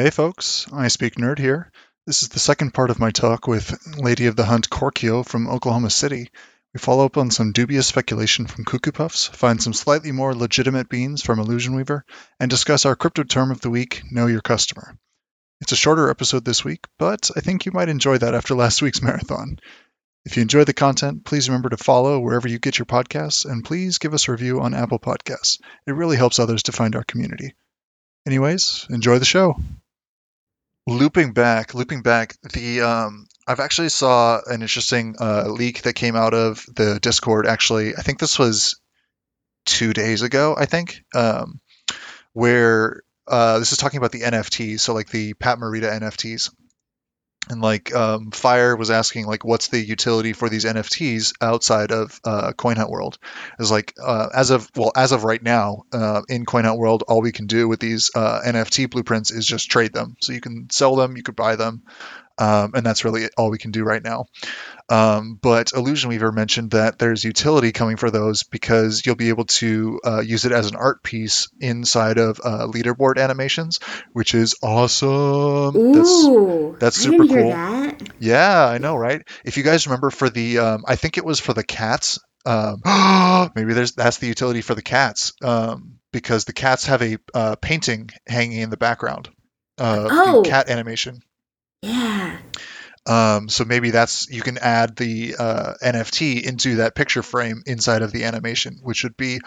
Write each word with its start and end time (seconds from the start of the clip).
Hey 0.00 0.08
folks, 0.08 0.64
iSpeakNerd 0.70 1.38
here. 1.38 1.70
This 2.06 2.22
is 2.22 2.30
the 2.30 2.38
second 2.38 2.72
part 2.72 2.88
of 2.88 2.98
my 2.98 3.10
talk 3.10 3.46
with 3.46 3.98
Lady 3.98 4.28
of 4.28 4.34
the 4.34 4.46
Hunt 4.46 4.70
Korkio 4.70 5.26
from 5.26 5.46
Oklahoma 5.46 5.90
City. 5.90 6.30
We 6.72 6.78
follow 6.78 7.04
up 7.04 7.18
on 7.18 7.30
some 7.30 7.52
dubious 7.52 7.86
speculation 7.88 8.46
from 8.46 8.64
Cuckoo 8.64 8.92
Puffs, 8.92 9.26
find 9.26 9.62
some 9.62 9.74
slightly 9.74 10.10
more 10.10 10.34
legitimate 10.34 10.88
beans 10.88 11.22
from 11.22 11.38
Illusion 11.38 11.74
Weaver, 11.74 12.06
and 12.40 12.48
discuss 12.48 12.86
our 12.86 12.96
crypto 12.96 13.24
term 13.24 13.50
of 13.50 13.60
the 13.60 13.68
week, 13.68 14.02
Know 14.10 14.26
Your 14.26 14.40
Customer. 14.40 14.96
It's 15.60 15.72
a 15.72 15.76
shorter 15.76 16.08
episode 16.08 16.46
this 16.46 16.64
week, 16.64 16.86
but 16.98 17.30
I 17.36 17.40
think 17.40 17.66
you 17.66 17.72
might 17.72 17.90
enjoy 17.90 18.16
that 18.16 18.34
after 18.34 18.54
last 18.54 18.80
week's 18.80 19.02
marathon. 19.02 19.58
If 20.24 20.38
you 20.38 20.40
enjoy 20.40 20.64
the 20.64 20.72
content, 20.72 21.26
please 21.26 21.50
remember 21.50 21.68
to 21.68 21.76
follow 21.76 22.20
wherever 22.20 22.48
you 22.48 22.58
get 22.58 22.78
your 22.78 22.86
podcasts, 22.86 23.44
and 23.44 23.66
please 23.66 23.98
give 23.98 24.14
us 24.14 24.28
a 24.28 24.32
review 24.32 24.62
on 24.62 24.72
Apple 24.72 24.98
Podcasts. 24.98 25.60
It 25.86 25.92
really 25.92 26.16
helps 26.16 26.38
others 26.38 26.62
to 26.62 26.72
find 26.72 26.96
our 26.96 27.04
community. 27.04 27.52
Anyways, 28.26 28.86
enjoy 28.88 29.18
the 29.18 29.26
show. 29.26 29.56
Looping 30.86 31.32
back, 31.32 31.74
looping 31.74 32.02
back, 32.02 32.36
the 32.52 32.80
um, 32.80 33.26
I've 33.46 33.60
actually 33.60 33.90
saw 33.90 34.40
an 34.46 34.62
interesting 34.62 35.16
uh, 35.20 35.46
leak 35.48 35.82
that 35.82 35.94
came 35.94 36.16
out 36.16 36.34
of 36.34 36.64
the 36.74 36.98
Discord. 37.00 37.46
Actually, 37.46 37.94
I 37.96 38.02
think 38.02 38.18
this 38.18 38.38
was 38.38 38.80
two 39.66 39.92
days 39.92 40.22
ago. 40.22 40.56
I 40.56 40.66
think 40.66 41.02
um, 41.14 41.60
where 42.32 43.02
uh, 43.26 43.58
this 43.58 43.72
is 43.72 43.78
talking 43.78 43.98
about 43.98 44.12
the 44.12 44.22
NFTs, 44.22 44.80
so 44.80 44.94
like 44.94 45.10
the 45.10 45.34
Pat 45.34 45.58
Morita 45.58 45.90
NFTs 46.00 46.50
and 47.48 47.60
like 47.62 47.94
um, 47.94 48.30
fire 48.30 48.76
was 48.76 48.90
asking 48.90 49.26
like 49.26 49.44
what's 49.44 49.68
the 49.68 49.80
utility 49.80 50.32
for 50.32 50.48
these 50.48 50.64
nfts 50.64 51.32
outside 51.40 51.90
of 51.90 52.20
uh, 52.24 52.52
coin 52.52 52.76
hunt 52.76 52.90
world? 52.90 53.18
Is 53.58 53.70
like 53.70 53.94
uh, 54.02 54.28
as 54.34 54.50
of 54.50 54.70
well 54.76 54.92
as 54.94 55.12
of 55.12 55.24
right 55.24 55.42
now 55.42 55.84
uh, 55.92 56.22
in 56.28 56.44
coin 56.44 56.64
hunt 56.64 56.78
world 56.78 57.04
all 57.08 57.22
we 57.22 57.32
can 57.32 57.46
do 57.46 57.66
with 57.66 57.80
these 57.80 58.10
uh, 58.14 58.40
nft 58.44 58.90
blueprints 58.90 59.30
is 59.30 59.46
just 59.46 59.70
trade 59.70 59.92
them. 59.92 60.16
So 60.20 60.32
you 60.32 60.40
can 60.40 60.68
sell 60.70 60.96
them 60.96 61.16
you 61.16 61.22
could 61.22 61.36
buy 61.36 61.56
them 61.56 61.82
um, 62.40 62.72
and 62.74 62.84
that's 62.84 63.04
really 63.04 63.28
all 63.36 63.50
we 63.50 63.58
can 63.58 63.70
do 63.70 63.84
right 63.84 64.02
now. 64.02 64.26
Um, 64.88 65.38
but 65.40 65.72
Illusion 65.72 66.08
Weaver 66.08 66.32
mentioned 66.32 66.72
that 66.72 66.98
there's 66.98 67.22
utility 67.22 67.70
coming 67.70 67.96
for 67.96 68.10
those 68.10 68.42
because 68.42 69.04
you'll 69.04 69.14
be 69.14 69.28
able 69.28 69.44
to 69.44 70.00
uh, 70.04 70.20
use 70.20 70.44
it 70.46 70.52
as 70.52 70.66
an 70.66 70.74
art 70.74 71.02
piece 71.04 71.48
inside 71.60 72.18
of 72.18 72.40
uh, 72.42 72.66
leaderboard 72.66 73.18
animations, 73.18 73.78
which 74.12 74.34
is 74.34 74.56
awesome. 74.62 75.76
Ooh, 75.76 76.72
that's 76.72 76.80
that's 76.80 76.96
super 76.96 77.26
cool. 77.26 77.50
That. 77.50 78.08
Yeah, 78.18 78.66
I 78.66 78.78
know, 78.78 78.96
right? 78.96 79.22
If 79.44 79.58
you 79.58 79.62
guys 79.62 79.86
remember 79.86 80.10
for 80.10 80.30
the, 80.30 80.58
um, 80.58 80.84
I 80.88 80.96
think 80.96 81.18
it 81.18 81.24
was 81.24 81.38
for 81.38 81.52
the 81.52 81.64
cats. 81.64 82.18
Um, 82.46 82.80
maybe 83.54 83.74
there's 83.74 83.92
that's 83.92 84.16
the 84.16 84.26
utility 84.26 84.62
for 84.62 84.74
the 84.74 84.82
cats 84.82 85.34
um, 85.42 85.98
because 86.10 86.46
the 86.46 86.54
cats 86.54 86.86
have 86.86 87.02
a 87.02 87.18
uh, 87.34 87.56
painting 87.56 88.10
hanging 88.26 88.62
in 88.62 88.70
the 88.70 88.78
background. 88.78 89.28
Uh, 89.78 90.08
oh. 90.10 90.42
cat 90.44 90.68
animation. 90.68 91.22
Yeah. 91.82 92.38
Um, 93.06 93.48
so 93.48 93.64
maybe 93.64 93.90
that's 93.90 94.30
you 94.30 94.42
can 94.42 94.58
add 94.58 94.96
the 94.96 95.36
uh, 95.38 95.74
NFT 95.82 96.42
into 96.42 96.76
that 96.76 96.94
picture 96.94 97.22
frame 97.22 97.62
inside 97.66 98.02
of 98.02 98.12
the 98.12 98.24
animation, 98.24 98.78
which 98.82 99.04
would 99.04 99.16
be 99.16 99.40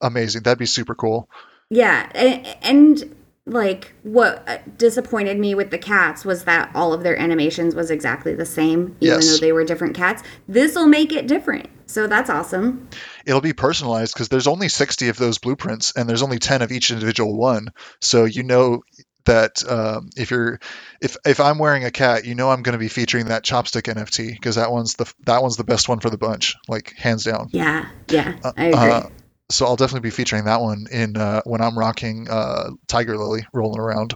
amazing. 0.00 0.42
That'd 0.42 0.58
be 0.58 0.66
super 0.66 0.94
cool. 0.94 1.28
Yeah, 1.70 2.10
and, 2.14 2.56
and 2.62 3.16
like 3.44 3.92
what 4.02 4.48
uh, 4.48 4.58
disappointed 4.76 5.38
me 5.38 5.54
with 5.54 5.70
the 5.70 5.78
cats 5.78 6.24
was 6.24 6.44
that 6.44 6.70
all 6.74 6.92
of 6.92 7.02
their 7.02 7.18
animations 7.18 7.74
was 7.74 7.90
exactly 7.90 8.34
the 8.34 8.46
same, 8.46 8.96
even 9.00 9.16
yes. 9.20 9.30
though 9.30 9.38
they 9.38 9.52
were 9.52 9.64
different 9.64 9.96
cats. 9.96 10.22
This 10.46 10.74
will 10.74 10.86
make 10.86 11.12
it 11.12 11.26
different. 11.26 11.68
So 11.86 12.06
that's 12.06 12.28
awesome. 12.28 12.88
It'll 13.24 13.40
be 13.40 13.54
personalized 13.54 14.12
because 14.14 14.28
there's 14.28 14.46
only 14.46 14.68
60 14.68 15.08
of 15.08 15.16
those 15.16 15.38
blueprints 15.38 15.92
and 15.96 16.08
there's 16.08 16.22
only 16.22 16.38
10 16.38 16.60
of 16.60 16.70
each 16.70 16.90
individual 16.90 17.36
one. 17.36 17.68
So 18.00 18.26
you 18.26 18.42
know 18.42 18.82
that 19.28 19.62
um, 19.70 20.08
if 20.16 20.30
you're 20.30 20.58
if 21.00 21.16
if 21.24 21.38
I'm 21.38 21.58
wearing 21.58 21.84
a 21.84 21.90
cat, 21.90 22.24
you 22.24 22.34
know 22.34 22.50
I'm 22.50 22.62
going 22.62 22.72
to 22.72 22.78
be 22.78 22.88
featuring 22.88 23.26
that 23.26 23.44
chopstick 23.44 23.82
NFT 23.82 24.32
because 24.32 24.56
that 24.56 24.72
one's 24.72 24.94
the 24.94 25.12
that 25.26 25.42
one's 25.42 25.56
the 25.56 25.64
best 25.64 25.88
one 25.88 26.00
for 26.00 26.10
the 26.10 26.18
bunch, 26.18 26.56
like 26.66 26.94
hands 26.96 27.24
down. 27.24 27.48
Yeah, 27.52 27.88
yeah, 28.10 28.38
uh, 28.42 28.52
I 28.56 28.64
agree. 28.66 28.78
Uh, 28.78 29.02
so 29.50 29.66
I'll 29.66 29.76
definitely 29.76 30.06
be 30.06 30.14
featuring 30.14 30.44
that 30.44 30.60
one 30.60 30.86
in 30.90 31.16
uh, 31.16 31.42
when 31.44 31.60
I'm 31.60 31.78
rocking 31.78 32.28
uh, 32.28 32.70
Tiger 32.86 33.16
Lily 33.16 33.46
rolling 33.52 33.80
around. 33.80 34.14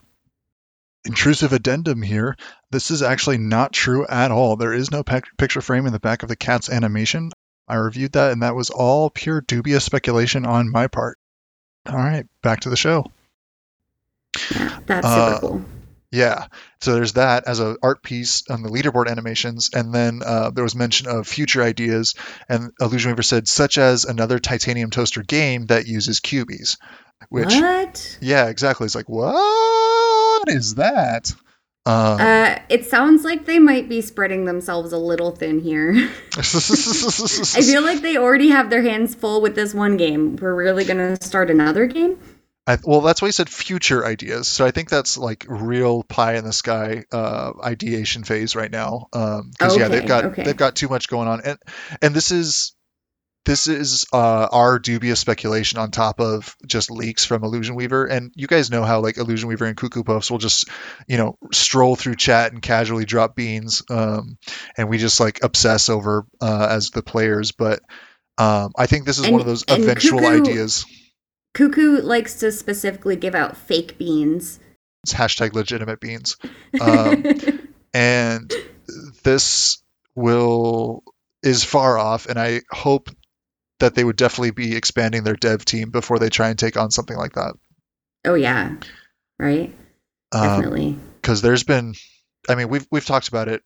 Intrusive 1.05 1.53
addendum 1.53 2.01
here. 2.01 2.37
This 2.71 2.91
is 2.91 3.03
actually 3.03 3.39
not 3.39 3.72
true 3.72 4.06
at 4.06 4.31
all. 4.31 4.56
There 4.56 4.72
is 4.72 4.91
no 4.91 5.03
pe- 5.03 5.21
picture 5.37 5.61
frame 5.61 5.87
in 5.87 5.93
the 5.93 5.99
back 5.99 6.22
of 6.22 6.28
the 6.28 6.37
cat's 6.37 6.71
animation. 6.71 7.33
I 7.67 7.75
reviewed 7.77 8.12
that, 8.12 8.33
and 8.33 8.43
that 8.43 8.55
was 8.55 8.71
all 8.71 9.11
pure 9.11 9.41
dubious 9.41 9.84
speculation 9.84 10.47
on 10.47 10.71
my 10.71 10.87
part. 10.87 11.19
All 11.87 11.97
right, 11.97 12.27
back 12.43 12.61
to 12.61 12.71
the 12.71 12.77
show. 12.77 13.11
Yeah, 14.50 14.78
that's 14.87 15.06
super 15.06 15.20
uh, 15.20 15.41
cool. 15.41 15.65
Yeah, 16.12 16.47
so 16.82 16.93
there's 16.94 17.15
that 17.15 17.44
as 17.47 17.59
an 17.59 17.78
art 17.82 18.03
piece 18.03 18.43
on 18.50 18.62
the 18.62 18.69
leaderboard 18.69 19.09
animations, 19.09 19.70
and 19.72 19.94
then 19.94 20.20
uh, 20.25 20.50
there 20.50 20.62
was 20.62 20.75
mention 20.75 21.09
of 21.09 21.26
future 21.26 21.62
ideas, 21.62 22.15
and 22.50 22.71
Illusion 22.81 23.12
Weaver 23.12 23.22
said 23.22 23.48
such 23.48 23.78
as 23.78 24.04
another 24.04 24.38
titanium 24.38 24.91
toaster 24.91 25.22
game 25.22 25.66
that 25.66 25.87
uses 25.87 26.21
cubies. 26.21 26.76
Which, 27.31 27.54
what? 27.54 28.19
Yeah, 28.21 28.48
exactly. 28.48 28.84
It's 28.84 28.94
like 28.94 29.09
what 29.09 30.48
is 30.48 30.75
that? 30.75 31.32
Um, 31.84 32.21
uh, 32.21 32.59
it 32.69 32.84
sounds 32.84 33.25
like 33.25 33.47
they 33.47 33.59
might 33.59 33.88
be 33.88 34.03
spreading 34.03 34.44
themselves 34.44 34.92
a 34.92 34.98
little 34.98 35.32
thin 35.32 35.60
here. 35.60 35.92
I 36.37 36.42
feel 36.42 37.82
like 37.82 38.03
they 38.03 38.16
already 38.16 38.50
have 38.50 38.71
their 38.71 38.82
hands 38.82 39.15
full 39.15 39.41
with 39.41 39.56
this 39.56 39.75
one 39.75 39.97
game. 39.97 40.37
We're 40.37 40.54
really 40.54 40.84
gonna 40.84 41.16
start 41.21 41.50
another 41.50 41.87
game. 41.87 42.19
I, 42.67 42.78
well, 42.84 43.00
that's 43.00 43.21
why 43.21 43.28
he 43.28 43.33
said 43.33 43.49
future 43.49 44.06
ideas. 44.06 44.47
So 44.47 44.65
I 44.65 44.71
think 44.71 44.89
that's 44.89 45.19
like 45.19 45.47
real 45.49 46.05
pie 46.05 46.34
in 46.34 46.45
the 46.45 46.53
sky 46.53 47.05
uh, 47.11 47.53
ideation 47.62 48.23
phase 48.23 48.55
right 48.55 48.71
now. 48.71 49.09
Because 49.11 49.41
um, 49.41 49.50
okay, 49.61 49.81
yeah, 49.81 49.89
they've 49.89 50.06
got 50.06 50.25
okay. 50.27 50.45
they've 50.45 50.56
got 50.56 50.77
too 50.77 50.89
much 50.89 51.09
going 51.09 51.27
on, 51.27 51.41
and 51.45 51.59
and 52.01 52.15
this 52.15 52.31
is 52.31 52.75
this 53.45 53.67
is 53.67 54.06
uh, 54.12 54.47
our 54.53 54.78
dubious 54.78 55.19
speculation 55.19 55.81
on 55.81 55.91
top 55.91 56.21
of 56.21 56.55
just 56.65 56.93
leaks 56.93 57.25
from 57.25 57.43
Illusion 57.43 57.75
Weaver. 57.75 58.06
And 58.06 58.31
you 58.37 58.47
guys 58.47 58.71
know 58.71 58.84
how 58.84 59.01
like 59.01 59.17
Illusion 59.17 59.49
Weaver 59.49 59.65
and 59.65 59.77
Cuckoo 59.77 60.05
Puffs 60.05 60.31
will 60.31 60.39
just 60.39 60.69
you 61.09 61.17
know 61.17 61.37
stroll 61.53 61.97
through 61.97 62.15
chat 62.15 62.53
and 62.53 62.62
casually 62.62 63.05
drop 63.05 63.34
beans, 63.34 63.83
um, 63.91 64.39
and 64.78 64.89
we 64.89 64.99
just 64.99 65.19
like 65.19 65.43
obsess 65.43 65.89
over 65.89 66.27
uh, 66.41 66.69
as 66.71 66.91
the 66.91 67.03
players. 67.03 67.51
But 67.51 67.81
um, 68.39 68.71
I 68.78 68.87
think 68.87 69.05
this 69.05 69.19
is 69.19 69.25
and, 69.25 69.33
one 69.33 69.41
of 69.41 69.49
those 69.49 69.65
eventual 69.67 70.21
Cuckoo- 70.21 70.49
ideas 70.49 70.87
Cuckoo 71.55 72.01
likes 72.01 72.35
to 72.41 72.51
specifically 72.51 73.17
give 73.17 73.35
out 73.35 73.57
fake 73.57 73.99
beans. 73.99 74.59
It's 75.05 75.13
hashtag 75.13 75.55
legitimate 75.55 76.01
beans. 76.01 76.37
Um, 76.81 77.25
and 77.95 78.53
this 79.23 79.83
will 80.15 81.03
is 81.43 81.65
far 81.65 81.99
off, 81.99 82.27
and 82.27 82.39
I 82.39 82.63
hope 82.71 83.11
that 83.81 83.95
they 83.95 84.05
would 84.05 84.17
definitely 84.17 84.53
be 84.53 84.77
expanding 84.77 85.25
their 85.25 85.35
dev 85.35 85.65
team 85.65 85.91
before 85.91 86.19
they 86.19 86.29
try 86.29 86.49
and 86.49 86.59
take 86.59 86.77
on 86.77 86.91
something 86.91 87.17
like 87.17 87.33
that. 87.33 87.55
Oh 88.25 88.34
yeah, 88.34 88.77
right. 89.39 89.75
Um, 90.31 90.43
definitely. 90.43 90.97
Because 91.21 91.43
there's 91.43 91.65
been, 91.65 91.95
I 92.49 92.55
mean, 92.55 92.69
we've 92.69 92.87
we've 92.91 93.05
talked 93.05 93.29
about 93.29 93.49
it 93.49 93.63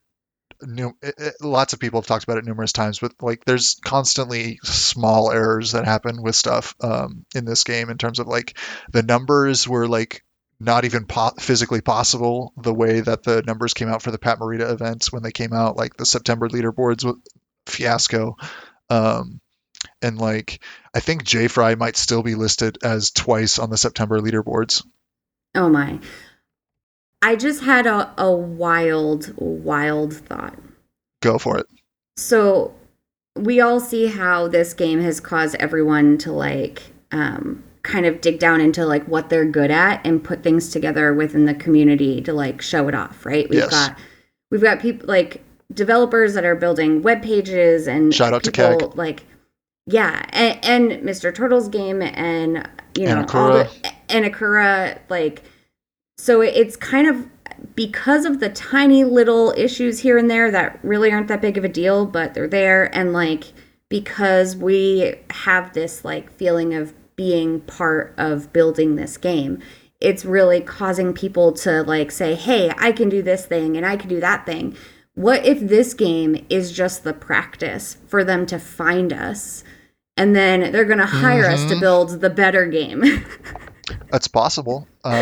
new, 0.63 0.97
it, 1.03 1.15
it, 1.19 1.35
lots 1.41 1.73
of 1.73 1.81
people 1.81 2.01
have 2.01 2.07
talked 2.07 2.25
about 2.25 2.39
it 2.39 2.45
numerous 2.45 2.73
times, 2.73 2.99
but 2.99 3.13
like 3.21 3.45
there's 3.45 3.77
constantly 3.85 4.59
small 4.63 5.31
errors 5.31 5.73
that 5.73 5.85
happen 5.85 6.23
with 6.23 6.35
stuff 6.35 6.75
um, 6.81 7.25
in 7.35 7.45
this 7.45 7.65
game 7.65 7.91
in 7.91 7.99
terms 7.99 8.19
of 8.19 8.27
like 8.27 8.59
the 8.93 9.03
numbers 9.03 9.69
were 9.69 9.89
like 9.89 10.25
not 10.59 10.85
even 10.85 11.07
po- 11.07 11.35
physically 11.39 11.81
possible 11.81 12.53
the 12.57 12.75
way 12.75 13.01
that 13.01 13.23
the 13.23 13.43
numbers 13.43 13.75
came 13.75 13.89
out 13.89 14.03
for 14.03 14.11
the 14.11 14.19
Pat 14.19 14.39
Morita 14.39 14.71
events 14.71 15.13
when 15.13 15.23
they 15.23 15.33
came 15.33 15.53
out, 15.53 15.77
like 15.77 15.97
the 15.97 16.07
September 16.07 16.49
leaderboards 16.49 17.11
fiasco. 17.67 18.37
Um, 18.89 19.41
and 20.01 20.19
like 20.19 20.63
I 20.95 21.01
think 21.01 21.25
J 21.25 21.49
Fry 21.49 21.75
might 21.75 21.97
still 21.97 22.23
be 22.23 22.35
listed 22.35 22.79
as 22.83 23.11
twice 23.11 23.59
on 23.59 23.71
the 23.71 23.77
September 23.77 24.21
leaderboards. 24.21 24.85
Oh 25.55 25.69
my. 25.69 25.99
I 27.23 27.37
just 27.37 27.63
had 27.63 27.87
a, 27.87 28.13
a 28.19 28.31
wild, 28.31 29.33
wild 29.37 30.15
thought. 30.15 30.59
Go 31.23 31.39
for 31.39 31.59
it. 31.59 31.67
So 32.17 32.75
we 33.35 33.61
all 33.61 33.81
see 33.81 34.07
how 34.07 34.49
this 34.49 34.75
game 34.75 35.01
has 35.01 35.21
caused 35.21 35.55
everyone 35.57 36.19
to 36.19 36.33
like 36.33 36.83
um, 37.13 37.63
kind 37.83 38.07
of 38.07 38.21
dig 38.21 38.39
down 38.39 38.61
into 38.61 38.85
like 38.85 39.05
what 39.07 39.29
they're 39.29 39.45
good 39.45 39.71
at 39.71 40.05
and 40.05 40.23
put 40.23 40.43
things 40.43 40.71
together 40.71 41.15
within 41.15 41.45
the 41.45 41.55
community 41.55 42.21
to 42.23 42.33
like 42.33 42.61
show 42.61 42.89
it 42.89 42.95
off, 42.95 43.25
right? 43.25 43.49
We've 43.49 43.61
yes. 43.61 43.71
got 43.71 43.99
we've 44.51 44.63
got 44.63 44.81
people 44.81 45.09
like 45.09 45.43
developers 45.73 46.35
that 46.35 46.45
are 46.45 46.55
building 46.55 47.03
web 47.03 47.23
pages 47.23 47.87
and 47.87 48.15
shout 48.15 48.33
out 48.33 48.45
people, 48.45 48.79
to 48.79 48.87
Keg. 48.89 48.97
like 48.97 49.25
yeah, 49.87 50.25
and, 50.31 50.93
and 50.93 51.09
Mr. 51.09 51.33
Turtle's 51.35 51.69
game 51.69 52.03
and 52.03 52.69
you 52.97 53.07
know 53.07 53.25
all 53.33 53.53
the 53.53 53.71
and 54.09 54.25
Akura 54.25 54.99
like 55.09 55.43
so 56.17 56.41
it's 56.41 56.77
kind 56.77 57.09
of 57.09 57.29
because 57.75 58.25
of 58.25 58.41
the 58.41 58.49
tiny 58.49 59.05
little 59.05 59.53
issues 59.57 60.01
here 60.01 60.19
and 60.19 60.31
there 60.31 60.51
that 60.51 60.79
really 60.83 61.13
aren't 61.13 61.29
that 61.29 61.41
big 61.41 61.59
of 61.59 61.65
a 61.65 61.69
deal, 61.69 62.07
but 62.07 62.35
they're 62.35 62.49
there. 62.49 62.95
And 62.95 63.13
like, 63.13 63.53
because 63.89 64.57
we 64.57 65.15
have 65.31 65.73
this 65.73 66.05
like 66.05 66.33
feeling 66.33 66.75
of 66.75 66.95
being 67.17 67.61
part 67.61 68.15
of 68.17 68.53
building 68.53 68.97
this 68.97 69.17
game, 69.17 69.61
it's 70.01 70.25
really 70.25 70.61
causing 70.61 71.13
people 71.13 71.53
to 71.53 71.83
like 71.83 72.11
say, 72.11 72.35
"Hey, 72.35 72.73
I 72.77 72.93
can 72.93 73.09
do 73.09 73.23
this 73.23 73.47
thing 73.47 73.77
and 73.77 73.87
I 73.87 73.97
can 73.97 74.09
do 74.09 74.21
that 74.21 74.45
thing." 74.45 74.77
What 75.15 75.47
if 75.47 75.61
this 75.61 75.95
game 75.95 76.45
is 76.51 76.73
just 76.73 77.03
the 77.03 77.15
practice 77.15 77.97
for 78.07 78.23
them 78.23 78.45
to 78.47 78.59
find 78.59 79.13
us? 79.13 79.65
And 80.19 80.37
then 80.37 80.73
they're 80.73 80.85
going 80.85 80.99
to 80.99 81.07
hire 81.07 81.45
mm-hmm. 81.45 81.55
us 81.55 81.63
to 81.63 81.71
mm-hmm. 81.71 81.81
build 81.81 82.21
the 82.21 82.31
better 82.31 82.67
game. 82.67 83.03
that's 84.11 84.29
possible. 84.29 84.87
Um, 85.07 85.13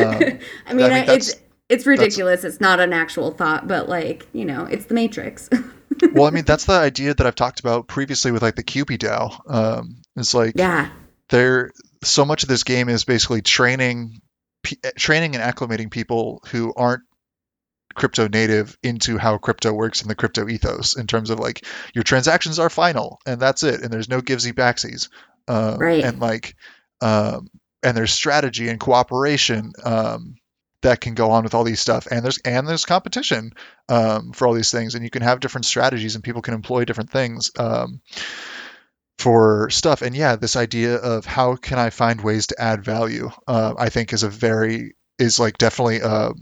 I 0.66 0.72
mean, 0.72 0.90
I 0.90 1.00
mean 1.02 1.10
it's 1.10 1.34
it's 1.68 1.86
ridiculous. 1.86 2.44
It's 2.44 2.60
not 2.60 2.80
an 2.80 2.92
actual 2.92 3.30
thought, 3.30 3.66
but 3.66 3.88
like, 3.88 4.26
you 4.32 4.44
know, 4.44 4.64
it's 4.64 4.86
the 4.86 4.94
Matrix. 4.94 5.48
well, 6.12 6.26
I 6.26 6.30
mean, 6.30 6.44
that's 6.44 6.66
the 6.66 6.72
idea 6.72 7.14
that 7.14 7.26
I've 7.26 7.34
talked 7.34 7.60
about 7.60 7.88
previously 7.88 8.32
with 8.32 8.42
like 8.42 8.56
the 8.56 8.62
Cubie 8.62 8.98
DAO. 8.98 9.38
Um, 9.52 10.02
it's 10.16 10.34
like, 10.34 10.54
yeah, 10.56 10.90
there. 11.30 11.72
So 12.02 12.24
much 12.24 12.42
of 12.42 12.48
this 12.48 12.64
game 12.64 12.88
is 12.88 13.04
basically 13.04 13.40
training, 13.40 14.20
p- 14.62 14.78
training 14.96 15.36
and 15.36 15.42
acclimating 15.42 15.90
people 15.90 16.42
who 16.50 16.72
aren't 16.76 17.02
crypto 17.94 18.28
native 18.28 18.76
into 18.82 19.16
how 19.16 19.38
crypto 19.38 19.72
works 19.72 20.02
in 20.02 20.08
the 20.08 20.14
crypto 20.14 20.48
ethos 20.48 20.96
in 20.96 21.06
terms 21.06 21.30
of 21.30 21.38
like 21.38 21.64
your 21.94 22.02
transactions 22.02 22.58
are 22.58 22.68
final 22.68 23.20
and 23.24 23.40
that's 23.40 23.62
it 23.62 23.82
and 23.82 23.92
there's 23.92 24.08
no 24.08 24.20
givesy 24.20 24.52
backsies 24.52 25.10
um, 25.46 25.78
right 25.78 26.02
and 26.02 26.18
like 26.18 26.56
um, 27.00 27.46
and 27.84 27.96
there's 27.96 28.12
strategy 28.12 28.68
and 28.68 28.80
cooperation 28.80 29.72
um, 29.84 30.36
that 30.82 31.00
can 31.00 31.14
go 31.14 31.30
on 31.30 31.44
with 31.44 31.54
all 31.54 31.64
these 31.64 31.80
stuff. 31.80 32.06
And 32.10 32.24
there's 32.24 32.38
and 32.38 32.66
there's 32.66 32.84
competition 32.84 33.52
um, 33.88 34.32
for 34.32 34.46
all 34.46 34.54
these 34.54 34.70
things 34.70 34.94
and 34.94 35.04
you 35.04 35.10
can 35.10 35.22
have 35.22 35.40
different 35.40 35.66
strategies 35.66 36.14
and 36.14 36.24
people 36.24 36.42
can 36.42 36.54
employ 36.54 36.84
different 36.84 37.10
things 37.10 37.50
um, 37.58 38.00
for 39.18 39.70
stuff. 39.70 40.02
And 40.02 40.16
yeah 40.16 40.36
this 40.36 40.56
idea 40.56 40.96
of 40.96 41.24
how 41.24 41.56
can 41.56 41.78
i 41.78 41.90
find 41.90 42.20
ways 42.20 42.48
to 42.48 42.60
add 42.60 42.84
value 42.84 43.30
uh, 43.46 43.74
i 43.78 43.88
think 43.88 44.12
is 44.12 44.22
a 44.22 44.28
very 44.28 44.94
is 45.18 45.38
like 45.38 45.58
definitely 45.58 46.00
a, 46.00 46.32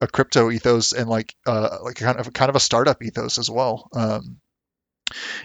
a 0.00 0.06
crypto 0.06 0.50
ethos 0.50 0.92
and 0.92 1.08
like 1.08 1.34
uh, 1.46 1.78
like 1.82 1.96
kind 1.96 2.18
of 2.18 2.32
kind 2.32 2.48
of 2.48 2.56
a 2.56 2.60
startup 2.60 3.02
ethos 3.02 3.38
as 3.38 3.50
well. 3.50 3.88
Um, 3.94 4.38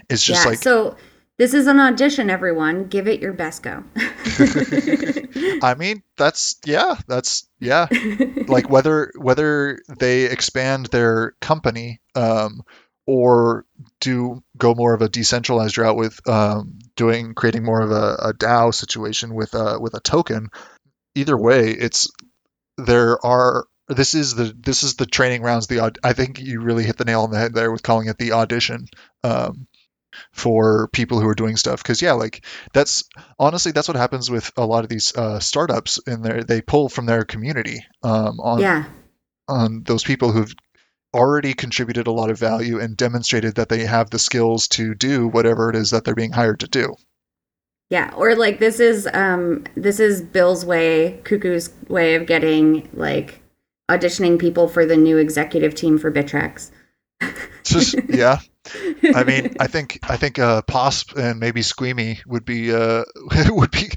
it's 0.09 0.23
just 0.23 0.43
yeah, 0.43 0.49
like 0.49 0.59
so 0.59 0.97
this 1.41 1.55
is 1.55 1.65
an 1.65 1.79
audition, 1.79 2.29
everyone. 2.29 2.83
Give 2.83 3.07
it 3.07 3.19
your 3.19 3.33
best 3.33 3.63
go. 3.63 3.83
I 5.63 5.73
mean, 5.75 6.03
that's 6.15 6.59
yeah, 6.67 6.97
that's 7.07 7.49
yeah. 7.59 7.87
like 8.47 8.69
whether 8.69 9.11
whether 9.17 9.79
they 9.97 10.25
expand 10.25 10.85
their 10.85 11.33
company 11.41 11.99
um, 12.13 12.61
or 13.07 13.65
do 13.99 14.43
go 14.55 14.75
more 14.75 14.93
of 14.93 15.01
a 15.01 15.09
decentralized 15.09 15.79
route 15.79 15.95
with 15.95 16.19
um, 16.29 16.77
doing 16.95 17.33
creating 17.33 17.65
more 17.65 17.81
of 17.81 17.89
a, 17.89 18.17
a 18.19 18.33
DAO 18.35 18.71
situation 18.71 19.33
with 19.33 19.55
a 19.55 19.79
with 19.79 19.95
a 19.95 19.99
token. 19.99 20.49
Either 21.15 21.35
way, 21.35 21.71
it's 21.71 22.07
there 22.77 23.17
are 23.25 23.65
this 23.87 24.13
is 24.13 24.35
the 24.35 24.53
this 24.55 24.83
is 24.83 24.93
the 24.93 25.07
training 25.07 25.41
rounds. 25.41 25.65
The 25.65 25.91
I 26.03 26.13
think 26.13 26.39
you 26.39 26.61
really 26.61 26.83
hit 26.83 26.97
the 26.97 27.05
nail 27.05 27.21
on 27.21 27.31
the 27.31 27.39
head 27.39 27.55
there 27.55 27.71
with 27.71 27.81
calling 27.81 28.09
it 28.09 28.19
the 28.19 28.33
audition. 28.33 28.85
Um, 29.23 29.65
for 30.31 30.89
people 30.89 31.19
who 31.19 31.27
are 31.27 31.35
doing 31.35 31.57
stuff. 31.57 31.81
Because 31.83 32.01
yeah 32.01 32.13
like 32.13 32.45
that's 32.73 33.03
honestly 33.39 33.71
that's 33.71 33.87
what 33.87 33.97
happens 33.97 34.29
with 34.29 34.51
a 34.57 34.65
lot 34.65 34.83
of 34.83 34.89
these 34.89 35.15
uh, 35.15 35.39
startups 35.39 35.99
and 36.05 36.23
they 36.23 36.43
they 36.43 36.61
pull 36.61 36.89
from 36.89 37.05
their 37.05 37.23
community 37.23 37.85
um, 38.03 38.39
on 38.39 38.59
yeah. 38.59 38.85
on 39.47 39.83
those 39.83 40.03
people 40.03 40.31
who've 40.31 40.53
already 41.13 41.53
contributed 41.53 42.07
a 42.07 42.11
lot 42.11 42.29
of 42.29 42.39
value 42.39 42.79
and 42.79 42.95
demonstrated 42.95 43.55
that 43.55 43.67
they 43.67 43.85
have 43.85 44.09
the 44.09 44.19
skills 44.19 44.69
to 44.69 44.95
do 44.95 45.27
whatever 45.27 45.69
it 45.69 45.75
is 45.75 45.91
that 45.91 46.05
they're 46.05 46.15
being 46.15 46.31
hired 46.31 46.61
to 46.61 46.67
do. 46.67 46.95
Yeah 47.89 48.13
or 48.15 48.35
like 48.35 48.59
this 48.59 48.79
is 48.79 49.07
um 49.13 49.65
this 49.75 49.99
is 49.99 50.21
bill's 50.21 50.65
way 50.65 51.19
cuckoo's 51.23 51.71
way 51.89 52.15
of 52.15 52.25
getting 52.25 52.89
like 52.93 53.41
auditioning 53.89 54.39
people 54.39 54.69
for 54.69 54.85
the 54.85 54.95
new 54.95 55.17
executive 55.17 55.75
team 55.75 55.97
for 55.97 56.11
Bittrex. 56.11 56.71
Yeah 58.09 58.39
I 59.15 59.23
mean, 59.23 59.55
I 59.59 59.67
think 59.67 59.99
I 60.03 60.17
think 60.17 60.37
uh, 60.37 60.61
Posp 60.61 61.17
and 61.17 61.39
maybe 61.39 61.61
Squeamy 61.61 62.19
would 62.27 62.45
be 62.45 62.73
uh, 62.73 63.03
would 63.49 63.71
be 63.71 63.89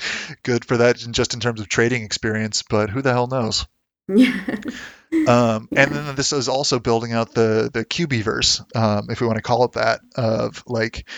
good 0.43 0.64
for 0.64 0.78
that, 0.78 0.96
just 0.96 1.34
in 1.34 1.40
terms 1.40 1.61
of 1.61 1.69
trading 1.69 2.02
experience. 2.02 2.62
But 2.62 2.90
who 2.90 3.02
the 3.02 3.12
hell 3.12 3.26
knows? 3.26 3.66
Yeah. 4.08 4.34
um, 5.28 5.69
and 5.75 5.90
then 5.93 6.14
this 6.14 6.32
is 6.32 6.49
also 6.49 6.78
building 6.78 7.12
out 7.12 7.34
the 7.34 7.70
the 7.72 7.84
Cubieverse, 7.84 8.76
um, 8.76 9.08
if 9.11 9.20
we 9.20 9.26
want 9.26 9.37
to 9.37 9.43
call 9.43 9.64
it 9.64 9.72
that, 9.72 10.00
of 10.16 10.62
like 10.66 11.08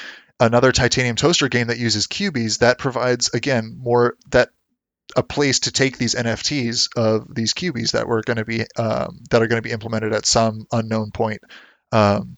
another 0.40 0.72
titanium 0.72 1.16
toaster 1.16 1.48
game 1.48 1.69
that 1.69 1.78
uses 1.78 2.06
Cubies 2.06 2.58
that 2.58 2.78
provides 2.78 3.31
again 3.32 3.76
more 3.81 4.16
that 4.31 4.50
a 5.14 5.22
place 5.22 5.60
to 5.60 5.72
take 5.72 5.98
these 5.98 6.14
NFTs 6.14 6.88
of 6.96 7.32
these 7.32 7.52
Cubies 7.52 7.93
that 7.93 8.08
were 8.08 8.22
going 8.22 8.38
to 8.38 8.44
be 8.44 8.64
um, 8.76 9.20
that 9.31 9.40
are 9.40 9.46
going 9.46 9.62
to 9.62 9.66
be 9.66 9.72
implemented 9.72 10.12
at 10.12 10.26
some 10.26 10.66
unknown 10.72 11.10
point. 11.12 11.40
Um, 11.93 12.37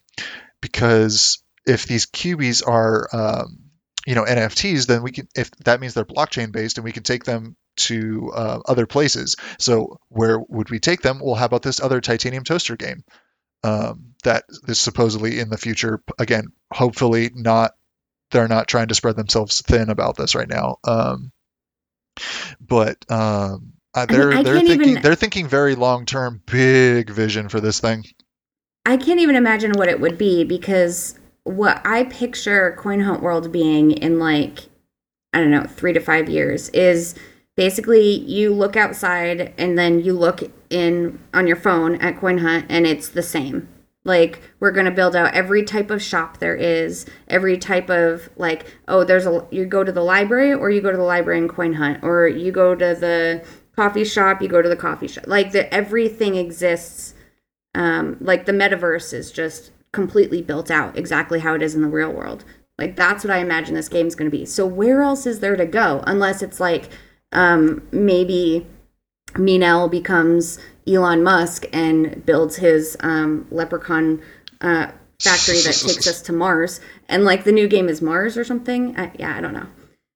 because 0.61 1.43
if 1.65 1.85
these 1.85 2.05
Cubies 2.05 2.61
are 2.61 3.07
um, 3.13 3.59
you 4.05 4.15
know 4.15 4.23
NFTs, 4.23 4.87
then 4.87 5.03
we 5.03 5.11
can 5.11 5.27
if 5.35 5.51
that 5.65 5.79
means 5.79 5.93
they're 5.93 6.05
blockchain 6.05 6.51
based, 6.51 6.77
and 6.77 6.85
we 6.85 6.91
can 6.91 7.03
take 7.03 7.23
them 7.23 7.55
to 7.77 8.31
uh, 8.35 8.59
other 8.65 8.85
places. 8.85 9.35
So 9.57 9.99
where 10.09 10.39
would 10.39 10.69
we 10.69 10.79
take 10.79 11.01
them? 11.01 11.19
Well, 11.21 11.35
how 11.35 11.45
about 11.45 11.61
this 11.61 11.81
other 11.81 12.01
titanium 12.01 12.43
toaster 12.43 12.75
game 12.75 13.03
um, 13.63 14.15
that 14.23 14.45
is 14.67 14.79
supposedly 14.79 15.39
in 15.39 15.49
the 15.49 15.57
future? 15.57 16.01
Again, 16.17 16.47
hopefully 16.71 17.31
not. 17.33 17.75
They're 18.31 18.47
not 18.47 18.67
trying 18.67 18.89
to 18.89 18.95
spread 18.95 19.15
themselves 19.15 19.61
thin 19.61 19.89
about 19.89 20.15
this 20.15 20.35
right 20.35 20.47
now. 20.47 20.77
Um, 20.83 21.31
but 22.59 22.97
um, 23.09 23.73
uh, 23.93 24.05
they're 24.05 24.31
I 24.31 24.35
mean, 24.35 24.43
they're 24.43 24.61
thinking 24.61 24.89
even... 24.89 25.01
they're 25.01 25.15
thinking 25.15 25.47
very 25.47 25.75
long 25.75 26.05
term, 26.05 26.41
big 26.45 27.09
vision 27.09 27.49
for 27.49 27.59
this 27.59 27.79
thing. 27.79 28.05
I 28.85 28.97
can't 28.97 29.19
even 29.19 29.35
imagine 29.35 29.73
what 29.73 29.89
it 29.89 29.99
would 29.99 30.17
be 30.17 30.43
because 30.43 31.19
what 31.43 31.81
I 31.85 32.03
picture 32.03 32.75
Coin 32.77 33.01
Hunt 33.01 33.21
World 33.21 33.51
being 33.51 33.91
in 33.91 34.19
like 34.19 34.69
I 35.33 35.39
don't 35.39 35.51
know, 35.51 35.63
3 35.63 35.93
to 35.93 35.99
5 35.99 36.27
years 36.27 36.69
is 36.69 37.13
basically 37.55 38.19
you 38.21 38.51
look 38.53 38.75
outside 38.75 39.53
and 39.57 39.77
then 39.77 39.99
you 39.99 40.13
look 40.13 40.41
in 40.69 41.19
on 41.33 41.45
your 41.45 41.55
phone 41.55 41.95
at 41.97 42.19
Coin 42.19 42.39
Hunt 42.39 42.65
and 42.69 42.87
it's 42.87 43.09
the 43.09 43.21
same. 43.21 43.69
Like 44.05 44.41
we're 44.59 44.71
going 44.71 44.85
to 44.85 44.91
build 44.91 45.15
out 45.15 45.33
every 45.33 45.63
type 45.63 45.91
of 45.91 46.01
shop 46.01 46.37
there 46.37 46.55
is, 46.55 47.05
every 47.27 47.57
type 47.57 47.89
of 47.89 48.29
like 48.37 48.65
oh 48.87 49.03
there's 49.03 49.25
a 49.25 49.45
you 49.51 49.65
go 49.65 49.83
to 49.83 49.91
the 49.91 50.03
library 50.03 50.53
or 50.53 50.69
you 50.69 50.81
go 50.81 50.91
to 50.91 50.97
the 50.97 51.03
library 51.03 51.39
in 51.39 51.47
Coin 51.47 51.73
Hunt 51.73 52.03
or 52.03 52.27
you 52.27 52.51
go 52.51 52.73
to 52.73 52.95
the 52.95 53.45
coffee 53.75 54.05
shop, 54.05 54.41
you 54.41 54.47
go 54.47 54.61
to 54.61 54.69
the 54.69 54.75
coffee 54.75 55.07
shop. 55.07 55.25
Like 55.27 55.51
the 55.51 55.71
everything 55.73 56.35
exists 56.35 57.13
um, 57.75 58.17
like 58.19 58.45
the 58.45 58.51
metaverse 58.51 59.13
is 59.13 59.31
just 59.31 59.71
completely 59.91 60.41
built 60.41 60.69
out 60.69 60.97
exactly 60.97 61.39
how 61.39 61.55
it 61.55 61.61
is 61.61 61.75
in 61.75 61.81
the 61.81 61.87
real 61.87 62.11
world. 62.11 62.45
Like 62.77 62.95
that's 62.95 63.23
what 63.23 63.31
I 63.31 63.39
imagine 63.39 63.75
this 63.75 63.89
game 63.89 64.07
is 64.07 64.15
going 64.15 64.29
to 64.29 64.37
be. 64.37 64.45
So 64.45 64.65
where 64.65 65.01
else 65.01 65.25
is 65.25 65.39
there 65.39 65.55
to 65.55 65.65
go 65.65 66.03
unless 66.07 66.41
it's 66.41 66.59
like 66.59 66.89
um, 67.31 67.87
maybe 67.91 68.65
Minel 69.37 69.89
becomes 69.89 70.59
Elon 70.87 71.23
Musk 71.23 71.65
and 71.73 72.25
builds 72.25 72.55
his 72.55 72.97
um, 73.01 73.47
leprechaun 73.51 74.21
uh, 74.61 74.91
factory 75.21 75.57
that 75.61 75.83
takes 75.87 76.07
us 76.07 76.21
to 76.23 76.33
Mars, 76.33 76.79
and 77.07 77.23
like 77.23 77.43
the 77.43 77.51
new 77.51 77.67
game 77.67 77.89
is 77.89 78.01
Mars 78.01 78.37
or 78.37 78.43
something. 78.43 78.97
I, 78.99 79.11
yeah, 79.19 79.35
I 79.35 79.41
don't 79.41 79.53
know. 79.53 79.67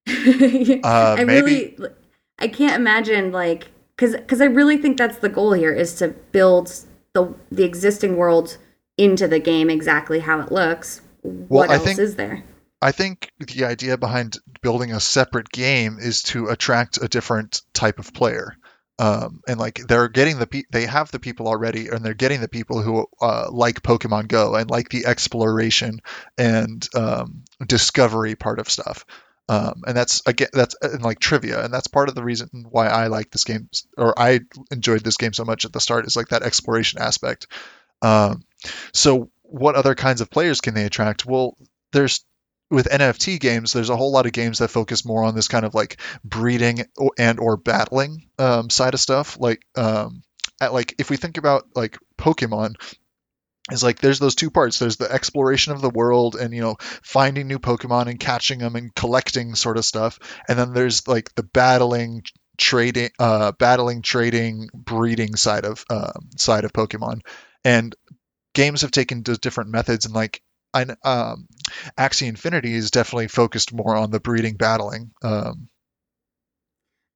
uh, 0.84 1.16
I 1.18 1.24
maybe. 1.24 1.76
really, 1.78 1.94
I 2.38 2.48
can't 2.48 2.74
imagine 2.74 3.30
like 3.30 3.70
because 3.96 4.16
because 4.16 4.40
I 4.40 4.46
really 4.46 4.76
think 4.76 4.96
that's 4.96 5.18
the 5.18 5.28
goal 5.28 5.52
here 5.52 5.72
is 5.72 5.94
to 5.96 6.08
build 6.08 6.74
the 7.14 7.34
the 7.50 7.64
existing 7.64 8.16
world 8.16 8.58
into 8.98 9.26
the 9.26 9.38
game 9.38 9.70
exactly 9.70 10.20
how 10.20 10.40
it 10.40 10.52
looks, 10.52 11.00
what 11.22 11.70
else 11.70 11.84
think, 11.84 11.98
is 11.98 12.16
there? 12.16 12.44
I 12.82 12.92
think 12.92 13.32
the 13.38 13.64
idea 13.64 13.96
behind 13.96 14.36
building 14.60 14.92
a 14.92 15.00
separate 15.00 15.48
game 15.48 15.98
is 15.98 16.22
to 16.24 16.48
attract 16.48 17.02
a 17.02 17.08
different 17.08 17.62
type 17.72 17.98
of 17.98 18.12
player. 18.12 18.56
Um, 18.96 19.40
and 19.48 19.58
like 19.58 19.80
they're 19.88 20.08
getting 20.08 20.38
the 20.38 20.46
pe- 20.46 20.62
they 20.70 20.86
have 20.86 21.10
the 21.10 21.18
people 21.18 21.48
already, 21.48 21.88
and 21.88 22.04
they're 22.04 22.14
getting 22.14 22.40
the 22.40 22.48
people 22.48 22.80
who 22.80 23.06
uh, 23.20 23.48
like 23.50 23.82
Pokemon 23.82 24.28
Go 24.28 24.54
and 24.54 24.70
like 24.70 24.88
the 24.88 25.06
exploration 25.06 26.00
and 26.38 26.86
um, 26.94 27.42
discovery 27.66 28.36
part 28.36 28.60
of 28.60 28.68
stuff. 28.68 29.04
Um, 29.48 29.82
and 29.86 29.96
that's 29.96 30.22
again 30.26 30.48
that's 30.54 30.74
in 30.82 31.02
like 31.02 31.18
trivia 31.18 31.62
and 31.62 31.72
that's 31.72 31.86
part 31.86 32.08
of 32.08 32.14
the 32.14 32.24
reason 32.24 32.48
why 32.70 32.86
i 32.86 33.08
like 33.08 33.30
this 33.30 33.44
game 33.44 33.68
or 33.98 34.18
i 34.18 34.40
enjoyed 34.70 35.04
this 35.04 35.18
game 35.18 35.34
so 35.34 35.44
much 35.44 35.66
at 35.66 35.72
the 35.72 35.80
start 35.80 36.06
is 36.06 36.16
like 36.16 36.28
that 36.28 36.42
exploration 36.42 37.02
aspect. 37.02 37.46
Um, 38.00 38.44
so 38.94 39.30
what 39.42 39.74
other 39.74 39.94
kinds 39.94 40.22
of 40.22 40.30
players 40.30 40.62
can 40.62 40.72
they 40.72 40.86
attract? 40.86 41.26
Well 41.26 41.58
there's 41.92 42.24
with 42.70 42.88
nft 42.88 43.38
games 43.38 43.72
there's 43.74 43.90
a 43.90 43.96
whole 43.96 44.12
lot 44.12 44.24
of 44.24 44.32
games 44.32 44.58
that 44.58 44.68
focus 44.68 45.04
more 45.04 45.22
on 45.22 45.34
this 45.34 45.48
kind 45.48 45.66
of 45.66 45.74
like 45.74 46.00
breeding 46.24 46.86
and 47.18 47.38
or 47.38 47.58
battling 47.58 48.28
um, 48.38 48.70
side 48.70 48.94
of 48.94 49.00
stuff. 49.00 49.36
Like 49.38 49.60
um, 49.76 50.22
at, 50.58 50.72
like 50.72 50.94
if 50.98 51.10
we 51.10 51.18
think 51.18 51.36
about 51.36 51.66
like 51.74 51.98
pokemon 52.16 52.76
is 53.70 53.82
like 53.82 53.98
there's 53.98 54.18
those 54.18 54.34
two 54.34 54.50
parts 54.50 54.78
there's 54.78 54.96
the 54.96 55.10
exploration 55.10 55.72
of 55.72 55.80
the 55.80 55.90
world 55.90 56.36
and 56.36 56.52
you 56.52 56.60
know 56.60 56.76
finding 57.02 57.48
new 57.48 57.58
pokemon 57.58 58.08
and 58.08 58.20
catching 58.20 58.58
them 58.58 58.76
and 58.76 58.94
collecting 58.94 59.54
sort 59.54 59.78
of 59.78 59.84
stuff 59.84 60.18
and 60.48 60.58
then 60.58 60.72
there's 60.72 61.08
like 61.08 61.34
the 61.34 61.42
battling 61.42 62.22
trading, 62.56 63.10
uh, 63.18 63.52
battling, 63.52 64.02
trading, 64.02 64.68
breeding 64.74 65.36
side 65.36 65.64
of 65.64 65.84
uh, 65.90 66.12
side 66.36 66.64
of 66.64 66.72
Pokemon, 66.72 67.20
and 67.64 67.94
games 68.54 68.82
have 68.82 68.90
taken 68.90 69.22
different 69.22 69.70
methods. 69.70 70.04
And 70.04 70.14
like, 70.14 70.42
I 70.72 70.82
um, 71.04 71.46
Axie 71.98 72.28
Infinity 72.28 72.74
is 72.74 72.90
definitely 72.90 73.28
focused 73.28 73.72
more 73.72 73.96
on 73.96 74.10
the 74.10 74.20
breeding, 74.20 74.56
battling. 74.56 75.10
Um, 75.22 75.68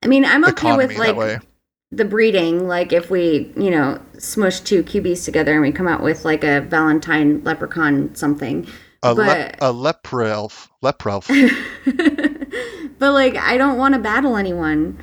I 0.03 0.07
mean, 0.09 0.25
I'm 0.25 0.45
okay 0.47 0.77
with 0.77 0.97
that 0.97 1.17
way. 1.17 1.35
like 1.35 1.43
the 1.91 2.05
breeding. 2.05 2.69
Like 2.69 2.93
if 2.93 3.11
we, 3.11 3.53
you 3.57 3.71
know, 3.71 4.01
smush 4.19 4.61
two 4.61 4.83
Cubies 4.83 5.25
together 5.25 5.53
and 5.53 5.63
we 5.63 5.73
come 5.73 5.89
out 5.89 6.03
with 6.03 6.25
like 6.25 6.45
a 6.45 6.61
Valentine 6.63 7.43
leprechaun 7.45 8.15
something. 8.15 8.67
A, 9.03 9.15
but 9.15 9.27
lep- 9.27 9.57
a 9.61 9.73
leprelf, 9.73 10.69
leprelf. 10.83 11.29
but 12.99 13.13
like 13.13 13.37
I 13.37 13.57
don't 13.57 13.79
want 13.79 13.95
to 13.95 14.01
battle 14.01 14.37
anyone. 14.37 14.99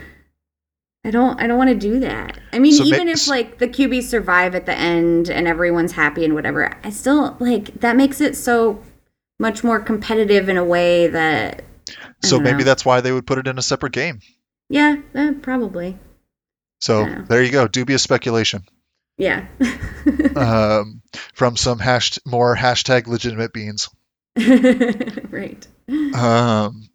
I 1.06 1.12
don't 1.12 1.40
I 1.40 1.48
don't 1.48 1.58
want 1.58 1.70
to 1.70 1.76
do 1.76 2.00
that. 2.00 2.40
I 2.52 2.60
mean, 2.60 2.74
So 2.74 2.84
even 2.84 3.08
if 3.08 3.28
like 3.28 3.60
the 3.60 3.68
Cubies 3.68 4.10
survive 4.10 4.56
at 4.56 4.66
the 4.66 4.74
end 4.76 5.30
and 5.30 5.48
everyone's 5.48 5.92
happy 5.94 6.26
and 6.26 6.34
whatever, 6.34 6.72
I 6.84 6.90
still 6.90 7.38
like 7.40 7.80
that 7.82 7.96
makes 7.96 8.22
it 8.22 8.36
so 8.36 8.82
much 9.40 9.64
more 9.64 9.80
competitive 9.80 10.50
in 10.50 10.58
a 10.58 10.64
way 10.64 11.08
that 11.08 11.64
I 12.24 12.28
So 12.28 12.40
maybe 12.40 12.60
know. 12.60 12.64
that's 12.64 12.86
why 12.86 13.02
they 13.02 13.12
would 13.12 13.28
put 13.28 13.38
it 13.38 13.48
in 13.48 13.58
a 13.58 13.62
separate 13.62 13.94
game. 13.94 14.20
yeah, 14.70 14.98
eh, 15.14 15.34
probably. 15.42 15.98
So 16.80 17.06
there 17.28 17.44
you 17.44 17.52
go, 17.52 17.68
dubious 17.68 18.04
speculation 18.04 18.64
Yeah. 19.18 19.48
um, 20.36 21.02
from 21.34 21.56
some 21.58 21.80
hash 21.80 22.20
more 22.26 22.56
hashtag 22.56 23.08
legitimate 23.08 23.54
beans. 23.54 23.90
right. 24.38 25.66
Um, 26.14 26.90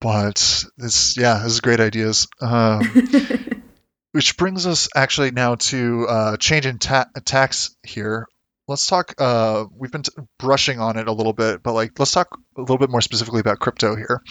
but 0.00 0.64
this, 0.76 1.16
yeah, 1.16 1.40
this 1.42 1.52
is 1.52 1.60
great 1.60 1.80
ideas. 1.80 2.28
Um, 2.40 2.80
which 4.12 4.36
brings 4.38 4.66
us 4.66 4.88
actually 4.96 5.30
now 5.30 5.56
to 5.56 6.06
uh, 6.08 6.36
change 6.38 6.64
in 6.64 6.78
ta- 6.78 7.10
tax 7.24 7.76
here. 7.82 8.26
Let's 8.66 8.86
talk. 8.86 9.14
Uh, 9.18 9.66
we've 9.70 9.92
been 9.92 10.02
t- 10.02 10.12
brushing 10.38 10.80
on 10.80 10.96
it 10.96 11.06
a 11.06 11.12
little 11.12 11.34
bit, 11.34 11.62
but 11.62 11.74
like, 11.74 11.98
let's 11.98 12.12
talk 12.12 12.28
a 12.56 12.60
little 12.60 12.78
bit 12.78 12.90
more 12.90 13.02
specifically 13.02 13.40
about 13.40 13.60
crypto 13.60 13.94
here. 13.94 14.22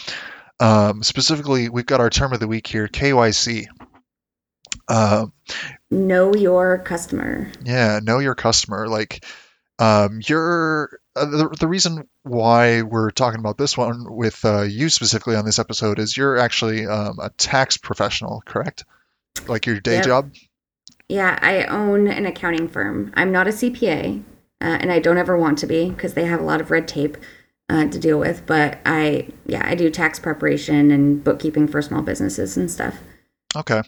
Um, 0.59 1.03
specifically, 1.03 1.69
we've 1.69 1.85
got 1.85 1.99
our 1.99 2.09
term 2.09 2.33
of 2.33 2.39
the 2.39 2.47
week 2.47 2.65
here, 2.65 2.87
KYC. 2.87 3.65
Um, 4.87 5.33
know 5.91 6.35
your 6.35 6.77
customer. 6.79 7.51
Yeah, 7.63 7.99
know 8.03 8.19
your 8.19 8.35
customer. 8.35 8.87
Like, 8.87 9.25
um, 9.79 10.21
you're 10.25 10.99
uh, 11.15 11.25
the, 11.25 11.57
the 11.59 11.67
reason 11.67 12.07
why 12.23 12.81
we're 12.81 13.11
talking 13.11 13.39
about 13.39 13.57
this 13.57 13.77
one 13.77 14.13
with 14.13 14.43
uh, 14.45 14.61
you 14.63 14.89
specifically 14.89 15.35
on 15.35 15.45
this 15.45 15.59
episode 15.59 15.99
is 15.99 16.15
you're 16.15 16.37
actually 16.37 16.85
um, 16.85 17.19
a 17.19 17.29
tax 17.31 17.77
professional, 17.77 18.41
correct? 18.45 18.85
Like 19.47 19.65
your 19.65 19.79
day 19.79 19.97
Yep. 19.97 20.05
job. 20.05 20.33
Yeah, 21.07 21.37
I 21.41 21.65
own 21.65 22.07
an 22.07 22.25
accounting 22.25 22.67
firm. 22.67 23.11
I'm 23.15 23.31
not 23.31 23.47
a 23.47 23.51
CPA, 23.51 24.23
uh, 24.61 24.63
and 24.63 24.91
I 24.91 24.99
don't 24.99 25.17
ever 25.17 25.37
want 25.37 25.59
to 25.59 25.67
be 25.67 25.89
because 25.89 26.15
they 26.15 26.25
have 26.25 26.39
a 26.39 26.43
lot 26.43 26.61
of 26.61 26.71
red 26.71 26.87
tape 26.87 27.17
uh, 27.69 27.87
to 27.87 27.99
deal 27.99 28.19
with. 28.19 28.45
But 28.47 28.79
I, 28.85 29.29
yeah, 29.45 29.61
I 29.63 29.75
do 29.75 29.89
tax 29.89 30.19
preparation 30.19 30.89
and 30.91 31.23
bookkeeping 31.23 31.67
for 31.67 31.81
small 31.81 32.01
businesses 32.01 32.57
and 32.57 32.71
stuff. 32.71 32.97
Okay. 33.55 33.81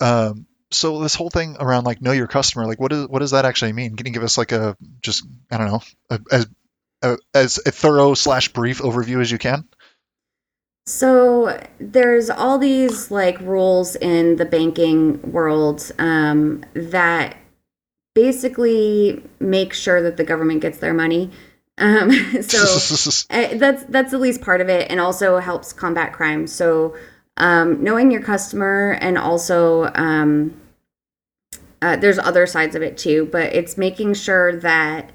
Um, 0.00 0.46
so 0.70 1.00
this 1.00 1.14
whole 1.14 1.30
thing 1.30 1.56
around 1.58 1.84
like 1.84 2.00
know 2.00 2.12
your 2.12 2.28
customer, 2.28 2.66
like 2.66 2.80
what 2.80 2.92
is 2.92 3.08
what 3.08 3.18
does 3.20 3.32
that 3.32 3.44
actually 3.44 3.72
mean? 3.72 3.96
Can 3.96 4.06
you 4.06 4.12
give 4.12 4.22
us 4.22 4.38
like 4.38 4.52
a 4.52 4.76
just 5.00 5.26
I 5.50 5.58
don't 5.58 5.66
know 5.66 5.82
a, 6.10 6.20
as 6.30 6.46
a, 7.02 7.18
as 7.34 7.60
a 7.66 7.70
thorough 7.70 8.14
slash 8.14 8.48
brief 8.48 8.80
overview 8.80 9.20
as 9.20 9.30
you 9.30 9.38
can? 9.38 9.68
So 10.86 11.60
there's 11.78 12.30
all 12.30 12.58
these 12.58 13.10
like 13.10 13.40
rules 13.40 13.96
in 13.96 14.36
the 14.36 14.44
banking 14.44 15.20
world 15.32 15.90
um, 15.98 16.64
that 16.74 17.36
basically 18.14 19.22
make 19.38 19.72
sure 19.72 20.02
that 20.02 20.16
the 20.16 20.24
government 20.24 20.62
gets 20.62 20.78
their 20.78 20.94
money. 20.94 21.30
Um, 21.78 22.10
so 22.42 22.58
Uh, 23.30 23.48
that's 23.54 23.84
that's 23.84 24.12
at 24.12 24.20
least 24.20 24.40
part 24.40 24.60
of 24.60 24.68
it, 24.68 24.90
and 24.90 25.00
also 25.00 25.38
helps 25.38 25.72
combat 25.72 26.12
crime. 26.12 26.46
So, 26.46 26.96
um, 27.36 27.82
knowing 27.82 28.10
your 28.10 28.22
customer, 28.22 28.98
and 29.00 29.16
also 29.16 29.90
um, 29.94 30.60
uh, 31.82 31.96
there's 31.96 32.18
other 32.18 32.46
sides 32.46 32.74
of 32.74 32.82
it 32.82 32.98
too, 32.98 33.28
but 33.32 33.54
it's 33.54 33.76
making 33.76 34.14
sure 34.14 34.58
that 34.60 35.10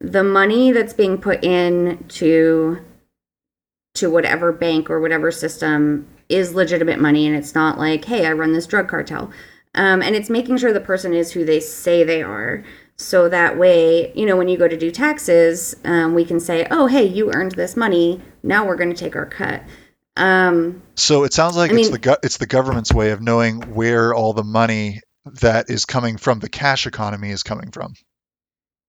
the 0.00 0.24
money 0.24 0.70
that's 0.70 0.92
being 0.92 1.18
put 1.18 1.42
in 1.42 2.04
to 2.08 2.78
to 3.94 4.10
whatever 4.10 4.52
bank 4.52 4.90
or 4.90 5.00
whatever 5.00 5.30
system 5.30 6.06
is 6.28 6.54
legitimate 6.54 7.00
money, 7.00 7.26
and 7.26 7.36
it's 7.36 7.54
not 7.54 7.78
like, 7.78 8.04
hey, 8.06 8.26
I 8.26 8.32
run 8.32 8.52
this 8.52 8.66
drug 8.66 8.88
cartel. 8.88 9.30
Um, 9.76 10.02
and 10.02 10.14
it's 10.14 10.30
making 10.30 10.58
sure 10.58 10.72
the 10.72 10.80
person 10.80 11.12
is 11.12 11.32
who 11.32 11.44
they 11.44 11.60
say 11.60 12.04
they 12.04 12.22
are. 12.22 12.64
So 12.96 13.28
that 13.28 13.58
way, 13.58 14.12
you 14.14 14.24
know, 14.24 14.36
when 14.36 14.48
you 14.48 14.56
go 14.56 14.68
to 14.68 14.76
do 14.76 14.90
taxes, 14.90 15.74
um, 15.84 16.14
we 16.14 16.24
can 16.24 16.38
say, 16.38 16.66
oh, 16.70 16.86
hey, 16.86 17.04
you 17.04 17.32
earned 17.32 17.52
this 17.52 17.76
money. 17.76 18.20
Now 18.42 18.64
we're 18.64 18.76
going 18.76 18.92
to 18.92 18.96
take 18.96 19.16
our 19.16 19.26
cut. 19.26 19.62
Um, 20.16 20.82
So 20.94 21.24
it 21.24 21.32
sounds 21.32 21.56
like 21.56 21.70
I 21.70 21.74
it's 21.74 21.84
mean- 21.84 21.92
the 21.92 21.98
go- 21.98 22.16
it's 22.22 22.36
the 22.36 22.46
government's 22.46 22.92
way 22.92 23.10
of 23.10 23.20
knowing 23.20 23.74
where 23.74 24.14
all 24.14 24.32
the 24.32 24.44
money 24.44 25.00
that 25.40 25.70
is 25.70 25.84
coming 25.84 26.16
from 26.18 26.38
the 26.40 26.48
cash 26.48 26.86
economy 26.86 27.30
is 27.30 27.42
coming 27.42 27.70
from. 27.70 27.94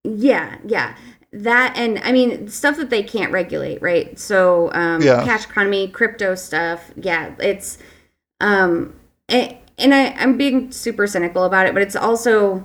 yeah, 0.03 0.57
yeah. 0.65 0.95
That 1.33 1.75
and 1.77 1.99
I 2.03 2.11
mean 2.11 2.47
stuff 2.47 2.77
that 2.77 2.89
they 2.89 3.03
can't 3.03 3.31
regulate, 3.31 3.81
right? 3.81 4.17
So 4.19 4.71
um, 4.73 5.01
Yeah. 5.01 5.25
cash 5.25 5.45
economy, 5.45 5.87
crypto 5.89 6.35
stuff. 6.35 6.91
Yeah, 6.95 7.31
it's 7.39 7.77
um, 8.39 8.93
and, 9.27 9.55
and 9.77 9.93
I, 9.95 10.11
I'm 10.11 10.37
being 10.37 10.71
super 10.71 11.07
cynical 11.07 11.43
about 11.43 11.65
it, 11.67 11.73
but 11.73 11.81
it's 11.81 11.95
also 11.95 12.63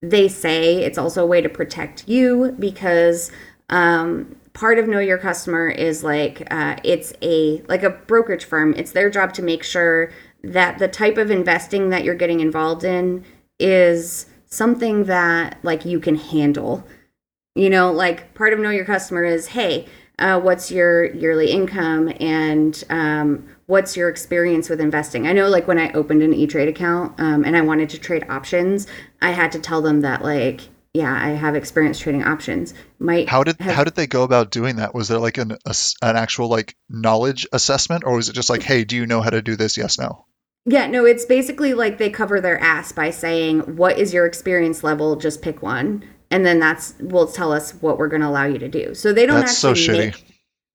they 0.00 0.28
say 0.28 0.82
it's 0.82 0.96
also 0.96 1.24
a 1.24 1.26
way 1.26 1.40
to 1.42 1.48
protect 1.48 2.08
you 2.08 2.54
because 2.58 3.30
um, 3.68 4.36
part 4.52 4.78
of 4.78 4.88
know 4.88 4.98
your 4.98 5.18
customer 5.18 5.68
is 5.68 6.02
like 6.02 6.46
uh, 6.50 6.76
it's 6.84 7.12
a 7.22 7.62
like 7.68 7.82
a 7.82 7.90
brokerage 7.90 8.44
firm. 8.44 8.74
It's 8.76 8.92
their 8.92 9.10
job 9.10 9.32
to 9.34 9.42
make 9.42 9.62
sure 9.62 10.10
that 10.42 10.78
the 10.78 10.88
type 10.88 11.18
of 11.18 11.30
investing 11.30 11.90
that 11.90 12.04
you're 12.04 12.14
getting 12.14 12.40
involved 12.40 12.84
in 12.84 13.24
is 13.58 14.26
something 14.46 15.04
that 15.04 15.58
like 15.62 15.84
you 15.84 16.00
can 16.00 16.16
handle. 16.16 16.86
You 17.54 17.70
know 17.70 17.92
like 17.92 18.34
part 18.34 18.52
of 18.52 18.58
know 18.58 18.70
your 18.70 18.84
customer 18.84 19.24
is 19.24 19.48
hey 19.48 19.86
uh, 20.20 20.38
what's 20.38 20.70
your 20.70 21.06
yearly 21.14 21.50
income 21.50 22.12
and 22.20 22.84
um, 22.90 23.48
what's 23.66 23.96
your 23.96 24.10
experience 24.10 24.68
with 24.68 24.80
investing? 24.80 25.26
I 25.26 25.32
know 25.32 25.48
like 25.48 25.66
when 25.66 25.78
i 25.78 25.90
opened 25.92 26.22
an 26.22 26.34
e-trade 26.34 26.68
account 26.68 27.18
um, 27.18 27.44
and 27.44 27.56
i 27.56 27.60
wanted 27.60 27.88
to 27.90 27.98
trade 27.98 28.26
options 28.28 28.86
i 29.22 29.30
had 29.30 29.50
to 29.52 29.58
tell 29.58 29.80
them 29.80 30.02
that 30.02 30.22
like 30.22 30.68
yeah 30.94 31.12
i 31.12 31.30
have 31.30 31.54
experience 31.54 31.98
trading 31.98 32.24
options 32.24 32.74
might 32.98 33.28
How 33.28 33.44
did 33.44 33.60
have- 33.60 33.74
how 33.74 33.84
did 33.84 33.94
they 33.94 34.06
go 34.06 34.22
about 34.22 34.50
doing 34.50 34.76
that? 34.76 34.94
Was 34.94 35.08
there 35.08 35.18
like 35.18 35.38
an 35.38 35.52
a 35.64 35.74
an 36.02 36.16
actual 36.16 36.48
like 36.48 36.76
knowledge 36.88 37.46
assessment, 37.52 38.04
or 38.04 38.16
was 38.16 38.28
it 38.28 38.34
just 38.34 38.50
like, 38.50 38.62
hey, 38.62 38.84
do 38.84 38.96
you 38.96 39.06
know 39.06 39.20
how 39.22 39.30
to 39.30 39.40
do 39.42 39.56
this? 39.56 39.76
Yes, 39.76 39.98
no. 39.98 40.26
Yeah, 40.66 40.86
no, 40.88 41.06
it's 41.06 41.24
basically 41.24 41.72
like 41.72 41.96
they 41.96 42.10
cover 42.10 42.40
their 42.40 42.60
ass 42.60 42.92
by 42.92 43.10
saying, 43.10 43.60
"What 43.76 43.98
is 43.98 44.12
your 44.12 44.26
experience 44.26 44.84
level? 44.84 45.16
Just 45.16 45.40
pick 45.40 45.62
one." 45.62 46.04
And 46.30 46.44
then 46.44 46.60
that's 46.60 46.94
will 47.00 47.26
tell 47.26 47.52
us 47.52 47.72
what 47.80 47.98
we're 47.98 48.08
going 48.08 48.20
to 48.22 48.28
allow 48.28 48.44
you 48.44 48.58
to 48.58 48.68
do. 48.68 48.94
So 48.94 49.12
they 49.12 49.24
don't 49.26 49.40
That's 49.40 49.56
so 49.56 49.70
actually 49.70 49.98
shitty. 49.98 50.04
make 50.06 50.24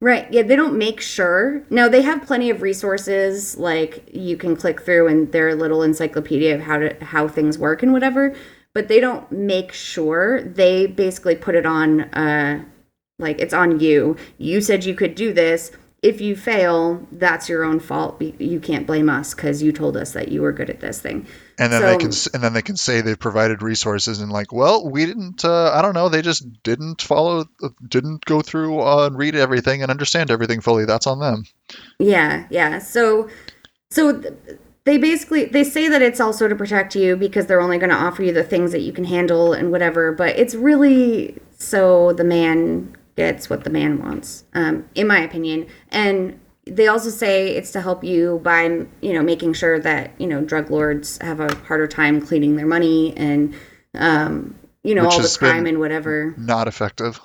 Right. 0.01 0.27
Yeah, 0.31 0.41
they 0.41 0.55
don't 0.55 0.77
make 0.77 0.99
sure. 0.99 1.63
Now 1.69 1.87
they 1.87 2.01
have 2.01 2.25
plenty 2.25 2.49
of 2.49 2.61
resources 2.61 3.57
like 3.57 4.09
you 4.11 4.35
can 4.37 4.55
click 4.55 4.81
through 4.81 5.07
and 5.07 5.31
their 5.31 5.55
little 5.55 5.83
encyclopedia 5.83 6.55
of 6.55 6.61
how 6.61 6.79
to 6.79 6.95
how 7.05 7.27
things 7.27 7.57
work 7.57 7.81
and 7.83 7.93
whatever, 7.93 8.35
but 8.75 8.89
they 8.89 8.99
don't 8.99 9.31
make 9.31 9.71
sure. 9.71 10.43
They 10.43 10.85
basically 10.85 11.35
put 11.35 11.55
it 11.55 11.65
on 11.65 12.01
uh 12.01 12.63
like 13.17 13.39
it's 13.39 13.53
on 13.53 13.79
you. 13.79 14.17
You 14.37 14.61
said 14.61 14.83
you 14.83 14.93
could 14.93 15.15
do 15.15 15.33
this. 15.33 15.71
If 16.03 16.21
you 16.21 16.35
fail, 16.35 17.07
that's 17.11 17.49
your 17.49 17.63
own 17.63 17.79
fault. 17.79 18.21
You 18.21 18.59
can't 18.59 18.85
blame 18.85 19.09
us 19.09 19.33
cuz 19.33 19.63
you 19.63 19.71
told 19.71 19.97
us 19.97 20.11
that 20.11 20.27
you 20.27 20.41
were 20.43 20.51
good 20.51 20.69
at 20.69 20.81
this 20.81 20.99
thing. 20.99 21.25
And 21.57 21.71
then 21.71 21.81
they 21.83 21.97
can 21.97 22.11
and 22.33 22.43
then 22.43 22.53
they 22.53 22.61
can 22.61 22.75
say 22.75 22.99
they've 22.99 23.17
provided 23.17 23.63
resources 23.63 24.19
and 24.19 24.29
like, 24.29 24.51
well, 24.51 24.87
we 24.87 25.05
didn't. 25.05 25.45
Uh, 25.45 25.71
I 25.73 25.81
don't 25.81 25.93
know. 25.93 26.09
They 26.09 26.21
just 26.21 26.61
didn't 26.63 27.01
follow, 27.01 27.45
didn't 27.87 28.25
go 28.25 28.41
through 28.41 28.81
uh, 28.81 29.07
and 29.07 29.17
read 29.17 29.35
everything 29.35 29.81
and 29.81 29.89
understand 29.89 30.29
everything 30.29 30.59
fully. 30.59 30.83
That's 30.83 31.07
on 31.07 31.19
them. 31.19 31.45
Yeah, 31.97 32.45
yeah. 32.49 32.79
So, 32.79 33.29
so 33.89 34.19
th- 34.19 34.33
they 34.85 34.99
basically 34.99 35.45
they 35.45 35.63
say 35.63 35.89
that 35.89 36.01
it's 36.01 36.19
also 36.19 36.47
to 36.47 36.55
protect 36.55 36.95
you 36.95 37.15
because 37.15 37.47
they're 37.47 37.61
only 37.61 37.77
going 37.77 37.89
to 37.89 37.95
offer 37.95 38.23
you 38.23 38.31
the 38.31 38.43
things 38.43 38.71
that 38.71 38.81
you 38.81 38.93
can 38.93 39.03
handle 39.03 39.51
and 39.51 39.71
whatever. 39.71 40.11
But 40.11 40.37
it's 40.37 40.55
really 40.55 41.37
so 41.57 42.13
the 42.13 42.23
man 42.23 42.95
gets 43.15 43.49
what 43.49 43.63
the 43.63 43.69
man 43.69 43.99
wants, 43.99 44.43
um, 44.53 44.87
in 44.93 45.07
my 45.07 45.19
opinion. 45.19 45.67
And 45.89 46.39
they 46.67 46.87
also 46.87 47.09
say 47.09 47.55
it's 47.55 47.71
to 47.71 47.81
help 47.81 48.03
you 48.03 48.39
by 48.43 48.85
you 49.01 49.13
know 49.13 49.23
making 49.23 49.53
sure 49.53 49.79
that 49.79 50.11
you 50.19 50.27
know 50.27 50.41
drug 50.41 50.69
lords 50.69 51.17
have 51.19 51.39
a 51.39 51.53
harder 51.55 51.87
time 51.87 52.21
cleaning 52.21 52.55
their 52.55 52.67
money 52.67 53.15
and 53.17 53.55
um, 53.95 54.55
you 54.83 54.93
know 54.93 55.05
Which 55.05 55.13
all 55.13 55.21
the 55.21 55.35
crime 55.39 55.65
and 55.65 55.79
whatever. 55.79 56.35
Not 56.37 56.67
effective. 56.67 57.19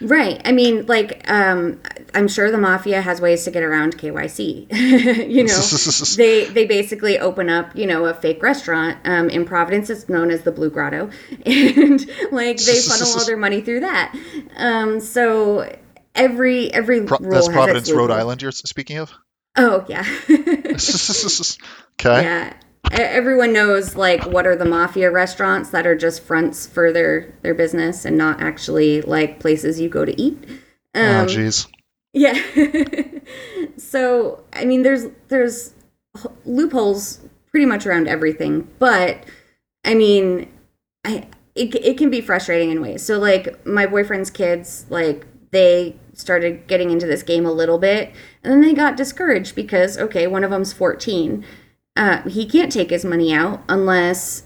Right. 0.00 0.40
I 0.44 0.52
mean, 0.52 0.86
like, 0.86 1.28
um, 1.30 1.80
I'm 2.14 2.28
sure 2.28 2.50
the 2.50 2.58
mafia 2.58 3.02
has 3.02 3.20
ways 3.20 3.44
to 3.44 3.50
get 3.50 3.62
around 3.62 3.98
KYC. 3.98 4.66
you 5.28 5.44
know, 5.44 5.60
they 6.16 6.46
they 6.46 6.66
basically 6.66 7.18
open 7.18 7.48
up, 7.48 7.74
you 7.76 7.86
know, 7.86 8.06
a 8.06 8.14
fake 8.14 8.42
restaurant 8.42 8.98
um, 9.04 9.28
in 9.28 9.44
Providence. 9.44 9.90
It's 9.90 10.08
known 10.08 10.30
as 10.30 10.42
the 10.42 10.52
Blue 10.52 10.70
Grotto, 10.70 11.10
and 11.46 12.00
like 12.32 12.58
they 12.58 12.80
funnel 12.80 13.08
all 13.18 13.26
their 13.26 13.36
money 13.36 13.60
through 13.60 13.80
that. 13.80 14.14
Um, 14.56 15.00
so 15.00 15.76
every 16.14 16.72
every 16.72 17.02
Pro- 17.02 17.18
that's 17.18 17.48
Providence, 17.48 17.90
Rhode. 17.90 18.10
Island. 18.10 18.42
You're 18.42 18.52
speaking 18.52 18.98
of. 18.98 19.12
Oh 19.56 19.84
yeah. 19.88 20.04
okay. 21.98 22.22
Yeah. 22.22 22.54
Everyone 22.90 23.52
knows 23.52 23.96
like 23.96 24.24
what 24.26 24.46
are 24.46 24.56
the 24.56 24.64
mafia 24.64 25.10
restaurants 25.10 25.70
that 25.70 25.86
are 25.86 25.96
just 25.96 26.22
fronts 26.22 26.66
for 26.66 26.92
their 26.92 27.34
their 27.42 27.54
business 27.54 28.04
and 28.04 28.16
not 28.16 28.40
actually 28.40 29.00
like 29.02 29.40
places 29.40 29.80
you 29.80 29.88
go 29.88 30.04
to 30.04 30.20
eat. 30.20 30.38
oh, 30.94 31.20
Um, 31.20 31.26
jeez. 31.26 31.68
yeah. 32.12 32.34
so 33.76 34.42
I 34.52 34.64
mean, 34.64 34.82
there's 34.82 35.06
there's 35.28 35.74
loopholes 36.44 37.20
pretty 37.50 37.66
much 37.66 37.86
around 37.86 38.08
everything, 38.08 38.68
but 38.78 39.24
I 39.84 39.94
mean, 39.94 40.50
I 41.04 41.28
it 41.54 41.74
it 41.74 41.98
can 41.98 42.10
be 42.10 42.20
frustrating 42.20 42.70
in 42.70 42.80
ways. 42.80 43.02
So 43.02 43.18
like 43.18 43.64
my 43.66 43.86
boyfriend's 43.86 44.30
kids, 44.30 44.86
like 44.90 45.26
they 45.50 45.96
started 46.14 46.66
getting 46.66 46.90
into 46.90 47.06
this 47.06 47.22
game 47.22 47.46
a 47.46 47.52
little 47.52 47.78
bit, 47.78 48.12
and 48.42 48.52
then 48.52 48.60
they 48.60 48.74
got 48.74 48.96
discouraged 48.96 49.54
because 49.54 49.98
okay, 49.98 50.26
one 50.26 50.44
of 50.44 50.50
them's 50.50 50.72
14. 50.72 51.44
Uh, 51.98 52.22
he 52.28 52.46
can't 52.46 52.72
take 52.72 52.90
his 52.90 53.04
money 53.04 53.34
out 53.34 53.62
unless 53.68 54.44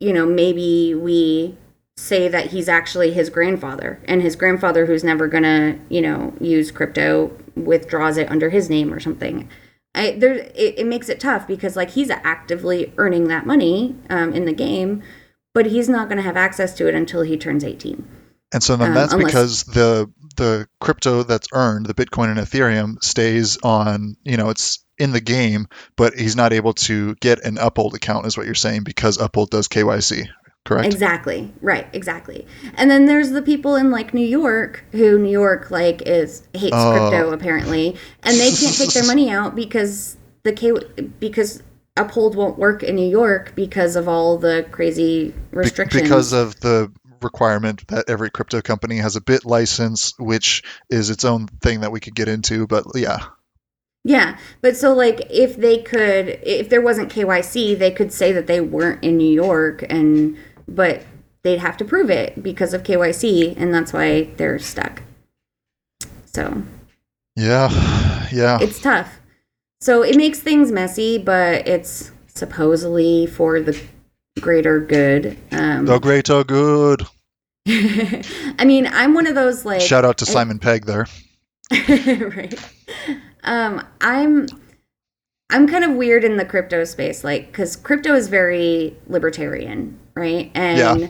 you 0.00 0.12
know 0.12 0.24
maybe 0.24 0.94
we 0.94 1.56
say 1.96 2.28
that 2.28 2.52
he's 2.52 2.68
actually 2.68 3.12
his 3.12 3.28
grandfather 3.30 4.00
and 4.06 4.22
his 4.22 4.36
grandfather 4.36 4.86
who's 4.86 5.04
never 5.04 5.28
gonna 5.28 5.78
you 5.88 6.00
know 6.00 6.32
use 6.40 6.70
crypto 6.70 7.30
withdraws 7.56 8.16
it 8.16 8.30
under 8.30 8.50
his 8.50 8.70
name 8.70 8.92
or 8.94 9.00
something 9.00 9.48
I, 9.94 10.12
there 10.18 10.34
it, 10.34 10.78
it 10.78 10.86
makes 10.86 11.08
it 11.08 11.20
tough 11.20 11.46
because 11.46 11.76
like 11.76 11.90
he's 11.90 12.10
actively 12.10 12.92
earning 12.96 13.28
that 13.28 13.44
money 13.46 13.96
um, 14.10 14.32
in 14.32 14.44
the 14.44 14.52
game 14.52 15.02
but 15.52 15.66
he's 15.66 15.88
not 15.88 16.08
going 16.08 16.16
to 16.16 16.22
have 16.22 16.36
access 16.36 16.74
to 16.74 16.88
it 16.88 16.94
until 16.94 17.22
he 17.22 17.36
turns 17.36 17.64
18 17.64 18.04
And 18.52 18.62
so 18.62 18.76
then 18.76 18.88
um, 18.88 18.94
that's 18.94 19.12
unless- 19.12 19.26
because 19.32 19.64
the 19.64 20.10
the 20.36 20.66
crypto 20.80 21.22
that's 21.22 21.48
earned, 21.52 21.86
the 21.86 21.94
Bitcoin 21.94 22.28
and 22.28 22.38
Ethereum, 22.38 23.02
stays 23.02 23.56
on. 23.62 24.16
You 24.24 24.36
know, 24.36 24.50
it's 24.50 24.83
in 24.98 25.12
the 25.12 25.20
game, 25.20 25.66
but 25.96 26.14
he's 26.14 26.36
not 26.36 26.52
able 26.52 26.72
to 26.74 27.14
get 27.16 27.44
an 27.44 27.58
Uphold 27.58 27.94
account, 27.94 28.26
is 28.26 28.36
what 28.36 28.46
you're 28.46 28.54
saying, 28.54 28.84
because 28.84 29.18
Uphold 29.18 29.50
does 29.50 29.68
KYC. 29.68 30.28
Correct. 30.64 30.86
Exactly. 30.86 31.52
Right. 31.60 31.86
Exactly. 31.92 32.46
And 32.74 32.90
then 32.90 33.04
there's 33.04 33.30
the 33.30 33.42
people 33.42 33.76
in 33.76 33.90
like 33.90 34.14
New 34.14 34.26
York 34.26 34.82
who 34.92 35.18
New 35.18 35.30
York 35.30 35.70
like 35.70 36.00
is 36.06 36.42
hates 36.54 36.72
Oh. 36.74 36.92
crypto 37.10 37.32
apparently, 37.32 37.96
and 38.22 38.36
they 38.38 38.50
can't 38.50 38.74
take 38.74 38.92
their 38.94 39.04
money 39.06 39.30
out 39.30 39.54
because 39.54 40.16
the 40.42 40.52
K 40.54 40.72
because 41.20 41.62
Uphold 41.98 42.34
won't 42.34 42.58
work 42.58 42.82
in 42.82 42.96
New 42.96 43.06
York 43.08 43.52
because 43.54 43.94
of 43.94 44.08
all 44.08 44.38
the 44.38 44.66
crazy 44.70 45.28
Be- 45.28 45.34
restrictions. 45.52 46.02
because 46.02 46.32
of 46.32 46.58
the 46.60 46.90
requirement 47.20 47.86
that 47.88 48.06
every 48.08 48.30
crypto 48.30 48.62
company 48.62 48.96
has 48.96 49.16
a 49.16 49.20
BitLicense, 49.20 50.14
which 50.18 50.62
is 50.90 51.10
its 51.10 51.24
own 51.26 51.46
thing 51.62 51.80
that 51.80 51.92
we 51.92 52.00
could 52.00 52.14
get 52.14 52.28
into. 52.28 52.66
But 52.66 52.84
yeah, 52.94 53.18
Yeah, 54.04 54.36
but 54.60 54.76
so 54.76 54.92
like 54.92 55.22
if 55.30 55.56
they 55.56 55.78
could, 55.78 56.38
if 56.42 56.68
there 56.68 56.82
wasn't 56.82 57.12
KYC, 57.12 57.78
they 57.78 57.90
could 57.90 58.12
say 58.12 58.32
that 58.32 58.46
they 58.46 58.60
weren't 58.60 59.02
in 59.02 59.16
New 59.16 59.32
York, 59.32 59.82
and 59.88 60.36
but 60.68 61.02
they'd 61.42 61.58
have 61.58 61.78
to 61.78 61.84
prove 61.86 62.10
it 62.10 62.42
because 62.42 62.74
of 62.74 62.82
KYC, 62.82 63.56
and 63.56 63.72
that's 63.72 63.94
why 63.94 64.24
they're 64.36 64.58
stuck. 64.58 65.02
So 66.26 66.62
yeah, 67.34 68.28
yeah. 68.30 68.58
it's 68.60 68.80
tough. 68.80 69.20
So 69.80 70.02
it 70.02 70.16
makes 70.16 70.38
things 70.40 70.70
messy, 70.70 71.16
but 71.16 71.66
it's 71.66 72.10
supposedly 72.26 73.26
for 73.26 73.60
the 73.60 73.80
greater 74.40 74.80
good. 74.80 75.38
Um, 75.50 75.86
the 75.86 75.98
greater 75.98 76.44
good. 76.44 77.06
I 77.66 78.64
mean, 78.66 78.86
I'm 78.86 79.14
one 79.14 79.26
of 79.26 79.34
those 79.34 79.64
like 79.64 79.80
Shout 79.80 80.04
out 80.04 80.18
to 80.18 80.26
I- 80.28 80.32
Simon 80.32 80.58
Pegg 80.58 80.84
there. 80.84 81.06
right. 81.88 82.54
Um, 83.44 83.86
I'm 84.00 84.46
I'm 85.50 85.68
kind 85.68 85.84
of 85.84 85.92
weird 85.92 86.24
in 86.24 86.36
the 86.36 86.44
crypto 86.44 86.84
space, 86.84 87.22
like 87.22 87.46
because 87.46 87.76
crypto 87.76 88.14
is 88.14 88.28
very 88.28 88.96
libertarian, 89.06 89.98
right? 90.14 90.50
And 90.54 91.00
Yeah. 91.00 91.08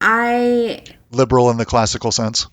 I 0.00 0.82
Liberal 1.10 1.50
in 1.50 1.56
the 1.56 1.64
classical 1.64 2.12
sense. 2.12 2.46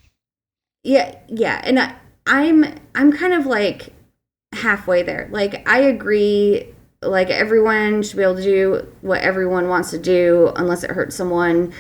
yeah 0.84 1.16
yeah, 1.28 1.62
and 1.64 1.80
I, 1.80 1.96
I'm 2.28 2.64
I'm 2.96 3.12
kind 3.12 3.34
of 3.34 3.46
like 3.46 3.94
halfway 4.54 5.04
there. 5.04 5.28
Like 5.32 5.68
I 5.68 5.80
agree, 5.80 6.68
like 7.02 7.30
everyone 7.30 8.04
should 8.04 8.18
be 8.18 8.24
able 8.24 8.36
to 8.36 8.44
do 8.44 8.88
what 9.02 9.22
everyone 9.22 9.68
wants 9.68 9.90
to 9.92 9.98
do 9.98 10.52
unless 10.56 10.84
it 10.84 10.92
hurts 10.92 11.16
someone. 11.16 11.74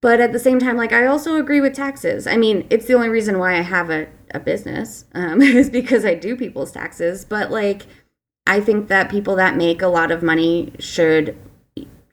But 0.00 0.18
at 0.20 0.32
the 0.32 0.40
same 0.40 0.58
time, 0.58 0.76
like 0.76 0.92
I 0.92 1.06
also 1.06 1.36
agree 1.36 1.60
with 1.60 1.74
taxes. 1.74 2.26
I 2.26 2.36
mean, 2.36 2.66
it's 2.70 2.86
the 2.86 2.94
only 2.94 3.08
reason 3.08 3.38
why 3.38 3.56
I 3.56 3.60
have 3.62 3.88
a, 3.88 4.08
a 4.34 4.40
business 4.40 5.04
um, 5.14 5.40
is 5.42 5.70
because 5.70 6.04
I 6.04 6.14
do 6.14 6.36
people's 6.36 6.72
taxes. 6.72 7.24
But 7.24 7.50
like, 7.50 7.82
I 8.46 8.60
think 8.60 8.88
that 8.88 9.10
people 9.10 9.36
that 9.36 9.56
make 9.56 9.82
a 9.82 9.86
lot 9.88 10.10
of 10.10 10.22
money 10.22 10.72
should 10.78 11.36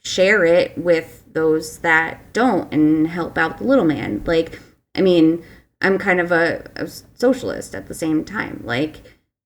share 0.03 0.45
it 0.45 0.77
with 0.77 1.23
those 1.33 1.79
that 1.79 2.31
don't 2.33 2.71
and 2.73 3.07
help 3.07 3.37
out 3.37 3.57
the 3.57 3.63
little 3.65 3.85
man. 3.85 4.23
Like, 4.25 4.59
I 4.95 5.01
mean, 5.01 5.43
I'm 5.81 5.97
kind 5.97 6.19
of 6.19 6.31
a, 6.31 6.69
a 6.75 6.87
socialist 6.87 7.75
at 7.75 7.87
the 7.87 7.93
same 7.93 8.23
time. 8.25 8.61
Like, 8.63 8.97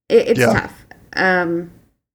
it, 0.09 0.27
it's 0.29 0.39
Yeah. 0.39 0.53
tough. 0.53 0.85
Um, 1.15 1.71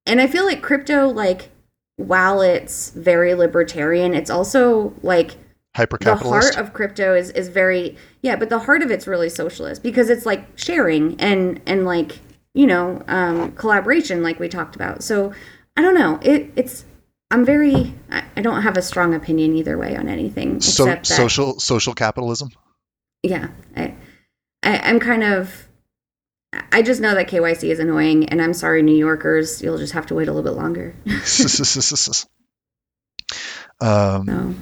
and 0.07 0.21
I 0.21 0.27
feel 0.27 0.44
like 0.44 0.62
crypto, 0.62 1.09
like, 1.09 1.51
while 1.97 2.40
it's 2.40 2.90
very 2.90 3.35
libertarian, 3.35 4.14
it's 4.14 4.31
also 4.31 4.94
like 5.03 5.37
Hyper 5.79 5.97
the 6.01 6.17
heart 6.17 6.57
of 6.57 6.73
crypto 6.73 7.14
is 7.14 7.31
is 7.31 7.49
very 7.49 7.97
yeah 8.21 8.35
but 8.35 8.49
the 8.51 8.59
heart 8.59 8.83
of 8.83 8.91
it's 8.91 9.07
really 9.07 9.29
socialist 9.29 9.81
because 9.83 10.11
it's 10.11 10.27
like 10.27 10.45
sharing 10.57 11.19
and 11.21 11.61
and 11.67 11.85
like 11.85 12.19
you 12.53 12.67
know 12.67 13.03
um 13.07 13.53
collaboration 13.53 14.23
like 14.23 14.41
we 14.41 14.49
talked 14.49 14.75
about. 14.75 15.05
So 15.05 15.33
i 15.77 15.83
don't 15.83 15.95
know. 15.95 16.19
It 16.21 16.51
it's 16.57 16.85
i'm 17.31 17.45
very 17.45 17.95
i, 18.11 18.41
don't 18.41 18.62
have 18.62 18.77
a 18.77 18.83
strong 18.83 19.14
opinion 19.14 19.55
either 19.55 19.79
way 19.79 19.97
on 19.97 20.09
anything 20.09 20.61
So, 20.61 20.85
except 20.85 21.09
that 21.09 21.14
social 21.14 21.61
social 21.61 21.95
capitalism. 21.95 22.49
yeah. 23.23 23.49
I, 23.77 23.95
I 24.64 24.79
i'm 24.88 24.99
kind 24.99 25.23
of 25.23 25.69
i 26.73 26.81
just 26.83 27.01
know 27.01 27.14
that 27.14 27.29
kyc 27.29 27.62
is 27.71 27.79
annoying 27.79 28.29
and 28.31 28.41
i'm 28.43 28.55
sorry 28.55 28.83
new 28.83 28.97
yorkers 28.97 29.62
you'll 29.62 29.79
just 29.79 29.93
have 29.93 30.07
to 30.07 30.14
wait 30.14 30.27
a 30.29 30.33
little 30.33 30.51
bit 30.51 30.59
longer. 30.59 30.95
Um, 33.81 34.27
so 34.27 34.55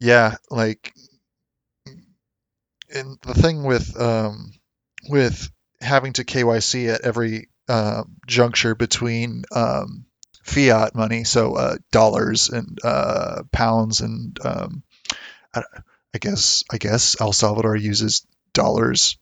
yeah, 0.00 0.36
like, 0.50 0.92
and 2.92 3.18
the 3.22 3.34
thing 3.34 3.62
with 3.62 4.00
um, 4.00 4.52
with 5.08 5.50
having 5.80 6.14
to 6.14 6.24
KYC 6.24 6.92
at 6.92 7.02
every 7.02 7.48
uh, 7.68 8.04
juncture 8.26 8.74
between 8.74 9.44
um, 9.52 10.06
fiat 10.42 10.94
money, 10.94 11.24
so 11.24 11.54
uh, 11.54 11.76
dollars 11.92 12.48
and 12.48 12.78
uh, 12.82 13.42
pounds, 13.52 14.00
and 14.00 14.38
um, 14.44 14.82
I, 15.54 15.62
I 16.14 16.18
guess 16.18 16.64
I 16.72 16.78
guess 16.78 17.20
El 17.20 17.32
Salvador 17.32 17.76
uses 17.76 18.26
dollars, 18.54 19.18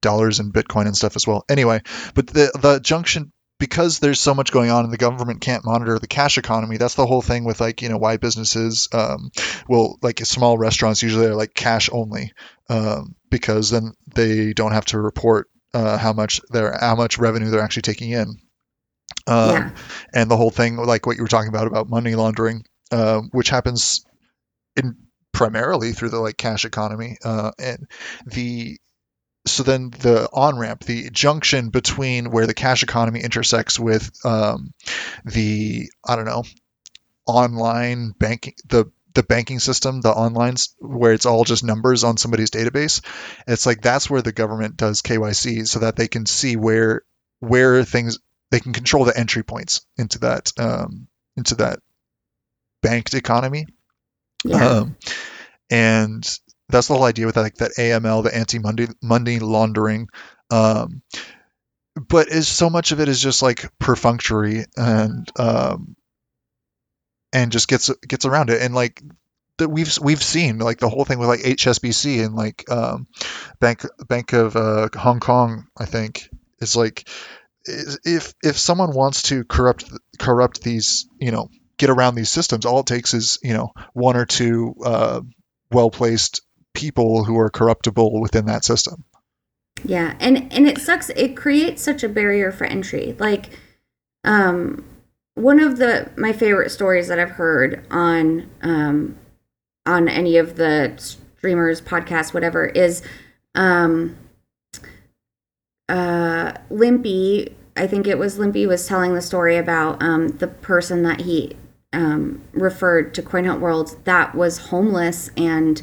dollars 0.00 0.38
and 0.38 0.54
Bitcoin 0.54 0.86
and 0.86 0.96
stuff 0.96 1.16
as 1.16 1.26
well. 1.26 1.44
Anyway, 1.48 1.82
but 2.14 2.28
the 2.28 2.50
the 2.60 2.80
junction 2.80 3.32
because 3.62 4.00
there's 4.00 4.18
so 4.18 4.34
much 4.34 4.50
going 4.50 4.72
on 4.72 4.82
and 4.82 4.92
the 4.92 4.98
government 4.98 5.40
can't 5.40 5.64
monitor 5.64 5.96
the 5.96 6.08
cash 6.08 6.36
economy. 6.36 6.78
That's 6.78 6.96
the 6.96 7.06
whole 7.06 7.22
thing 7.22 7.44
with 7.44 7.60
like 7.60 7.80
you 7.80 7.88
know 7.88 7.96
why 7.96 8.16
businesses 8.16 8.88
um, 8.92 9.30
will 9.68 10.00
like 10.02 10.18
small 10.26 10.58
restaurants 10.58 11.00
usually 11.00 11.26
are 11.26 11.36
like 11.36 11.54
cash 11.54 11.88
only 11.92 12.32
um, 12.68 13.14
because 13.30 13.70
then 13.70 13.92
they 14.16 14.52
don't 14.52 14.72
have 14.72 14.86
to 14.86 15.00
report 15.00 15.48
uh, 15.74 15.96
how 15.96 16.12
much 16.12 16.40
they're 16.50 16.76
how 16.76 16.96
much 16.96 17.18
revenue 17.18 17.50
they're 17.50 17.62
actually 17.62 17.82
taking 17.82 18.10
in. 18.10 18.36
Um, 19.28 19.50
yeah 19.50 19.70
and 20.12 20.28
the 20.28 20.36
whole 20.36 20.50
thing 20.50 20.76
like 20.76 21.06
what 21.06 21.16
you 21.16 21.22
were 21.22 21.28
talking 21.28 21.50
about 21.50 21.68
about 21.68 21.88
money 21.88 22.16
laundering 22.16 22.64
uh, 22.90 23.20
which 23.30 23.50
happens 23.50 24.04
in 24.74 24.96
primarily 25.30 25.92
through 25.92 26.08
the 26.08 26.18
like 26.18 26.36
cash 26.36 26.64
economy 26.64 27.16
uh, 27.24 27.52
and 27.60 27.86
the 28.26 28.78
so 29.44 29.62
then 29.62 29.90
the 29.90 30.28
on 30.32 30.58
ramp 30.58 30.84
the 30.84 31.10
junction 31.10 31.70
between 31.70 32.30
where 32.30 32.46
the 32.46 32.54
cash 32.54 32.82
economy 32.82 33.20
intersects 33.20 33.78
with 33.78 34.10
um, 34.24 34.72
the 35.24 35.88
i 36.06 36.16
don't 36.16 36.24
know 36.24 36.44
online 37.26 38.12
banking 38.18 38.54
the 38.68 38.90
the 39.14 39.22
banking 39.22 39.58
system 39.58 40.00
the 40.00 40.10
online 40.10 40.54
where 40.78 41.12
it's 41.12 41.26
all 41.26 41.44
just 41.44 41.64
numbers 41.64 42.02
on 42.02 42.16
somebody's 42.16 42.50
database 42.50 43.04
it's 43.46 43.66
like 43.66 43.82
that's 43.82 44.08
where 44.08 44.22
the 44.22 44.32
government 44.32 44.76
does 44.76 45.02
kyc 45.02 45.66
so 45.66 45.80
that 45.80 45.96
they 45.96 46.08
can 46.08 46.24
see 46.24 46.56
where 46.56 47.02
where 47.40 47.84
things 47.84 48.18
they 48.50 48.60
can 48.60 48.72
control 48.72 49.04
the 49.04 49.18
entry 49.18 49.42
points 49.42 49.84
into 49.96 50.20
that 50.20 50.52
um, 50.58 51.08
into 51.36 51.56
that 51.56 51.80
banked 52.82 53.14
economy. 53.14 53.66
Yeah. 54.44 54.64
Um, 54.64 54.96
and 55.70 56.38
that's 56.68 56.88
the 56.88 56.94
whole 56.94 57.04
idea 57.04 57.26
with 57.26 57.36
like 57.36 57.56
that 57.56 57.72
AML, 57.78 58.24
the 58.24 58.34
anti 58.34 58.58
money 58.58 58.88
money 59.02 59.38
laundering. 59.38 60.08
Um, 60.50 61.02
but 61.94 62.28
is 62.28 62.48
so 62.48 62.70
much 62.70 62.92
of 62.92 63.00
it 63.00 63.08
is 63.08 63.20
just 63.20 63.42
like 63.42 63.70
perfunctory 63.78 64.64
and 64.76 65.28
um, 65.38 65.96
and 67.32 67.52
just 67.52 67.68
gets 67.68 67.90
gets 68.08 68.24
around 68.24 68.50
it 68.50 68.62
and 68.62 68.74
like 68.74 69.02
that 69.58 69.68
we've 69.68 69.98
we've 70.00 70.22
seen 70.22 70.58
like 70.58 70.78
the 70.78 70.88
whole 70.88 71.04
thing 71.04 71.18
with 71.18 71.28
like 71.28 71.40
HSBC 71.40 72.24
and 72.24 72.34
like 72.34 72.68
um, 72.70 73.06
Bank 73.60 73.84
Bank 74.08 74.32
of 74.32 74.56
uh, 74.56 74.88
Hong 74.94 75.20
Kong 75.20 75.66
I 75.76 75.84
think 75.84 76.28
is 76.60 76.76
like 76.76 77.08
if 77.66 78.32
if 78.42 78.58
someone 78.58 78.92
wants 78.92 79.22
to 79.24 79.44
corrupt 79.44 79.84
corrupt 80.18 80.62
these 80.62 81.06
you 81.20 81.30
know 81.30 81.48
get 81.76 81.90
around 81.90 82.14
these 82.14 82.30
systems 82.30 82.64
all 82.64 82.80
it 82.80 82.86
takes 82.86 83.14
is 83.14 83.38
you 83.42 83.54
know 83.54 83.72
one 83.92 84.16
or 84.16 84.24
two 84.24 84.74
uh, 84.84 85.20
well 85.70 85.90
placed 85.90 86.40
people 86.74 87.24
who 87.24 87.38
are 87.38 87.50
corruptible 87.50 88.20
within 88.20 88.46
that 88.46 88.64
system. 88.64 89.04
Yeah 89.84 90.16
and 90.20 90.52
and 90.52 90.68
it 90.68 90.78
sucks 90.78 91.10
it 91.10 91.36
creates 91.36 91.82
such 91.82 92.02
a 92.02 92.08
barrier 92.08 92.52
for 92.52 92.64
entry. 92.64 93.16
Like 93.18 93.50
um 94.24 94.84
one 95.34 95.60
of 95.60 95.78
the 95.78 96.10
my 96.16 96.32
favorite 96.32 96.70
stories 96.70 97.08
that 97.08 97.18
i've 97.18 97.30
heard 97.30 97.84
on 97.90 98.48
um 98.62 99.16
on 99.86 100.08
any 100.08 100.36
of 100.36 100.56
the 100.56 100.92
streamers 100.98 101.80
podcasts 101.80 102.34
whatever 102.34 102.66
is 102.66 103.02
um 103.54 104.16
uh 105.88 106.52
limpy 106.70 107.54
i 107.76 107.86
think 107.86 108.06
it 108.06 108.18
was 108.18 108.38
limpy 108.38 108.66
was 108.66 108.86
telling 108.86 109.14
the 109.14 109.22
story 109.22 109.56
about 109.56 110.02
um 110.02 110.28
the 110.28 110.46
person 110.46 111.02
that 111.02 111.22
he 111.22 111.56
um 111.92 112.40
referred 112.52 113.14
to 113.14 113.22
coin 113.22 113.60
world 113.60 113.96
that 114.04 114.34
was 114.34 114.58
homeless 114.58 115.30
and 115.36 115.82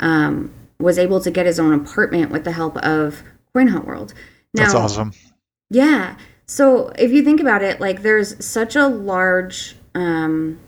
um 0.00 0.52
was 0.78 0.98
able 0.98 1.20
to 1.20 1.30
get 1.30 1.46
his 1.46 1.58
own 1.58 1.72
apartment 1.72 2.30
with 2.30 2.44
the 2.44 2.52
help 2.52 2.76
of 2.78 3.22
coin 3.52 3.68
hunt 3.68 3.86
world 3.86 4.12
now, 4.54 4.62
that's 4.64 4.74
awesome. 4.74 5.12
yeah. 5.70 6.16
So 6.46 6.88
if 6.98 7.10
you 7.10 7.22
think 7.22 7.40
about 7.40 7.62
it 7.62 7.80
like 7.80 8.02
there's 8.02 8.44
such 8.44 8.76
a 8.76 8.86
large 8.86 9.76
um 9.94 10.58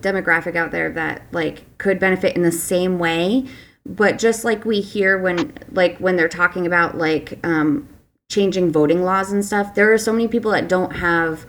demographic 0.00 0.56
out 0.56 0.70
there 0.70 0.90
that 0.92 1.22
like 1.32 1.78
could 1.78 1.98
benefit 1.98 2.36
in 2.36 2.42
the 2.42 2.52
same 2.52 2.98
way. 2.98 3.46
But 3.84 4.18
just 4.18 4.44
like 4.44 4.64
we 4.64 4.80
hear 4.80 5.18
when 5.18 5.52
like 5.70 5.98
when 5.98 6.16
they're 6.16 6.28
talking 6.28 6.66
about 6.66 6.98
like 6.98 7.38
um 7.44 7.88
changing 8.28 8.72
voting 8.72 9.04
laws 9.04 9.30
and 9.30 9.44
stuff 9.44 9.74
there 9.74 9.92
are 9.92 9.98
so 9.98 10.12
many 10.12 10.26
people 10.26 10.50
that 10.50 10.68
don't 10.68 10.96
have 10.96 11.46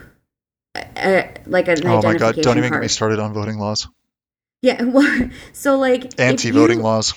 a, 0.96 1.34
like 1.48 1.68
an 1.68 1.86
oh 1.88 2.02
my 2.04 2.16
god 2.16 2.36
don't 2.36 2.58
even 2.58 2.70
card. 2.70 2.74
get 2.74 2.82
me 2.82 2.88
started 2.88 3.20
on 3.20 3.34
voting 3.34 3.58
laws 3.58 3.88
yeah 4.62 4.82
well 4.84 5.30
so 5.54 5.78
like 5.78 6.20
anti-voting 6.20 6.82
laws 6.82 7.14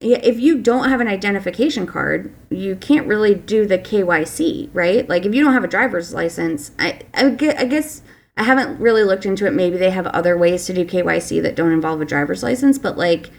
yeah 0.00 0.18
if 0.22 0.38
you 0.38 0.60
don't 0.60 0.88
have 0.88 1.00
an 1.00 1.08
identification 1.08 1.86
card 1.86 2.34
you 2.50 2.76
can't 2.76 3.06
really 3.06 3.34
do 3.34 3.66
the 3.66 3.78
kyc 3.78 4.68
right 4.72 5.08
like 5.08 5.24
if 5.24 5.34
you 5.34 5.42
don't 5.42 5.54
have 5.54 5.64
a 5.64 5.68
driver's 5.68 6.12
license 6.12 6.72
i 6.78 7.00
i, 7.14 7.26
I 7.26 7.64
guess 7.64 8.02
I 8.36 8.42
haven't 8.42 8.80
really 8.80 9.04
looked 9.04 9.26
into 9.26 9.46
it. 9.46 9.52
Maybe 9.52 9.76
they 9.76 9.90
have 9.90 10.06
other 10.06 10.36
ways 10.36 10.66
to 10.66 10.72
do 10.72 10.84
KYC 10.84 11.42
that 11.42 11.54
don't 11.54 11.72
involve 11.72 12.00
a 12.00 12.04
driver's 12.04 12.42
license, 12.42 12.78
but 12.78 12.98
like. 12.98 13.30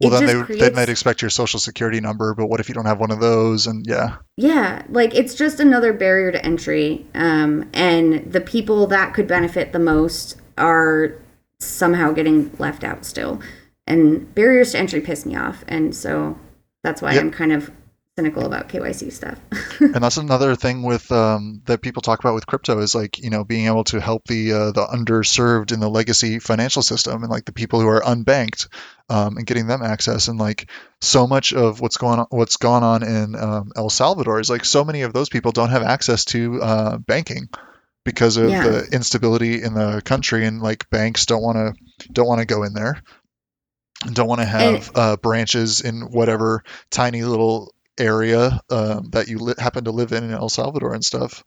Well, 0.00 0.10
then 0.10 0.26
they, 0.26 0.42
creates... 0.42 0.62
they 0.62 0.70
might 0.70 0.88
expect 0.88 1.22
your 1.22 1.30
social 1.30 1.60
security 1.60 2.00
number, 2.00 2.34
but 2.34 2.46
what 2.46 2.58
if 2.58 2.68
you 2.68 2.74
don't 2.74 2.86
have 2.86 2.98
one 2.98 3.12
of 3.12 3.20
those? 3.20 3.66
And 3.66 3.84
yeah. 3.86 4.16
Yeah, 4.36 4.82
like 4.88 5.14
it's 5.14 5.34
just 5.34 5.60
another 5.60 5.92
barrier 5.92 6.32
to 6.32 6.44
entry. 6.44 7.06
Um, 7.14 7.68
and 7.72 8.32
the 8.32 8.40
people 8.40 8.86
that 8.88 9.14
could 9.14 9.28
benefit 9.28 9.72
the 9.72 9.78
most 9.78 10.40
are 10.58 11.21
somehow 11.62 12.12
getting 12.12 12.54
left 12.58 12.84
out 12.84 13.04
still. 13.04 13.40
And 13.86 14.32
barriers 14.34 14.72
to 14.72 14.78
entry 14.78 15.00
piss 15.00 15.26
me 15.26 15.36
off. 15.36 15.64
And 15.68 15.94
so 15.94 16.38
that's 16.82 17.02
why 17.02 17.14
yep. 17.14 17.22
I'm 17.22 17.30
kind 17.30 17.52
of 17.52 17.70
cynical 18.16 18.44
about 18.44 18.68
KYC 18.68 19.10
stuff. 19.10 19.38
and 19.80 19.94
that's 19.94 20.18
another 20.18 20.54
thing 20.54 20.82
with 20.82 21.10
um, 21.10 21.62
that 21.64 21.80
people 21.80 22.02
talk 22.02 22.20
about 22.20 22.34
with 22.34 22.46
crypto 22.46 22.78
is 22.78 22.94
like 22.94 23.18
you 23.18 23.30
know 23.30 23.42
being 23.42 23.66
able 23.66 23.84
to 23.84 24.00
help 24.00 24.26
the 24.26 24.52
uh, 24.52 24.72
the 24.72 24.84
underserved 24.84 25.72
in 25.72 25.80
the 25.80 25.88
legacy 25.88 26.38
financial 26.38 26.82
system 26.82 27.22
and 27.22 27.32
like 27.32 27.46
the 27.46 27.52
people 27.52 27.80
who 27.80 27.88
are 27.88 28.02
unbanked 28.02 28.68
um, 29.08 29.38
and 29.38 29.46
getting 29.46 29.66
them 29.66 29.82
access 29.82 30.28
and 30.28 30.38
like 30.38 30.70
so 31.00 31.26
much 31.26 31.54
of 31.54 31.80
what's 31.80 31.96
going 31.96 32.20
on 32.20 32.26
what's 32.30 32.56
gone 32.56 32.82
on 32.82 33.02
in 33.02 33.34
um, 33.34 33.72
El 33.76 33.88
Salvador 33.88 34.40
is 34.40 34.50
like 34.50 34.66
so 34.66 34.84
many 34.84 35.02
of 35.02 35.14
those 35.14 35.30
people 35.30 35.52
don't 35.52 35.70
have 35.70 35.82
access 35.82 36.26
to 36.26 36.60
uh, 36.60 36.98
banking 36.98 37.48
because 38.04 38.36
of 38.36 38.50
yeah. 38.50 38.66
the 38.66 38.88
instability 38.92 39.62
in 39.62 39.74
the 39.74 40.02
country 40.04 40.44
and 40.44 40.60
like 40.60 40.88
banks 40.90 41.26
don't 41.26 41.42
want 41.42 41.56
to 41.56 42.08
don't 42.12 42.26
want 42.26 42.40
to 42.40 42.46
go 42.46 42.62
in 42.62 42.72
there 42.72 43.02
don't 44.12 44.28
want 44.28 44.40
to 44.40 44.46
have 44.46 44.88
and, 44.88 44.96
uh, 44.96 45.16
branches 45.16 45.80
in 45.80 46.02
whatever 46.10 46.64
tiny 46.90 47.22
little 47.22 47.72
area 47.98 48.60
um, 48.70 49.10
that 49.10 49.28
you 49.28 49.38
li- 49.38 49.54
happen 49.58 49.84
to 49.84 49.90
live 49.90 50.12
in 50.12 50.24
in 50.24 50.32
El 50.32 50.48
Salvador 50.48 50.94
and 50.94 51.04
stuff. 51.04 51.44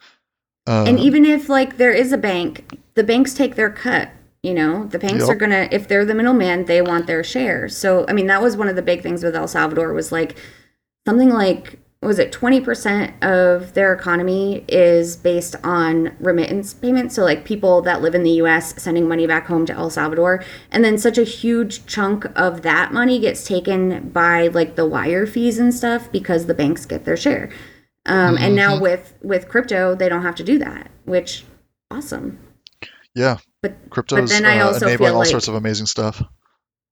Um, 0.67 0.87
and 0.87 0.99
even 0.99 1.25
if 1.25 1.49
like 1.49 1.77
there 1.77 1.91
is 1.91 2.11
a 2.11 2.17
bank, 2.17 2.79
the 2.93 3.03
banks 3.03 3.33
take 3.33 3.55
their 3.55 3.69
cut. 3.69 4.09
You 4.41 4.53
know, 4.53 4.85
the 4.85 4.99
banks 4.99 5.21
yep. 5.21 5.29
are 5.29 5.35
gonna 5.35 5.67
if 5.71 5.87
they're 5.87 6.05
the 6.05 6.13
middleman, 6.13 6.65
they 6.65 6.81
want 6.81 7.07
their 7.07 7.23
share. 7.23 7.67
So 7.67 8.05
I 8.07 8.13
mean, 8.13 8.27
that 8.27 8.41
was 8.41 8.55
one 8.55 8.69
of 8.69 8.75
the 8.75 8.83
big 8.83 9.01
things 9.01 9.23
with 9.23 9.35
El 9.35 9.47
Salvador 9.47 9.91
was 9.93 10.11
like 10.11 10.37
something 11.07 11.29
like 11.29 11.79
was 12.01 12.19
it 12.19 12.31
20% 12.31 13.13
of 13.23 13.73
their 13.73 13.91
economy 13.91 14.63
is 14.67 15.15
based 15.15 15.55
on 15.63 16.15
remittance 16.19 16.73
payments 16.73 17.15
so 17.15 17.23
like 17.23 17.45
people 17.45 17.81
that 17.81 18.01
live 18.01 18.13
in 18.13 18.23
the 18.23 18.31
US 18.31 18.81
sending 18.81 19.07
money 19.07 19.25
back 19.25 19.47
home 19.47 19.65
to 19.65 19.73
El 19.73 19.89
Salvador 19.89 20.43
and 20.71 20.83
then 20.83 20.97
such 20.97 21.17
a 21.17 21.23
huge 21.23 21.85
chunk 21.85 22.25
of 22.35 22.61
that 22.61 22.93
money 22.93 23.19
gets 23.19 23.45
taken 23.45 24.09
by 24.09 24.47
like 24.47 24.75
the 24.75 24.85
wire 24.85 25.25
fees 25.25 25.57
and 25.57 25.73
stuff 25.73 26.11
because 26.11 26.45
the 26.45 26.53
banks 26.53 26.85
get 26.85 27.05
their 27.05 27.17
share 27.17 27.49
um, 28.05 28.35
mm-hmm. 28.35 28.43
and 28.43 28.55
now 28.55 28.73
mm-hmm. 28.73 28.83
with 28.83 29.13
with 29.21 29.49
crypto 29.49 29.95
they 29.95 30.09
don't 30.09 30.23
have 30.23 30.35
to 30.35 30.43
do 30.43 30.59
that 30.59 30.91
which 31.05 31.43
awesome 31.89 32.37
yeah 33.15 33.37
but 33.61 33.75
crypto 33.89 34.17
is 34.17 34.31
uh, 34.31 34.35
enabling 34.35 35.11
all 35.11 35.19
like, 35.19 35.27
sorts 35.27 35.47
of 35.47 35.55
amazing 35.55 35.87
stuff 35.87 36.21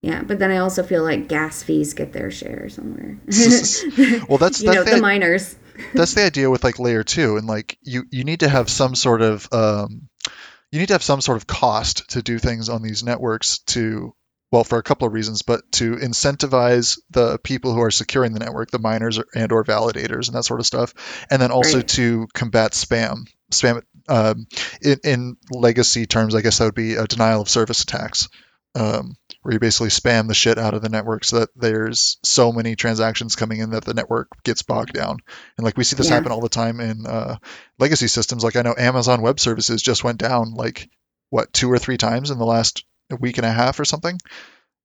yeah, 0.03 0.21
but 0.21 0.37
then 0.37 0.51
I 0.51 0.57
also 0.57 0.83
feel 0.83 1.01
like 1.01 1.29
gas 1.29 1.63
fees 1.63 1.93
get 1.93 2.11
their 2.11 2.29
share 2.29 2.67
somewhere. 2.67 3.17
well, 4.27 4.37
that's, 4.37 4.61
you 4.61 4.73
know, 4.73 4.83
the, 4.83 4.95
the 4.95 5.01
miners. 5.01 5.55
that's 5.93 6.13
the 6.13 6.25
idea 6.25 6.49
with 6.49 6.61
like 6.65 6.77
layer 6.77 7.03
two, 7.03 7.37
and 7.37 7.47
like 7.47 7.77
you 7.81 8.03
you 8.11 8.25
need 8.25 8.41
to 8.41 8.49
have 8.49 8.69
some 8.69 8.95
sort 8.95 9.21
of 9.21 9.47
um, 9.53 10.09
you 10.73 10.79
need 10.79 10.87
to 10.87 10.93
have 10.93 11.03
some 11.03 11.21
sort 11.21 11.37
of 11.37 11.47
cost 11.47 12.09
to 12.09 12.21
do 12.21 12.37
things 12.37 12.67
on 12.67 12.81
these 12.81 13.01
networks 13.01 13.59
to 13.59 14.13
well 14.51 14.65
for 14.65 14.77
a 14.77 14.83
couple 14.83 15.07
of 15.07 15.13
reasons 15.13 15.41
but 15.41 15.61
to 15.71 15.95
incentivize 15.95 16.99
the 17.11 17.39
people 17.39 17.73
who 17.73 17.81
are 17.81 17.91
securing 17.91 18.33
the 18.33 18.39
network 18.39 18.71
the 18.71 18.79
miners 18.79 19.19
and 19.33 19.51
or 19.51 19.63
validators 19.63 20.27
and 20.27 20.35
that 20.35 20.43
sort 20.43 20.59
of 20.59 20.65
stuff 20.65 20.93
and 21.29 21.41
then 21.41 21.51
also 21.51 21.77
right. 21.77 21.87
to 21.87 22.27
combat 22.33 22.73
spam 22.73 23.25
spam 23.51 23.81
um, 24.09 24.47
in, 24.81 24.99
in, 25.03 25.37
legacy 25.51 26.05
terms 26.05 26.35
i 26.35 26.41
guess 26.41 26.57
that 26.57 26.65
would 26.65 26.75
be 26.75 26.95
a 26.95 27.07
denial 27.07 27.41
of 27.41 27.49
service 27.49 27.83
attacks 27.83 28.27
um, 28.75 29.15
where 29.41 29.53
you 29.53 29.59
basically 29.59 29.89
spam 29.89 30.27
the 30.27 30.33
shit 30.33 30.57
out 30.57 30.73
of 30.73 30.81
the 30.81 30.89
network 30.89 31.25
so 31.25 31.39
that 31.39 31.49
there's 31.55 32.17
so 32.23 32.51
many 32.51 32.75
transactions 32.75 33.36
coming 33.36 33.59
in 33.59 33.71
that 33.71 33.86
the 33.86 33.93
network 33.93 34.29
gets 34.43 34.62
bogged 34.62 34.93
down. 34.93 35.17
And 35.57 35.65
like 35.65 35.77
we 35.77 35.83
see 35.83 35.95
this 35.95 36.09
yeah. 36.09 36.15
happen 36.15 36.31
all 36.31 36.41
the 36.41 36.49
time 36.49 36.79
in 36.79 37.05
uh, 37.05 37.38
legacy 37.77 38.07
systems. 38.07 38.43
Like 38.43 38.55
I 38.55 38.62
know 38.62 38.75
Amazon 38.77 39.21
Web 39.21 39.39
Services 39.39 39.81
just 39.81 40.03
went 40.03 40.17
down 40.17 40.53
like 40.53 40.89
what 41.29 41.51
two 41.53 41.71
or 41.71 41.77
three 41.77 41.97
times 41.97 42.31
in 42.31 42.38
the 42.38 42.45
last 42.45 42.86
week 43.19 43.38
and 43.38 43.45
a 43.45 43.51
half 43.51 43.79
or 43.79 43.86
something. 43.86 44.17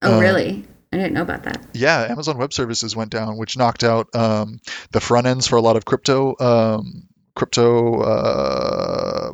Oh, 0.03 0.15
um, 0.15 0.21
really? 0.21 0.65
I 0.93 0.97
didn't 0.97 1.13
know 1.13 1.23
about 1.23 1.45
that. 1.45 1.67
Yeah, 1.75 2.07
Amazon 2.09 2.39
Web 2.39 2.53
Services 2.53 2.97
went 2.97 3.11
down, 3.11 3.37
which 3.37 3.59
knocked 3.59 3.85
out 3.85 4.15
um, 4.15 4.61
the 4.91 5.01
front 5.01 5.27
ends 5.27 5.47
for 5.47 5.57
a 5.57 5.61
lot 5.61 5.77
of 5.77 5.85
crypto 5.85 6.35
um, 6.41 7.09
crypto 7.37 8.01
uh, 8.01 9.31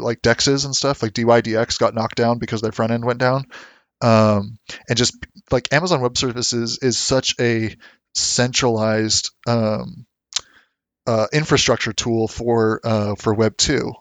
like 0.00 0.20
dexes 0.22 0.64
and 0.64 0.74
stuff 0.74 1.02
like 1.02 1.12
dYdX 1.12 1.78
got 1.78 1.94
knocked 1.94 2.16
down 2.16 2.38
because 2.38 2.60
their 2.60 2.72
front 2.72 2.90
end 2.90 3.04
went 3.04 3.20
down 3.20 3.46
um, 4.04 4.58
and 4.86 4.98
just 4.98 5.16
like 5.50 5.72
Amazon 5.72 6.02
Web 6.02 6.18
Services 6.18 6.78
is 6.82 6.98
such 6.98 7.34
a 7.40 7.74
centralized 8.14 9.30
um, 9.46 10.04
uh, 11.06 11.26
infrastructure 11.32 11.94
tool 11.94 12.28
for 12.28 12.80
uh, 12.84 13.14
for 13.14 13.32
Web 13.32 13.56
two, 13.56 13.92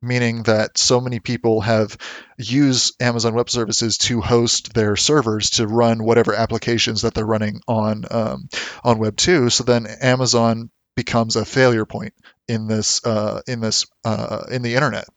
meaning 0.00 0.44
that 0.44 0.78
so 0.78 1.00
many 1.00 1.18
people 1.18 1.62
have 1.62 1.96
used 2.38 3.02
Amazon 3.02 3.34
Web 3.34 3.50
Services 3.50 3.98
to 3.98 4.20
host 4.20 4.72
their 4.72 4.94
servers 4.94 5.50
to 5.50 5.66
run 5.66 6.04
whatever 6.04 6.32
applications 6.32 7.02
that 7.02 7.14
they're 7.14 7.26
running 7.26 7.60
on 7.66 8.04
um, 8.12 8.48
on 8.84 8.98
Web 8.98 9.16
two. 9.16 9.50
So 9.50 9.64
then 9.64 9.86
Amazon 10.00 10.70
becomes 10.94 11.34
a 11.34 11.44
failure 11.44 11.86
point 11.86 12.14
in 12.46 12.68
this 12.68 13.04
uh, 13.04 13.42
in 13.48 13.60
this 13.60 13.86
uh, 14.04 14.44
in 14.48 14.62
the 14.62 14.74
internet 14.74 15.08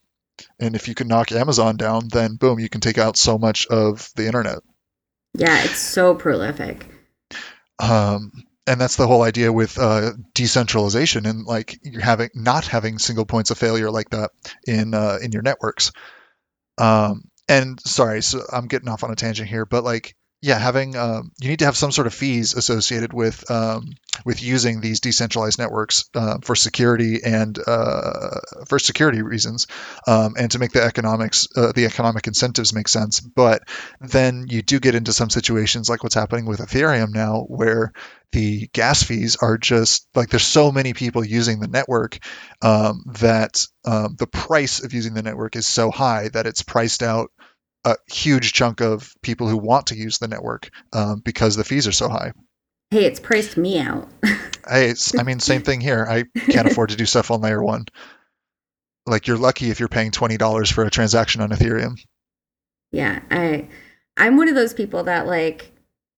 and 0.59 0.75
if 0.75 0.87
you 0.87 0.95
can 0.95 1.07
knock 1.07 1.31
Amazon 1.31 1.77
down, 1.77 2.07
then 2.11 2.35
boom, 2.35 2.59
you 2.59 2.69
can 2.69 2.81
take 2.81 2.97
out 2.97 3.17
so 3.17 3.37
much 3.37 3.65
of 3.67 4.11
the 4.15 4.25
internet. 4.27 4.59
Yeah, 5.33 5.63
it's 5.63 5.79
so 5.79 6.15
prolific. 6.15 6.85
Um, 7.79 8.31
and 8.65 8.81
that's 8.81 8.97
the 8.97 9.07
whole 9.07 9.21
idea 9.21 9.51
with 9.51 9.77
uh, 9.79 10.11
decentralization 10.33 11.25
and 11.25 11.45
like 11.45 11.79
you're 11.83 12.01
having 12.01 12.29
not 12.33 12.67
having 12.67 12.99
single 12.99 13.25
points 13.25 13.49
of 13.49 13.57
failure 13.57 13.89
like 13.89 14.09
that 14.09 14.31
in 14.65 14.93
uh, 14.93 15.19
in 15.21 15.31
your 15.31 15.41
networks. 15.41 15.91
Um, 16.77 17.23
and 17.47 17.79
sorry, 17.79 18.21
so 18.21 18.41
I'm 18.51 18.67
getting 18.67 18.89
off 18.89 19.03
on 19.03 19.11
a 19.11 19.15
tangent 19.15 19.47
here, 19.47 19.65
but 19.65 19.83
like 19.83 20.15
yeah, 20.41 20.59
having 20.59 20.95
um, 20.95 21.31
you 21.41 21.49
need 21.49 21.59
to 21.59 21.65
have 21.65 21.75
some 21.75 21.91
sort 21.91 22.05
of 22.05 22.13
fees 22.13 22.53
associated 22.53 23.11
with 23.11 23.49
um, 23.49 23.95
with 24.23 24.43
using 24.43 24.81
these 24.81 24.99
decentralized 24.99 25.57
networks 25.57 26.09
uh, 26.13 26.37
for 26.43 26.55
security 26.55 27.23
and 27.23 27.57
uh, 27.65 28.39
for 28.67 28.77
security 28.77 29.23
reasons, 29.23 29.65
um, 30.05 30.35
and 30.37 30.51
to 30.51 30.59
make 30.59 30.73
the 30.73 30.83
economics 30.83 31.47
uh, 31.55 31.71
the 31.71 31.85
economic 31.85 32.27
incentives 32.27 32.71
make 32.71 32.87
sense. 32.87 33.19
But 33.19 33.63
then 33.99 34.45
you 34.47 34.61
do 34.61 34.79
get 34.79 34.93
into 34.93 35.11
some 35.11 35.31
situations 35.31 35.89
like 35.89 36.03
what's 36.03 36.15
happening 36.15 36.45
with 36.45 36.59
Ethereum 36.59 37.13
now, 37.13 37.41
where 37.47 37.91
the 38.31 38.67
gas 38.73 39.01
fees 39.01 39.37
are 39.37 39.57
just 39.57 40.07
like 40.13 40.29
there's 40.29 40.43
so 40.43 40.71
many 40.71 40.93
people 40.93 41.25
using 41.25 41.59
the 41.59 41.67
network 41.67 42.19
um, 42.61 43.03
that 43.19 43.65
um, 43.85 44.15
the 44.19 44.27
price 44.27 44.83
of 44.83 44.93
using 44.93 45.13
the 45.15 45.23
network 45.23 45.55
is 45.55 45.65
so 45.65 45.89
high 45.89 46.27
that 46.29 46.45
it's 46.45 46.61
priced 46.61 47.01
out 47.01 47.31
a 47.87 47.95
huge 48.11 48.51
chunk 48.51 48.81
of 48.81 49.13
people 49.21 49.47
who 49.47 49.57
want 49.57 49.87
to 49.87 49.95
use 49.95 50.17
the 50.17 50.27
network 50.27 50.69
um, 50.91 51.21
because 51.23 51.55
the 51.55 51.63
fees 51.63 51.87
are 51.87 51.93
so 51.93 52.09
high. 52.09 52.33
Hey, 52.91 53.05
it's 53.05 53.19
priced 53.19 53.55
me 53.55 53.79
out. 53.79 54.09
hey, 54.69 54.93
I 55.17 55.23
mean, 55.23 55.39
same 55.39 55.61
thing 55.61 55.79
here. 55.79 56.05
I 56.09 56.23
can't 56.51 56.67
afford 56.67 56.89
to 56.89 56.97
do 56.97 57.05
stuff 57.05 57.31
on 57.31 57.41
layer 57.41 57.63
one. 57.63 57.85
Like 59.05 59.27
you're 59.27 59.37
lucky 59.37 59.69
if 59.69 59.79
you're 59.79 59.89
paying 59.89 60.11
twenty 60.11 60.37
dollars 60.37 60.69
for 60.69 60.83
a 60.83 60.91
transaction 60.91 61.41
on 61.41 61.49
Ethereum. 61.49 61.97
Yeah, 62.91 63.21
I 63.31 63.67
I'm 64.17 64.35
one 64.35 64.49
of 64.49 64.55
those 64.55 64.73
people 64.73 65.03
that 65.03 65.27
like 65.27 65.71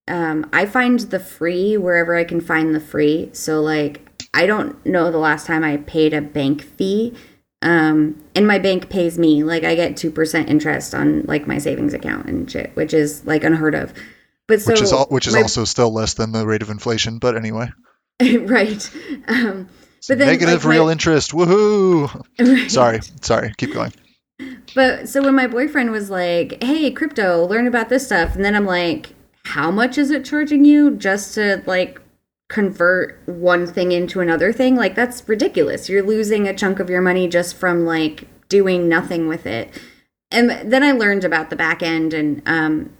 um, 0.07 0.49
I 0.51 0.65
find 0.65 0.99
the 0.99 1.19
free 1.19 1.77
wherever 1.77 2.15
I 2.15 2.23
can 2.23 2.41
find 2.41 2.73
the 2.73 2.79
free. 2.79 3.29
So 3.33 3.61
like 3.61 4.01
I 4.33 4.47
don't 4.47 4.83
know 4.87 5.11
the 5.11 5.19
last 5.19 5.45
time 5.45 5.63
I 5.63 5.77
paid 5.77 6.13
a 6.13 6.21
bank 6.21 6.63
fee 6.63 7.15
um, 7.61 8.21
and 8.35 8.47
my 8.47 8.57
bank 8.57 8.89
pays 8.89 9.19
me 9.19 9.43
like 9.43 9.63
I 9.63 9.75
get 9.75 9.97
two 9.97 10.11
percent 10.11 10.49
interest 10.49 10.95
on 10.95 11.23
like 11.23 11.45
my 11.45 11.57
savings 11.57 11.93
account 11.93 12.25
and 12.27 12.49
shit, 12.49 12.71
which 12.75 12.93
is 12.93 13.25
like 13.25 13.43
unheard 13.43 13.75
of. 13.75 13.93
But 14.47 14.61
so 14.61 14.71
which 14.71 14.81
is 14.81 14.93
all, 14.93 15.05
which 15.07 15.27
is 15.27 15.33
my, 15.33 15.41
also 15.41 15.65
still 15.65 15.93
less 15.93 16.13
than 16.13 16.31
the 16.31 16.45
rate 16.45 16.61
of 16.61 16.69
inflation. 16.69 17.19
But 17.19 17.35
anyway, 17.35 17.69
right. 18.21 18.89
Um, 19.27 19.69
but 20.07 20.17
then, 20.17 20.27
negative 20.27 20.63
like, 20.63 20.73
real 20.73 20.85
my, 20.85 20.93
interest. 20.93 21.31
Woohoo! 21.31 22.25
Right. 22.39 22.71
Sorry, 22.71 22.99
sorry. 23.21 23.53
Keep 23.57 23.73
going. 23.73 23.93
But 24.73 25.09
so 25.09 25.21
when 25.21 25.35
my 25.35 25.47
boyfriend 25.47 25.91
was 25.91 26.09
like, 26.09 26.63
"Hey, 26.63 26.91
crypto, 26.91 27.45
learn 27.45 27.67
about 27.67 27.89
this 27.89 28.05
stuff," 28.05 28.35
and 28.35 28.45
then 28.45 28.55
I'm 28.55 28.65
like, 28.65 29.13
"How 29.43 29.69
much 29.69 29.97
is 29.97 30.11
it 30.11 30.23
charging 30.23 30.63
you 30.63 30.95
just 30.95 31.35
to 31.35 31.61
like 31.65 31.99
convert 32.49 33.21
one 33.27 33.67
thing 33.67 33.91
into 33.91 34.19
another 34.19 34.51
thing 34.51 34.75
like 34.75 34.95
that's 34.95 35.27
ridiculous. 35.29 35.87
You're 35.87 36.03
losing 36.03 36.47
a 36.47 36.53
chunk 36.53 36.79
of 36.79 36.89
your 36.89 37.01
money 37.01 37.27
just 37.27 37.55
from 37.55 37.85
like 37.85 38.27
doing 38.49 38.89
nothing 38.89 39.27
with 39.27 39.45
it. 39.45 39.71
And 40.31 40.49
then 40.71 40.83
i 40.83 40.91
learned 40.91 41.23
about 41.23 41.49
the 41.49 41.55
back 41.55 41.81
end 41.81 42.13
and 42.13 42.41
um 42.45 42.91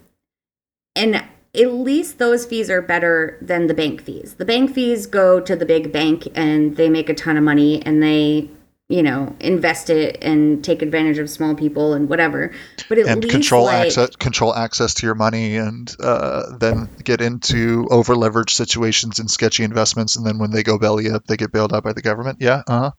and 0.95 1.15
at 1.55 1.73
least 1.73 2.19
those 2.19 2.45
fees 2.45 2.69
are 2.69 2.81
better 2.81 3.37
than 3.41 3.67
the 3.67 3.73
bank 3.73 4.03
fees. 4.03 4.35
The 4.35 4.45
bank 4.45 4.73
fees 4.73 5.07
go 5.07 5.39
to 5.39 5.55
the 5.55 5.65
big 5.65 5.91
bank 5.91 6.27
and 6.35 6.75
they 6.75 6.89
make 6.89 7.09
a 7.09 7.15
ton 7.15 7.37
of 7.37 7.43
money 7.43 7.81
and 7.83 8.03
they 8.03 8.49
you 8.89 9.03
know 9.03 9.35
invest 9.39 9.91
it 9.91 10.17
and 10.21 10.63
take 10.63 10.81
advantage 10.81 11.19
of 11.19 11.29
small 11.29 11.55
people 11.55 11.93
and 11.93 12.09
whatever. 12.09 12.51
But 12.89 12.97
at 12.97 13.07
and 13.07 13.23
least 13.23 13.31
control 13.31 13.65
like, 13.65 13.87
access 13.87 14.15
control 14.15 14.53
access 14.53 14.95
to 14.95 15.05
your 15.05 15.15
money 15.15 15.57
and 15.57 15.95
uh, 15.99 16.57
then 16.57 16.89
get 17.03 17.21
into 17.21 17.87
over 17.91 18.15
leveraged 18.15 18.49
situations 18.49 19.19
and 19.19 19.29
sketchy 19.29 19.63
investments. 19.63 20.15
And 20.15 20.25
then 20.25 20.39
when 20.39 20.51
they 20.51 20.63
go 20.63 20.79
belly 20.79 21.09
up 21.09 21.27
they 21.27 21.37
get 21.37 21.51
bailed 21.51 21.73
out 21.73 21.83
by 21.83 21.93
the 21.93 22.01
government. 22.01 22.39
Yeah 22.41 22.63
uh-huh. 22.67 22.91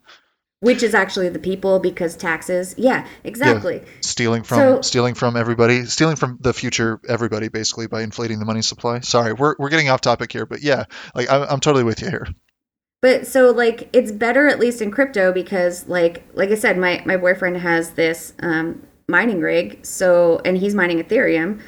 Which 0.61 0.83
is 0.83 0.95
actually 0.95 1.31
the 1.31 1.39
people 1.41 1.81
because 1.81 2.17
taxes 2.17 2.77
yeah 2.79 3.05
exactly. 3.25 3.79
Yeah. 3.79 3.89
stealing 4.01 4.45
from 4.45 4.59
so, 4.59 4.81
stealing 4.83 5.15
from 5.15 5.37
everybody 5.37 5.87
stealing 5.87 6.17
from 6.17 6.39
the 6.41 6.55
future 6.55 7.01
everybody 7.09 7.49
basically 7.49 7.89
by 7.89 8.03
inflating 8.03 8.39
the 8.39 8.45
money 8.45 8.63
supply. 8.63 9.01
Sorry 9.01 9.33
we're, 9.33 9.57
we're 9.59 9.71
getting 9.71 9.91
off 9.91 10.03
topic 10.03 10.31
here 10.31 10.47
but 10.47 10.63
yeah 10.63 10.85
like 11.17 11.29
I'm, 11.29 11.43
I'm 11.43 11.61
totally 11.61 11.83
with 11.83 12.01
you 12.01 12.11
here 12.11 12.29
but 13.03 13.27
so 13.27 13.51
like 13.51 13.89
it's 13.93 14.13
better 14.13 14.47
at 14.47 14.59
least 14.59 14.83
in 14.83 14.91
crypto 14.91 15.33
because 15.33 15.89
like 15.89 16.25
like 16.35 16.51
I 16.51 16.55
said, 16.55 16.77
my 16.79 17.03
my 17.07 17.17
boyfriend 17.17 17.59
has 17.59 17.93
this 17.93 18.35
um, 18.41 18.87
mining 19.09 19.41
rig, 19.41 19.85
so 19.85 20.41
and 20.45 20.59
he's 20.59 20.75
mining 20.75 21.03
Ethereum, 21.03 21.61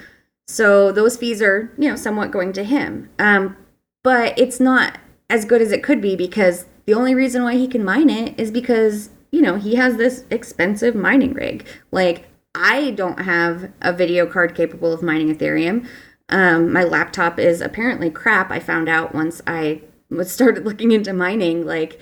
so 0.47 0.92
those 0.92 1.16
fees 1.16 1.40
are 1.40 1.73
you 1.79 1.88
know 1.88 1.97
somewhat 1.97 2.31
going 2.31 2.53
to 2.55 2.64
him. 2.64 3.11
Um, 3.18 3.57
but 4.03 4.38
it's 4.38 4.61
not 4.61 4.99
as 5.31 5.45
good 5.45 5.62
as 5.62 5.73
it 5.73 5.83
could 5.83 6.01
be 6.01 6.16
because 6.16 6.66
the 6.85 6.95
only 6.95 7.14
reason 7.14 7.42
why 7.42 7.55
he 7.55 7.68
can 7.68 7.85
mine 7.85 8.11
it 8.11 8.38
is 8.38 8.51
because 8.51 9.11
you 9.31 9.40
know 9.40 9.57
he 9.57 9.77
has 9.77 9.97
this 9.97 10.25
expensive 10.31 10.95
mining 10.95 11.33
rig. 11.33 11.66
Like 11.90 12.29
I 12.55 12.90
don't 12.90 13.21
have 13.21 13.73
a 13.81 13.95
video 13.95 14.27
card 14.27 14.55
capable 14.55 14.92
of 14.92 15.03
mining 15.03 15.35
Ethereum. 15.35 15.87
Um, 16.29 16.73
my 16.73 16.85
laptop 16.85 17.38
is 17.38 17.61
apparently 17.61 18.11
crap. 18.11 18.51
I 18.51 18.59
found 18.59 18.88
out 18.88 19.14
once 19.14 19.40
I 19.47 19.83
started 20.25 20.64
looking 20.64 20.92
into 20.92 21.12
mining, 21.12 21.66
like 21.66 22.01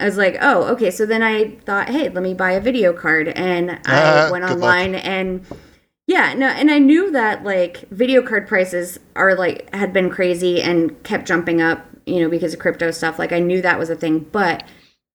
I 0.00 0.04
was 0.06 0.16
like, 0.16 0.36
oh, 0.40 0.64
okay. 0.72 0.90
So 0.90 1.06
then 1.06 1.22
I 1.22 1.56
thought, 1.66 1.88
hey, 1.88 2.08
let 2.08 2.22
me 2.22 2.34
buy 2.34 2.52
a 2.52 2.60
video 2.60 2.92
card, 2.92 3.28
and 3.28 3.80
I 3.86 4.26
uh, 4.26 4.30
went 4.30 4.44
online 4.44 4.92
luck. 4.92 5.04
and 5.04 5.46
yeah, 6.06 6.34
no, 6.34 6.48
and 6.48 6.70
I 6.70 6.78
knew 6.78 7.10
that 7.12 7.44
like 7.44 7.88
video 7.90 8.22
card 8.22 8.46
prices 8.46 8.98
are 9.16 9.34
like 9.34 9.72
had 9.74 9.92
been 9.92 10.10
crazy 10.10 10.60
and 10.60 11.02
kept 11.04 11.26
jumping 11.26 11.62
up, 11.62 11.86
you 12.06 12.20
know, 12.20 12.28
because 12.28 12.52
of 12.52 12.60
crypto 12.60 12.90
stuff. 12.90 13.18
Like 13.18 13.32
I 13.32 13.38
knew 13.38 13.62
that 13.62 13.78
was 13.78 13.88
a 13.88 13.96
thing, 13.96 14.20
but 14.30 14.64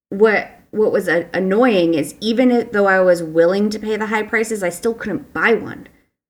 what 0.10 0.50
what 0.72 0.92
was 0.92 1.08
a- 1.08 1.30
annoying 1.34 1.94
is 1.94 2.16
even 2.22 2.70
though 2.72 2.88
I 2.88 3.00
was 3.02 3.22
willing 3.22 3.70
to 3.72 3.80
pay 3.80 3.98
the 3.98 4.08
high 4.08 4.24
prices, 4.24 4.64
I 4.64 4.70
still 4.70 4.94
couldn't 4.94 5.34
buy 5.34 5.54
one. 5.54 5.88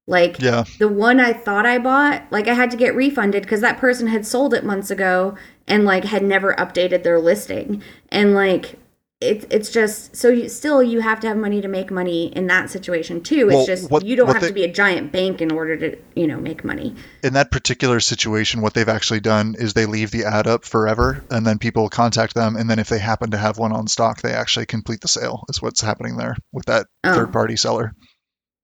Like 0.07 0.41
yeah. 0.41 0.63
the 0.79 0.87
one 0.87 1.19
I 1.19 1.33
thought 1.33 1.67
I 1.67 1.77
bought, 1.77 2.23
like 2.31 2.47
I 2.47 2.55
had 2.55 2.71
to 2.71 2.77
get 2.77 2.95
refunded 2.95 3.43
because 3.43 3.61
that 3.61 3.77
person 3.77 4.07
had 4.07 4.25
sold 4.25 4.53
it 4.53 4.65
months 4.65 4.89
ago 4.89 5.37
and 5.69 5.85
like 5.85 6.03
had 6.03 6.23
never 6.23 6.53
updated 6.55 7.03
their 7.03 7.19
listing. 7.19 7.81
And 8.09 8.33
like 8.33 8.77
it's 9.21 9.45
it's 9.49 9.69
just 9.69 10.15
so 10.15 10.29
you, 10.29 10.47
still 10.47 10.81
you 10.81 11.01
have 11.01 11.19
to 11.19 11.27
have 11.27 11.35
money 11.35 11.59
to 11.61 11.67
make 11.67 11.91
money 11.91 12.27
in 12.27 12.47
that 12.47 12.69
situation 12.69 13.21
too. 13.21 13.49
It's 13.49 13.55
well, 13.55 13.65
just 13.65 13.91
what, 13.91 14.05
you 14.05 14.15
don't 14.15 14.27
have 14.27 14.41
they, 14.41 14.47
to 14.47 14.53
be 14.53 14.63
a 14.63 14.71
giant 14.71 15.11
bank 15.11 15.41
in 15.41 15.51
order 15.51 15.77
to 15.77 15.97
you 16.15 16.25
know 16.25 16.39
make 16.39 16.63
money. 16.63 16.95
In 17.21 17.33
that 17.33 17.51
particular 17.51 17.99
situation, 17.99 18.61
what 18.61 18.73
they've 18.73 18.87
actually 18.87 19.19
done 19.19 19.55
is 19.59 19.73
they 19.73 19.85
leave 19.85 20.11
the 20.11 20.23
ad 20.23 20.47
up 20.47 20.63
forever, 20.63 21.23
and 21.29 21.45
then 21.45 21.59
people 21.59 21.89
contact 21.89 22.33
them, 22.33 22.55
and 22.55 22.69
then 22.69 22.79
if 22.79 22.87
they 22.87 22.99
happen 22.99 23.31
to 23.31 23.37
have 23.37 23.57
one 23.57 23.73
on 23.73 23.87
stock, 23.87 24.21
they 24.21 24.31
actually 24.31 24.65
complete 24.65 25.01
the 25.01 25.09
sale. 25.09 25.43
Is 25.49 25.61
what's 25.61 25.81
happening 25.81 26.15
there 26.15 26.37
with 26.53 26.65
that 26.65 26.87
oh. 27.03 27.13
third 27.13 27.33
party 27.33 27.57
seller. 27.57 27.93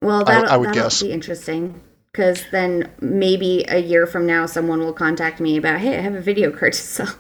Well, 0.02 0.24
that 0.24 0.50
I, 0.50 0.54
I 0.54 0.58
would 0.58 0.74
guess 0.74 1.02
be 1.02 1.12
interesting 1.12 1.82
because 2.16 2.46
then 2.50 2.90
maybe 3.02 3.66
a 3.68 3.78
year 3.78 4.08
from 4.08 4.26
now, 4.26 4.46
someone 4.46 4.80
will 4.80 4.94
contact 4.94 5.42
me 5.42 5.58
about, 5.58 5.82
hey, 5.82 5.98
I 5.98 6.02
have 6.02 6.16
a 6.16 6.22
video 6.22 6.50
card 6.50 6.72
to 6.72 6.80
sell. 6.80 7.14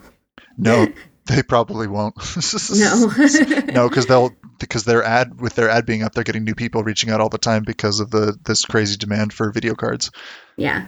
No, 0.57 0.87
they 1.25 1.43
probably 1.43 1.87
won't. 1.87 2.15
no, 2.73 3.11
no, 3.73 3.89
because 3.89 4.05
they'll 4.05 4.33
because 4.57 4.85
their 4.85 5.03
ad 5.03 5.41
with 5.41 5.55
their 5.55 5.69
ad 5.69 5.85
being 5.85 6.01
up, 6.01 6.13
they're 6.13 6.23
getting 6.23 6.45
new 6.45 6.55
people 6.55 6.81
reaching 6.81 7.09
out 7.09 7.19
all 7.19 7.27
the 7.27 7.37
time 7.37 7.63
because 7.63 7.99
of 7.99 8.09
the 8.09 8.37
this 8.45 8.63
crazy 8.63 8.95
demand 8.95 9.33
for 9.33 9.51
video 9.51 9.75
cards. 9.75 10.11
Yeah. 10.55 10.85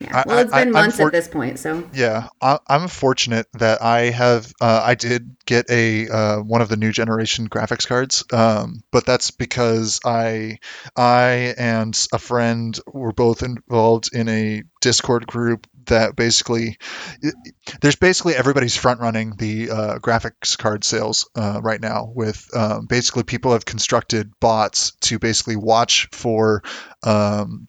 Yeah. 0.00 0.22
Well, 0.26 0.38
it's 0.38 0.52
been 0.52 0.68
I, 0.68 0.80
months 0.80 0.96
for- 0.96 1.08
at 1.08 1.12
this 1.12 1.28
point, 1.28 1.58
so. 1.58 1.86
Yeah, 1.92 2.28
I, 2.40 2.58
am 2.68 2.88
fortunate 2.88 3.46
that 3.54 3.82
I 3.82 4.10
have. 4.10 4.50
Uh, 4.58 4.82
I 4.82 4.94
did 4.94 5.36
get 5.44 5.68
a 5.70 6.08
uh, 6.08 6.36
one 6.38 6.62
of 6.62 6.70
the 6.70 6.78
new 6.78 6.90
generation 6.90 7.48
graphics 7.48 7.86
cards, 7.86 8.24
um, 8.32 8.80
but 8.92 9.04
that's 9.04 9.30
because 9.30 10.00
I, 10.04 10.58
I 10.96 11.54
and 11.58 11.98
a 12.14 12.18
friend 12.18 12.78
were 12.86 13.12
both 13.12 13.42
involved 13.42 14.10
in 14.14 14.28
a 14.28 14.62
Discord 14.80 15.26
group 15.26 15.66
that 15.86 16.16
basically, 16.16 16.78
there's 17.82 17.96
basically 17.96 18.34
everybody's 18.34 18.76
front 18.76 19.00
running 19.00 19.34
the 19.36 19.70
uh, 19.70 19.98
graphics 19.98 20.56
card 20.56 20.82
sales 20.84 21.28
uh, 21.34 21.60
right 21.62 21.80
now. 21.80 22.10
With 22.14 22.48
um, 22.56 22.86
basically 22.86 23.24
people 23.24 23.52
have 23.52 23.66
constructed 23.66 24.32
bots 24.40 24.92
to 25.02 25.18
basically 25.18 25.56
watch 25.56 26.08
for 26.12 26.62
um, 27.02 27.68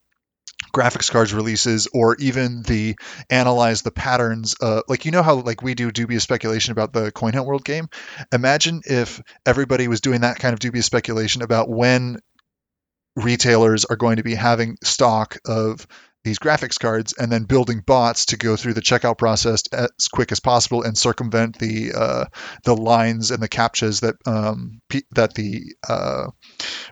graphics 0.73 1.11
cards 1.11 1.33
releases 1.33 1.87
or 1.93 2.15
even 2.17 2.63
the 2.63 2.95
analyze 3.29 3.81
the 3.81 3.91
patterns 3.91 4.55
uh, 4.61 4.81
like 4.87 5.05
you 5.05 5.11
know 5.11 5.23
how 5.23 5.35
like 5.35 5.61
we 5.61 5.75
do 5.75 5.91
dubious 5.91 6.23
speculation 6.23 6.71
about 6.71 6.93
the 6.93 7.11
coin 7.11 7.33
hunt 7.33 7.45
world 7.45 7.65
game? 7.65 7.89
Imagine 8.31 8.81
if 8.85 9.21
everybody 9.45 9.87
was 9.87 10.01
doing 10.01 10.21
that 10.21 10.39
kind 10.39 10.53
of 10.53 10.59
dubious 10.59 10.85
speculation 10.85 11.41
about 11.41 11.69
when 11.69 12.17
retailers 13.15 13.85
are 13.85 13.97
going 13.97 14.17
to 14.17 14.23
be 14.23 14.35
having 14.35 14.77
stock 14.83 15.37
of 15.45 15.85
these 16.23 16.39
graphics 16.39 16.79
cards 16.79 17.13
and 17.13 17.31
then 17.31 17.43
building 17.43 17.81
bots 17.85 18.27
to 18.27 18.37
go 18.37 18.55
through 18.55 18.73
the 18.73 18.81
checkout 18.81 19.17
process 19.17 19.63
as 19.71 20.07
quick 20.11 20.31
as 20.31 20.39
possible 20.39 20.83
and 20.83 20.97
circumvent 20.97 21.57
the 21.57 21.91
uh, 21.95 22.25
the 22.63 22.75
lines 22.75 23.31
and 23.31 23.41
the 23.41 23.49
captchas 23.49 24.01
that 24.01 24.15
um, 24.25 24.81
that 25.11 25.33
the 25.33 25.73
uh, 25.87 26.27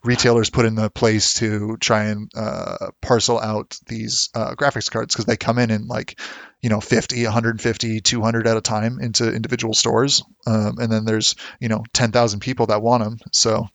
retailers 0.03 0.49
put 0.49 0.65
in 0.65 0.75
the 0.75 0.89
place 0.89 1.35
to 1.35 1.77
try 1.77 2.05
and 2.05 2.31
uh, 2.35 2.87
parcel 3.01 3.39
out 3.39 3.77
these 3.85 4.29
uh, 4.33 4.55
graphics 4.55 4.89
cards. 4.89 5.13
Because 5.13 5.25
they 5.25 5.37
come 5.37 5.59
in 5.59 5.69
in 5.69 5.87
like 5.87 6.19
you 6.61 6.69
know 6.69 6.81
50 6.81 7.23
150 7.23 8.01
200 8.01 8.47
at 8.47 8.57
a 8.57 8.61
time 8.61 8.99
into 8.99 9.33
individual 9.33 9.73
stores. 9.73 10.23
Um, 10.47 10.77
and 10.79 10.91
then 10.91 11.05
there's 11.05 11.35
you 11.59 11.69
know 11.69 11.83
10,000 11.93 12.39
people 12.39 12.67
that 12.67 12.81
want 12.81 13.03
them 13.03 13.17
so 13.31 13.67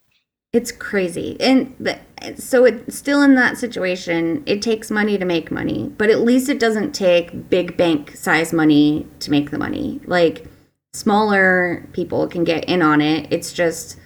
It's 0.55 0.71
crazy. 0.71 1.35
And 1.41 1.75
the, 1.81 1.99
so 2.37 2.63
it's 2.63 2.97
still 2.97 3.21
in 3.21 3.35
that 3.35 3.57
situation. 3.57 4.41
It 4.45 4.61
takes 4.61 4.89
money 4.89 5.17
to 5.17 5.25
make 5.25 5.51
money, 5.51 5.91
but 5.97 6.09
at 6.09 6.21
least 6.21 6.47
it 6.47 6.61
doesn't 6.61 6.93
take 6.93 7.49
big 7.49 7.75
bank 7.75 8.15
size 8.15 8.53
money 8.53 9.05
to 9.19 9.31
make 9.31 9.51
the 9.51 9.57
money. 9.57 9.99
Like 10.05 10.45
smaller 10.93 11.85
people 11.91 12.29
can 12.29 12.45
get 12.45 12.63
in 12.69 12.81
on 12.81 13.01
it. 13.01 13.27
It's 13.33 13.51
just 13.51 13.97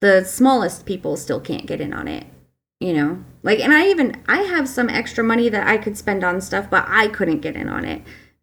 the 0.00 0.22
smallest 0.22 0.86
people 0.86 1.16
still 1.16 1.40
can't 1.40 1.66
get 1.66 1.80
in 1.80 1.92
on 1.92 2.06
it. 2.06 2.24
You 2.78 2.92
know? 2.92 3.24
Like 3.42 3.58
and 3.58 3.72
I 3.72 3.88
even 3.88 4.22
I 4.28 4.42
have 4.42 4.68
some 4.68 4.88
extra 4.88 5.24
money 5.24 5.48
that 5.48 5.66
I 5.66 5.76
could 5.76 5.98
spend 5.98 6.22
on 6.22 6.40
stuff, 6.40 6.70
but 6.70 6.84
I 6.86 7.08
couldn't 7.08 7.40
get 7.40 7.56
in 7.56 7.68
on 7.68 7.84
it. 7.84 8.00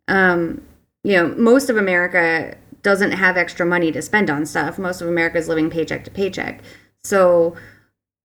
Um, 0.10 0.64
you 1.06 1.16
know, 1.16 1.30
most 1.30 1.70
of 1.70 1.78
America 1.78 2.58
doesn't 2.84 3.12
have 3.12 3.38
extra 3.38 3.66
money 3.66 3.90
to 3.94 4.02
spend 4.02 4.30
on 4.30 4.46
stuff. 4.46 4.78
Most 4.78 5.00
of 5.00 5.08
America 5.08 5.38
is 5.38 5.48
living 5.48 5.70
paycheck 5.70 6.04
to 6.04 6.12
paycheck. 6.12 6.62
So, 7.04 7.56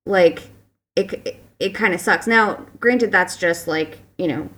like, 0.04 0.50
it 0.94 1.12
it, 1.26 1.42
it 1.58 1.74
kind 1.74 1.94
of 1.94 2.00
sucks. 2.00 2.26
Now, 2.26 2.66
granted, 2.80 3.12
that's 3.12 3.36
just 3.36 3.66
like 3.66 3.98
you 4.18 4.28
know 4.28 4.48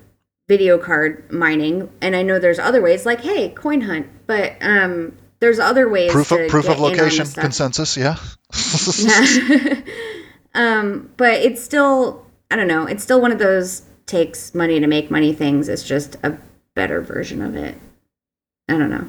video 0.48 0.78
card 0.78 1.30
mining, 1.30 1.90
and 2.00 2.16
I 2.16 2.22
know 2.22 2.38
there's 2.38 2.58
other 2.58 2.80
ways, 2.80 3.06
like 3.06 3.20
hey, 3.20 3.50
coin 3.50 3.82
hunt, 3.82 4.08
but 4.26 4.56
um, 4.60 5.16
there's 5.40 5.58
other 5.58 5.88
ways. 5.88 6.10
Proof 6.10 6.32
of 6.32 6.48
proof 6.48 6.68
of 6.68 6.80
location 6.80 7.26
consensus, 7.26 7.96
yeah. 7.96 8.16
yeah. 8.98 9.80
um, 10.54 11.10
but 11.16 11.34
it's 11.34 11.62
still 11.62 12.24
I 12.50 12.56
don't 12.56 12.68
know. 12.68 12.86
It's 12.86 13.02
still 13.02 13.20
one 13.20 13.32
of 13.32 13.38
those 13.38 13.82
takes 14.06 14.54
money 14.54 14.80
to 14.80 14.86
make 14.86 15.10
money 15.10 15.32
things. 15.32 15.68
It's 15.68 15.84
just 15.84 16.16
a 16.22 16.38
better 16.74 17.00
version 17.02 17.42
of 17.42 17.54
it. 17.54 17.76
I 18.68 18.78
don't 18.78 18.90
know. 18.90 19.06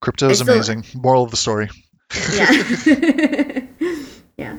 Crypto 0.00 0.30
is 0.30 0.40
amazing. 0.40 0.84
Moral 0.94 1.24
of 1.24 1.30
the 1.30 1.36
story. 1.36 1.70
Yeah. 2.34 3.60
yeah. 4.36 4.58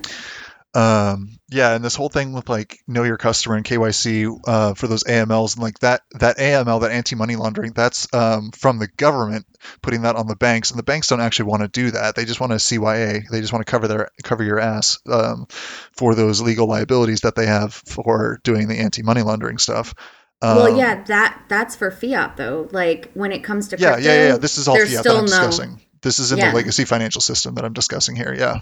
Um, 0.75 1.37
yeah, 1.51 1.75
and 1.75 1.85
this 1.85 1.93
whole 1.93 2.09
thing 2.09 2.33
with 2.33 2.49
like 2.49 2.79
know 2.87 3.03
your 3.03 3.17
customer 3.17 3.55
and 3.55 3.65
KYC 3.65 4.39
uh, 4.47 4.73
for 4.73 4.87
those 4.87 5.03
AMLs 5.03 5.53
and 5.53 5.61
like 5.61 5.77
that 5.79 6.01
that 6.19 6.37
AML 6.37 6.81
that 6.81 6.91
anti 6.91 7.15
money 7.15 7.35
laundering 7.35 7.73
that's 7.73 8.11
um, 8.11 8.49
from 8.51 8.79
the 8.79 8.87
government 8.87 9.45
putting 9.83 10.01
that 10.01 10.15
on 10.15 10.25
the 10.25 10.35
banks 10.35 10.71
and 10.71 10.79
the 10.79 10.83
banks 10.83 11.07
don't 11.07 11.21
actually 11.21 11.45
want 11.45 11.61
to 11.61 11.67
do 11.67 11.91
that 11.91 12.15
they 12.15 12.25
just 12.25 12.39
want 12.39 12.51
to 12.53 12.57
CYA 12.57 13.23
they 13.29 13.39
just 13.39 13.53
want 13.53 13.63
to 13.63 13.69
cover 13.69 13.87
their 13.87 14.09
cover 14.23 14.43
your 14.43 14.59
ass 14.59 14.97
um, 15.11 15.45
for 15.91 16.15
those 16.15 16.41
legal 16.41 16.67
liabilities 16.67 17.21
that 17.21 17.35
they 17.35 17.45
have 17.45 17.71
for 17.73 18.39
doing 18.43 18.67
the 18.67 18.79
anti 18.79 19.03
money 19.03 19.21
laundering 19.21 19.59
stuff. 19.59 19.93
well, 20.41 20.71
um, 20.71 20.79
yeah, 20.79 21.03
that 21.03 21.43
that's 21.49 21.75
for 21.75 21.91
fiat 21.91 22.35
though. 22.35 22.67
Like 22.71 23.11
when 23.13 23.31
it 23.31 23.43
comes 23.43 23.67
to 23.67 23.77
crypto, 23.77 23.99
yeah, 23.99 24.13
yeah, 24.13 24.27
yeah. 24.29 24.37
This 24.37 24.57
is 24.57 24.67
all 24.67 24.75
fiat 24.75 25.03
that 25.03 25.15
I'm 25.15 25.25
discussing. 25.25 25.79
This 26.03 26.19
is 26.19 26.31
in 26.31 26.37
yeah. 26.37 26.49
the 26.49 26.55
legacy 26.55 26.85
financial 26.85 27.21
system 27.21 27.55
that 27.55 27.65
I'm 27.65 27.73
discussing 27.73 28.15
here. 28.15 28.35
Yeah. 28.37 28.59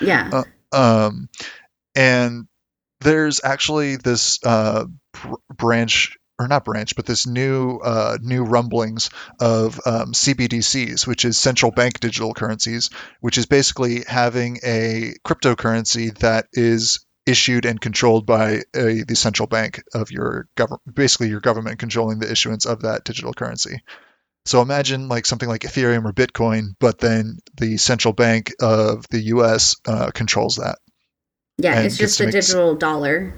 Yeah. 0.00 0.44
Uh, 0.72 0.76
um, 0.76 1.28
and 1.94 2.46
there's 3.00 3.40
actually 3.42 3.96
this 3.96 4.38
uh, 4.44 4.84
br- 5.12 5.34
branch 5.54 6.16
or 6.38 6.48
not 6.48 6.64
branch, 6.64 6.96
but 6.96 7.06
this 7.06 7.26
new 7.26 7.78
uh, 7.78 8.18
new 8.20 8.44
rumblings 8.44 9.10
of 9.40 9.80
um, 9.86 10.12
CBDCs, 10.12 11.06
which 11.06 11.24
is 11.24 11.38
central 11.38 11.72
bank 11.72 12.00
digital 12.00 12.34
currencies, 12.34 12.90
which 13.20 13.38
is 13.38 13.46
basically 13.46 14.04
having 14.06 14.58
a 14.64 15.14
cryptocurrency 15.24 16.16
that 16.18 16.46
is 16.52 17.04
issued 17.24 17.64
and 17.64 17.80
controlled 17.80 18.26
by 18.26 18.62
a, 18.74 19.04
the 19.04 19.14
central 19.14 19.46
bank 19.46 19.82
of 19.94 20.10
your 20.10 20.48
government, 20.56 20.82
basically 20.92 21.28
your 21.28 21.40
government 21.40 21.78
controlling 21.78 22.18
the 22.18 22.30
issuance 22.30 22.66
of 22.66 22.82
that 22.82 23.04
digital 23.04 23.32
currency. 23.32 23.82
So 24.44 24.60
imagine 24.60 25.08
like 25.08 25.26
something 25.26 25.48
like 25.48 25.62
Ethereum 25.62 26.04
or 26.04 26.12
Bitcoin, 26.12 26.74
but 26.80 26.98
then 26.98 27.38
the 27.56 27.76
central 27.76 28.12
bank 28.12 28.52
of 28.60 29.06
the 29.10 29.20
U.S. 29.20 29.76
Uh, 29.86 30.10
controls 30.10 30.56
that. 30.56 30.78
Yeah, 31.58 31.80
it's 31.80 31.96
just 31.96 32.20
a 32.20 32.30
digital 32.30 32.74
dollar. 32.74 33.34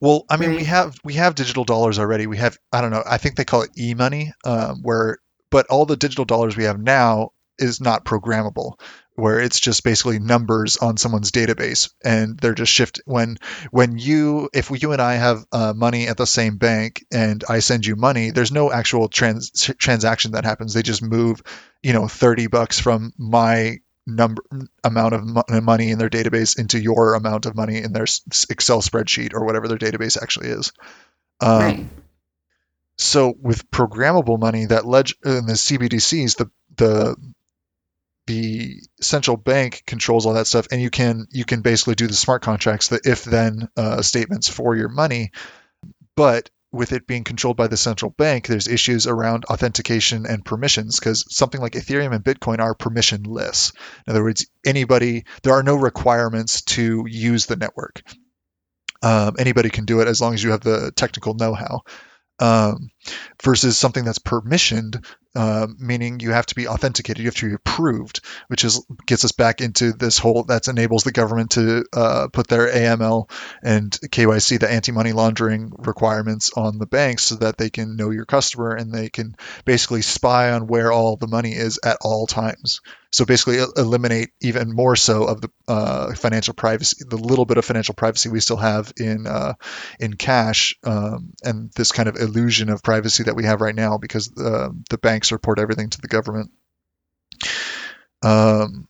Well, 0.00 0.24
I 0.28 0.36
mean, 0.36 0.50
right. 0.50 0.58
we 0.58 0.64
have 0.64 0.96
we 1.04 1.14
have 1.14 1.34
digital 1.34 1.64
dollars 1.64 1.98
already. 1.98 2.26
We 2.26 2.36
have 2.38 2.58
I 2.72 2.80
don't 2.80 2.90
know. 2.90 3.02
I 3.08 3.18
think 3.18 3.36
they 3.36 3.44
call 3.44 3.62
it 3.62 3.70
e-money, 3.78 4.32
um, 4.44 4.80
where 4.82 5.18
but 5.50 5.66
all 5.68 5.86
the 5.86 5.96
digital 5.96 6.24
dollars 6.24 6.56
we 6.56 6.64
have 6.64 6.80
now 6.80 7.30
is 7.58 7.80
not 7.80 8.04
programmable 8.04 8.74
where 9.14 9.40
it's 9.40 9.60
just 9.60 9.84
basically 9.84 10.18
numbers 10.18 10.78
on 10.78 10.96
someone's 10.96 11.30
database 11.30 11.92
and 12.02 12.38
they're 12.38 12.54
just 12.54 12.72
shift 12.72 13.00
when 13.04 13.38
when 13.70 13.98
you 13.98 14.48
if 14.54 14.70
you 14.70 14.92
and 14.92 15.02
I 15.02 15.14
have 15.14 15.44
uh, 15.52 15.72
money 15.76 16.08
at 16.08 16.16
the 16.16 16.26
same 16.26 16.56
bank 16.56 17.04
and 17.12 17.44
I 17.48 17.58
send 17.58 17.84
you 17.84 17.96
money 17.96 18.30
there's 18.30 18.52
no 18.52 18.72
actual 18.72 19.08
trans 19.08 19.50
transaction 19.78 20.32
that 20.32 20.44
happens 20.44 20.72
they 20.72 20.82
just 20.82 21.02
move 21.02 21.42
you 21.82 21.92
know 21.92 22.08
30 22.08 22.46
bucks 22.46 22.78
from 22.78 23.12
my 23.18 23.78
number 24.06 24.42
amount 24.82 25.14
of 25.14 25.62
money 25.62 25.90
in 25.90 25.98
their 25.98 26.10
database 26.10 26.58
into 26.58 26.80
your 26.80 27.14
amount 27.14 27.46
of 27.46 27.54
money 27.54 27.78
in 27.78 27.92
their 27.92 28.06
Excel 28.50 28.82
spreadsheet 28.82 29.32
or 29.34 29.44
whatever 29.44 29.68
their 29.68 29.78
database 29.78 30.20
actually 30.20 30.48
is 30.48 30.72
um, 31.40 31.60
right. 31.60 31.86
so 32.96 33.34
with 33.40 33.70
programmable 33.70 34.40
money 34.40 34.66
that 34.66 34.86
ledger 34.86 35.14
in 35.24 35.46
the 35.46 35.52
CBDCs 35.52 36.36
the 36.36 36.50
the 36.76 37.16
the 38.26 38.80
central 39.00 39.36
bank 39.36 39.82
controls 39.86 40.26
all 40.26 40.34
that 40.34 40.46
stuff 40.46 40.68
and 40.70 40.80
you 40.80 40.90
can 40.90 41.26
you 41.30 41.44
can 41.44 41.62
basically 41.62 41.94
do 41.94 42.06
the 42.06 42.14
smart 42.14 42.42
contracts 42.42 42.88
the 42.88 43.00
if 43.04 43.24
then 43.24 43.68
uh, 43.76 44.02
statements 44.02 44.48
for 44.48 44.76
your 44.76 44.88
money. 44.88 45.32
But 46.14 46.50
with 46.70 46.92
it 46.92 47.06
being 47.06 47.24
controlled 47.24 47.56
by 47.56 47.66
the 47.66 47.76
central 47.76 48.10
bank 48.10 48.46
there's 48.46 48.68
issues 48.68 49.06
around 49.06 49.44
authentication 49.46 50.24
and 50.26 50.44
permissions 50.44 50.98
because 50.98 51.24
something 51.34 51.60
like 51.60 51.72
ethereum 51.72 52.14
and 52.14 52.24
bitcoin 52.24 52.60
are 52.60 52.74
permissionless. 52.74 53.74
In 54.06 54.12
other 54.12 54.22
words 54.22 54.46
anybody 54.64 55.24
there 55.42 55.54
are 55.54 55.62
no 55.62 55.74
requirements 55.74 56.62
to 56.62 57.04
use 57.08 57.46
the 57.46 57.56
network. 57.56 58.02
Um, 59.02 59.34
anybody 59.38 59.68
can 59.68 59.84
do 59.84 60.00
it 60.00 60.06
as 60.06 60.20
long 60.20 60.32
as 60.32 60.44
you 60.44 60.52
have 60.52 60.60
the 60.60 60.92
technical 60.94 61.34
know-how. 61.34 61.80
Um, 62.38 62.91
versus 63.42 63.78
something 63.78 64.04
that's 64.04 64.18
permissioned, 64.18 65.04
uh, 65.34 65.66
meaning 65.78 66.20
you 66.20 66.30
have 66.30 66.46
to 66.46 66.54
be 66.54 66.68
authenticated, 66.68 67.18
you 67.18 67.26
have 67.26 67.34
to 67.34 67.48
be 67.48 67.54
approved, 67.54 68.20
which 68.48 68.64
is 68.64 68.84
gets 69.06 69.24
us 69.24 69.32
back 69.32 69.60
into 69.60 69.92
this 69.92 70.18
whole 70.18 70.44
that 70.44 70.68
enables 70.68 71.04
the 71.04 71.12
government 71.12 71.52
to 71.52 71.84
uh, 71.92 72.28
put 72.32 72.48
their 72.48 72.68
AML 72.68 73.30
and 73.62 73.90
KYC, 73.90 74.60
the 74.60 74.70
anti-money 74.70 75.12
laundering 75.12 75.72
requirements 75.78 76.50
on 76.54 76.78
the 76.78 76.86
banks, 76.86 77.24
so 77.24 77.36
that 77.36 77.56
they 77.56 77.70
can 77.70 77.96
know 77.96 78.10
your 78.10 78.26
customer 78.26 78.74
and 78.74 78.92
they 78.92 79.08
can 79.08 79.34
basically 79.64 80.02
spy 80.02 80.52
on 80.52 80.66
where 80.66 80.92
all 80.92 81.16
the 81.16 81.26
money 81.26 81.52
is 81.52 81.80
at 81.82 81.98
all 82.02 82.26
times. 82.26 82.80
So 83.10 83.26
basically, 83.26 83.58
eliminate 83.76 84.30
even 84.40 84.74
more 84.74 84.96
so 84.96 85.24
of 85.24 85.42
the 85.42 85.50
uh, 85.68 86.14
financial 86.14 86.54
privacy, 86.54 87.04
the 87.06 87.18
little 87.18 87.44
bit 87.44 87.58
of 87.58 87.64
financial 87.64 87.94
privacy 87.94 88.30
we 88.30 88.40
still 88.40 88.56
have 88.56 88.90
in 88.96 89.26
uh, 89.26 89.52
in 90.00 90.14
cash, 90.14 90.78
um, 90.82 91.32
and 91.44 91.70
this 91.72 91.92
kind 91.92 92.08
of 92.08 92.16
illusion 92.16 92.70
of 92.70 92.82
privacy 92.82 92.91
that 93.00 93.36
we 93.36 93.44
have 93.44 93.60
right 93.60 93.74
now 93.74 93.98
because 93.98 94.30
uh, 94.38 94.68
the 94.90 94.98
banks 94.98 95.32
report 95.32 95.58
everything 95.58 95.90
to 95.90 96.00
the 96.00 96.08
government. 96.08 96.50
Um, 98.22 98.88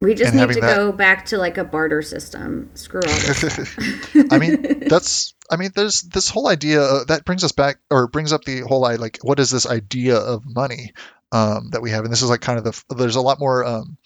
we 0.00 0.14
just 0.14 0.34
need 0.34 0.48
to 0.48 0.60
that... 0.60 0.76
go 0.76 0.92
back 0.92 1.26
to 1.26 1.38
like 1.38 1.58
a 1.58 1.64
barter 1.64 2.02
system. 2.02 2.70
Screw 2.74 3.00
all. 3.06 4.26
I 4.30 4.38
mean, 4.38 4.88
that's. 4.88 5.34
I 5.50 5.56
mean, 5.56 5.70
there's 5.74 6.02
this 6.02 6.28
whole 6.28 6.48
idea 6.48 6.82
uh, 6.82 7.04
that 7.04 7.24
brings 7.24 7.44
us 7.44 7.52
back, 7.52 7.78
or 7.90 8.08
brings 8.08 8.32
up 8.32 8.44
the 8.44 8.60
whole 8.60 8.84
idea, 8.84 9.00
like, 9.00 9.18
what 9.22 9.38
is 9.38 9.50
this 9.50 9.66
idea 9.66 10.16
of 10.16 10.42
money? 10.44 10.92
um, 11.32 11.70
that 11.70 11.82
we 11.82 11.90
have, 11.90 12.04
and 12.04 12.12
this 12.12 12.22
is 12.22 12.30
like 12.30 12.40
kind 12.40 12.58
of 12.58 12.64
the 12.64 12.94
there's 12.94 13.16
a 13.16 13.20
lot 13.20 13.38
more. 13.38 13.64
Um, 13.64 13.96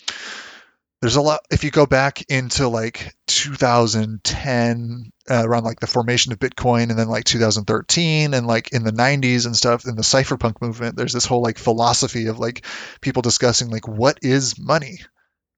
there's 1.00 1.16
a 1.16 1.22
lot 1.22 1.40
if 1.50 1.64
you 1.64 1.70
go 1.70 1.86
back 1.86 2.22
into 2.30 2.68
like 2.68 3.14
2010 3.26 5.12
uh, 5.30 5.42
around 5.44 5.64
like 5.64 5.80
the 5.80 5.86
formation 5.86 6.32
of 6.32 6.38
bitcoin 6.38 6.90
and 6.90 6.98
then 6.98 7.08
like 7.08 7.24
2013 7.24 8.34
and 8.34 8.46
like 8.46 8.72
in 8.72 8.84
the 8.84 8.92
90s 8.92 9.46
and 9.46 9.56
stuff 9.56 9.86
in 9.86 9.96
the 9.96 10.02
cypherpunk 10.02 10.60
movement 10.60 10.96
there's 10.96 11.12
this 11.12 11.26
whole 11.26 11.42
like 11.42 11.58
philosophy 11.58 12.26
of 12.26 12.38
like 12.38 12.64
people 13.00 13.22
discussing 13.22 13.70
like 13.70 13.88
what 13.88 14.18
is 14.22 14.58
money 14.58 15.00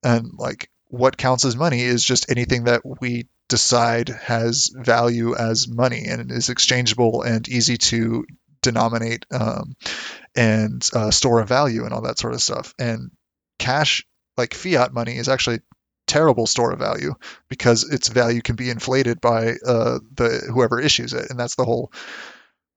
and 0.03 0.33
like 0.39 0.71
what 0.89 1.17
counts 1.17 1.45
as 1.45 1.57
money 1.57 1.81
is 1.81 2.05
just 2.05 2.31
anything 2.31 2.65
that 2.65 2.83
we 3.01 3.27
decide 3.49 4.09
has 4.09 4.71
value 4.75 5.35
as 5.35 5.69
money 5.69 6.05
and 6.07 6.31
is 6.31 6.49
exchangeable 6.49 7.23
and 7.23 7.49
easy 7.49 7.77
to 7.77 8.25
denominate 8.63 9.27
um, 9.31 9.75
and 10.35 10.89
uh, 10.95 11.11
store 11.11 11.41
a 11.41 11.47
value 11.47 11.85
and 11.85 11.93
all 11.93 12.03
that 12.03 12.19
sort 12.19 12.35
of 12.35 12.41
stuff. 12.41 12.75
And 12.79 13.11
cash, 13.59 14.07
like 14.37 14.55
fiat 14.55 14.93
money, 14.93 15.17
is 15.17 15.29
actually 15.29 15.61
terrible 16.07 16.47
store 16.47 16.73
of 16.73 16.79
value 16.79 17.15
because 17.49 17.91
its 17.91 18.09
value 18.09 18.43
can 18.43 18.57
be 18.57 18.71
inflated 18.71 19.21
by 19.21 19.55
uh, 19.67 19.99
the 20.15 20.51
whoever 20.53 20.81
issues 20.81 21.13
it, 21.13 21.31
and 21.31 21.39
that's 21.39 21.57
the 21.57 21.65
whole 21.65 21.93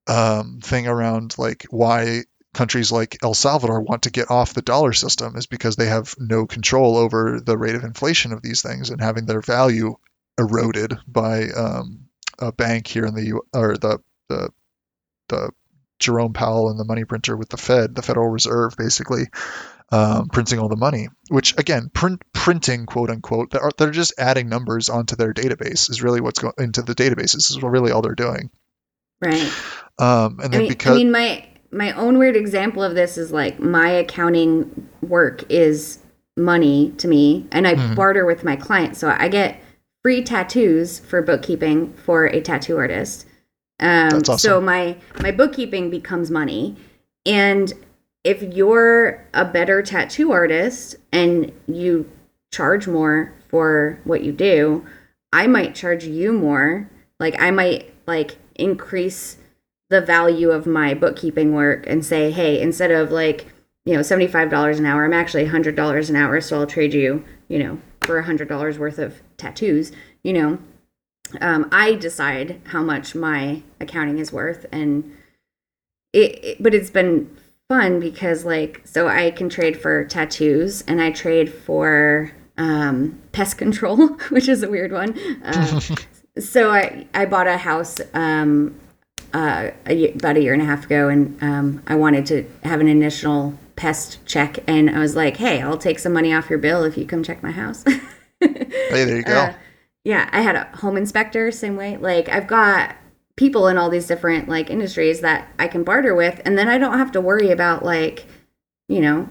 um, 0.07 0.59
thing 0.61 0.87
around 0.87 1.35
like 1.37 1.65
why 1.69 2.23
countries 2.53 2.91
like 2.91 3.17
El 3.21 3.33
Salvador 3.33 3.81
want 3.81 4.03
to 4.03 4.11
get 4.11 4.31
off 4.31 4.53
the 4.53 4.61
dollar 4.61 4.93
system 4.93 5.35
is 5.35 5.45
because 5.45 5.75
they 5.75 5.87
have 5.87 6.15
no 6.17 6.45
control 6.45 6.95
over 6.97 7.39
the 7.41 7.57
rate 7.57 7.75
of 7.75 7.83
inflation 7.83 8.31
of 8.31 8.41
these 8.41 8.61
things 8.61 8.89
and 8.89 9.01
having 9.01 9.25
their 9.25 9.41
value 9.41 9.95
eroded 10.39 10.97
by 11.05 11.49
um, 11.49 12.05
a 12.39 12.51
bank 12.51 12.87
here 12.87 13.05
in 13.05 13.13
the 13.13 13.25
U 13.25 13.41
or 13.53 13.75
the 13.77 13.99
the 14.29 14.49
the 15.27 15.51
Jerome 15.99 16.33
Powell 16.33 16.69
and 16.69 16.79
the 16.79 16.85
money 16.85 17.05
printer 17.05 17.37
with 17.37 17.49
the 17.49 17.57
Fed, 17.57 17.95
the 17.95 18.01
Federal 18.01 18.29
Reserve, 18.29 18.75
basically, 18.77 19.27
um, 19.91 20.27
printing 20.29 20.59
all 20.59 20.69
the 20.69 20.75
money. 20.75 21.07
Which 21.29 21.57
again, 21.57 21.89
print 21.93 22.21
printing 22.33 22.85
quote 22.85 23.09
unquote, 23.09 23.51
they're, 23.51 23.69
they're 23.77 23.91
just 23.91 24.13
adding 24.17 24.49
numbers 24.49 24.89
onto 24.89 25.15
their 25.15 25.33
database. 25.33 25.89
Is 25.89 26.01
really 26.01 26.21
what's 26.21 26.39
going 26.39 26.53
into 26.57 26.81
the 26.81 26.95
databases. 26.95 27.49
Is 27.49 27.61
really 27.61 27.91
all 27.91 28.01
they're 28.01 28.15
doing. 28.15 28.49
Right. 29.21 29.51
Um, 29.97 30.39
and 30.41 30.53
then 30.53 30.55
I 30.55 30.57
mean, 30.59 30.67
because 30.67 30.91
I 30.91 30.95
mean, 30.95 31.11
my 31.11 31.47
my 31.71 31.91
own 31.93 32.17
weird 32.17 32.35
example 32.35 32.83
of 32.83 32.95
this 32.95 33.17
is 33.17 33.31
like 33.31 33.59
my 33.59 33.89
accounting 33.89 34.89
work 35.01 35.43
is 35.49 35.99
money 36.37 36.93
to 36.97 37.07
me, 37.07 37.47
and 37.51 37.67
I 37.67 37.75
Mhm. 37.75 37.95
barter 37.95 38.25
with 38.25 38.43
my 38.43 38.55
clients, 38.55 38.99
so 38.99 39.15
I 39.17 39.29
get 39.29 39.61
free 40.03 40.23
tattoos 40.23 40.99
for 40.99 41.21
bookkeeping 41.21 41.93
for 41.93 42.25
a 42.25 42.41
tattoo 42.41 42.77
artist. 42.77 43.25
Um, 43.79 44.09
That's 44.09 44.29
awesome. 44.29 44.49
So 44.49 44.61
my 44.61 44.97
my 45.21 45.31
bookkeeping 45.31 45.89
becomes 45.89 46.29
money, 46.29 46.75
and 47.25 47.73
if 48.25 48.41
you're 48.41 49.23
a 49.35 49.45
better 49.45 49.83
tattoo 49.83 50.31
artist 50.31 50.95
and 51.11 51.53
you 51.67 52.09
charge 52.51 52.87
more 52.87 53.31
for 53.49 53.99
what 54.03 54.23
you 54.23 54.31
do, 54.31 54.83
I 55.31 55.45
might 55.45 55.75
charge 55.75 56.05
you 56.05 56.33
more. 56.33 56.89
Like 57.19 57.39
I 57.39 57.51
might 57.51 57.93
like 58.07 58.37
increase 58.55 59.37
the 59.91 60.01
value 60.01 60.49
of 60.49 60.65
my 60.65 60.95
bookkeeping 60.95 61.53
work 61.53 61.85
and 61.87 62.03
say, 62.03 62.31
hey, 62.31 62.59
instead 62.59 62.89
of 62.89 63.11
like, 63.11 63.45
you 63.85 63.93
know, 63.93 63.99
$75 63.99 64.79
an 64.79 64.87
hour, 64.87 65.05
I'm 65.05 65.13
actually 65.13 65.45
$100 65.45 66.09
an 66.09 66.15
hour. 66.15 66.41
So 66.41 66.59
I'll 66.59 66.67
trade 66.67 66.95
you, 66.95 67.23
you 67.47 67.59
know, 67.59 67.79
for 68.01 68.21
$100 68.23 68.77
worth 68.79 68.97
of 68.97 69.21
tattoos, 69.37 69.91
you 70.23 70.33
know. 70.33 70.57
Um, 71.41 71.69
I 71.71 71.93
decide 71.93 72.59
how 72.65 72.81
much 72.81 73.13
my 73.13 73.61
accounting 73.79 74.17
is 74.17 74.33
worth. 74.33 74.65
And 74.71 75.15
it, 76.11 76.43
it, 76.43 76.63
but 76.63 76.73
it's 76.73 76.89
been 76.89 77.29
fun 77.67 77.99
because, 77.99 78.45
like, 78.45 78.81
so 78.85 79.07
I 79.07 79.31
can 79.31 79.49
trade 79.49 79.79
for 79.79 80.05
tattoos 80.05 80.83
and 80.87 81.01
I 81.01 81.11
trade 81.11 81.51
for 81.51 82.31
um, 82.57 83.19
pest 83.31 83.57
control, 83.57 84.07
which 84.29 84.47
is 84.47 84.63
a 84.63 84.69
weird 84.69 84.91
one. 84.91 85.17
Uh, 85.43 85.79
so 86.39 86.71
I, 86.71 87.07
I 87.13 87.25
bought 87.25 87.47
a 87.47 87.57
house 87.57 87.99
um, 88.13 88.75
uh, 89.33 89.71
a, 89.85 90.13
about 90.13 90.37
a 90.37 90.41
year 90.41 90.53
and 90.53 90.61
a 90.61 90.65
half 90.65 90.85
ago, 90.85 91.09
and 91.09 91.41
um, 91.43 91.83
I 91.87 91.95
wanted 91.95 92.25
to 92.27 92.45
have 92.63 92.79
an 92.79 92.87
initial 92.87 93.53
pest 93.75 94.25
check, 94.25 94.59
and 94.67 94.89
I 94.89 94.99
was 94.99 95.15
like, 95.15 95.37
"Hey, 95.37 95.61
I'll 95.61 95.77
take 95.77 95.99
some 95.99 96.13
money 96.13 96.33
off 96.33 96.49
your 96.49 96.59
bill 96.59 96.83
if 96.83 96.97
you 96.97 97.05
come 97.05 97.21
check 97.21 97.43
my 97.43 97.51
house." 97.51 97.83
hey, 98.39 98.67
there 98.89 99.17
you 99.17 99.23
go. 99.23 99.33
Uh, 99.33 99.53
yeah, 100.05 100.29
I 100.31 100.41
had 100.41 100.55
a 100.55 100.65
home 100.77 100.95
inspector, 100.95 101.51
same 101.51 101.75
way. 101.75 101.97
Like 101.97 102.29
I've 102.29 102.47
got 102.47 102.95
people 103.37 103.67
in 103.67 103.77
all 103.77 103.89
these 103.89 104.07
different 104.07 104.47
like 104.49 104.69
industries 104.69 105.21
that 105.21 105.47
I 105.59 105.67
can 105.67 105.83
barter 105.83 106.15
with, 106.15 106.41
and 106.45 106.57
then 106.57 106.67
I 106.69 106.77
don't 106.77 106.97
have 106.97 107.11
to 107.13 107.21
worry 107.21 107.51
about 107.51 107.83
like, 107.83 108.25
you 108.87 109.01
know, 109.01 109.27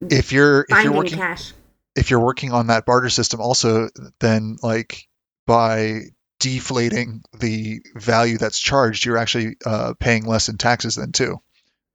if 0.00 0.32
you're 0.32 0.66
if 0.68 0.84
you're 0.84 0.92
working 0.92 1.18
cash. 1.18 1.52
if 1.96 2.10
you're 2.10 2.20
working 2.20 2.52
on 2.52 2.68
that 2.68 2.86
barter 2.86 3.08
system 3.08 3.40
also 3.40 3.88
then 4.20 4.56
like 4.62 5.08
by 5.46 6.02
deflating 6.38 7.20
the 7.40 7.80
value 7.96 8.38
that's 8.38 8.60
charged 8.60 9.04
you're 9.04 9.16
actually 9.18 9.56
uh, 9.66 9.94
paying 9.98 10.24
less 10.24 10.48
in 10.48 10.56
taxes 10.56 10.94
then 10.94 11.10
too 11.10 11.40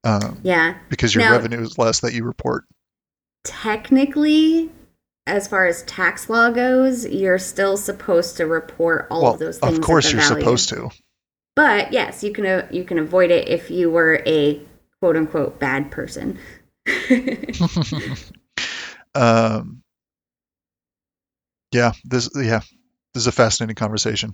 um, 0.03 0.37
Yeah, 0.43 0.75
because 0.89 1.15
your 1.15 1.23
Now- 1.23 1.31
revenue 1.31 1.61
is 1.61 1.77
less 1.77 2.01
that 2.01 2.11
you 2.13 2.25
report 2.25 2.65
technically 3.45 4.69
as 5.27 5.47
far 5.47 5.65
as 5.65 5.83
tax 5.83 6.29
law 6.29 6.49
goes 6.49 7.05
you're 7.07 7.39
still 7.39 7.77
supposed 7.77 8.35
to 8.37 8.45
report 8.45 9.07
all 9.09 9.23
well 9.23 9.33
of 9.35 9.39
those 9.39 9.59
things 9.59 9.77
of 9.77 9.83
course 9.83 10.11
you're 10.11 10.21
value. 10.21 10.41
supposed 10.41 10.69
to 10.69 10.89
but 11.55 11.91
yes 11.93 12.23
you 12.23 12.31
can 12.31 12.45
uh, 12.45 12.67
you 12.71 12.83
can 12.83 12.99
avoid 12.99 13.31
it 13.31 13.47
if 13.47 13.69
you 13.69 13.89
were 13.89 14.21
a 14.25 14.61
quote 14.99 15.15
unquote 15.17 15.59
bad 15.59 15.91
person. 15.91 16.39
Um, 19.15 19.83
yeah 21.71 21.91
this 22.03 22.29
yeah 22.35 22.61
this 23.13 23.21
is 23.23 23.27
a 23.27 23.31
fascinating 23.31 23.75
conversation. 23.75 24.33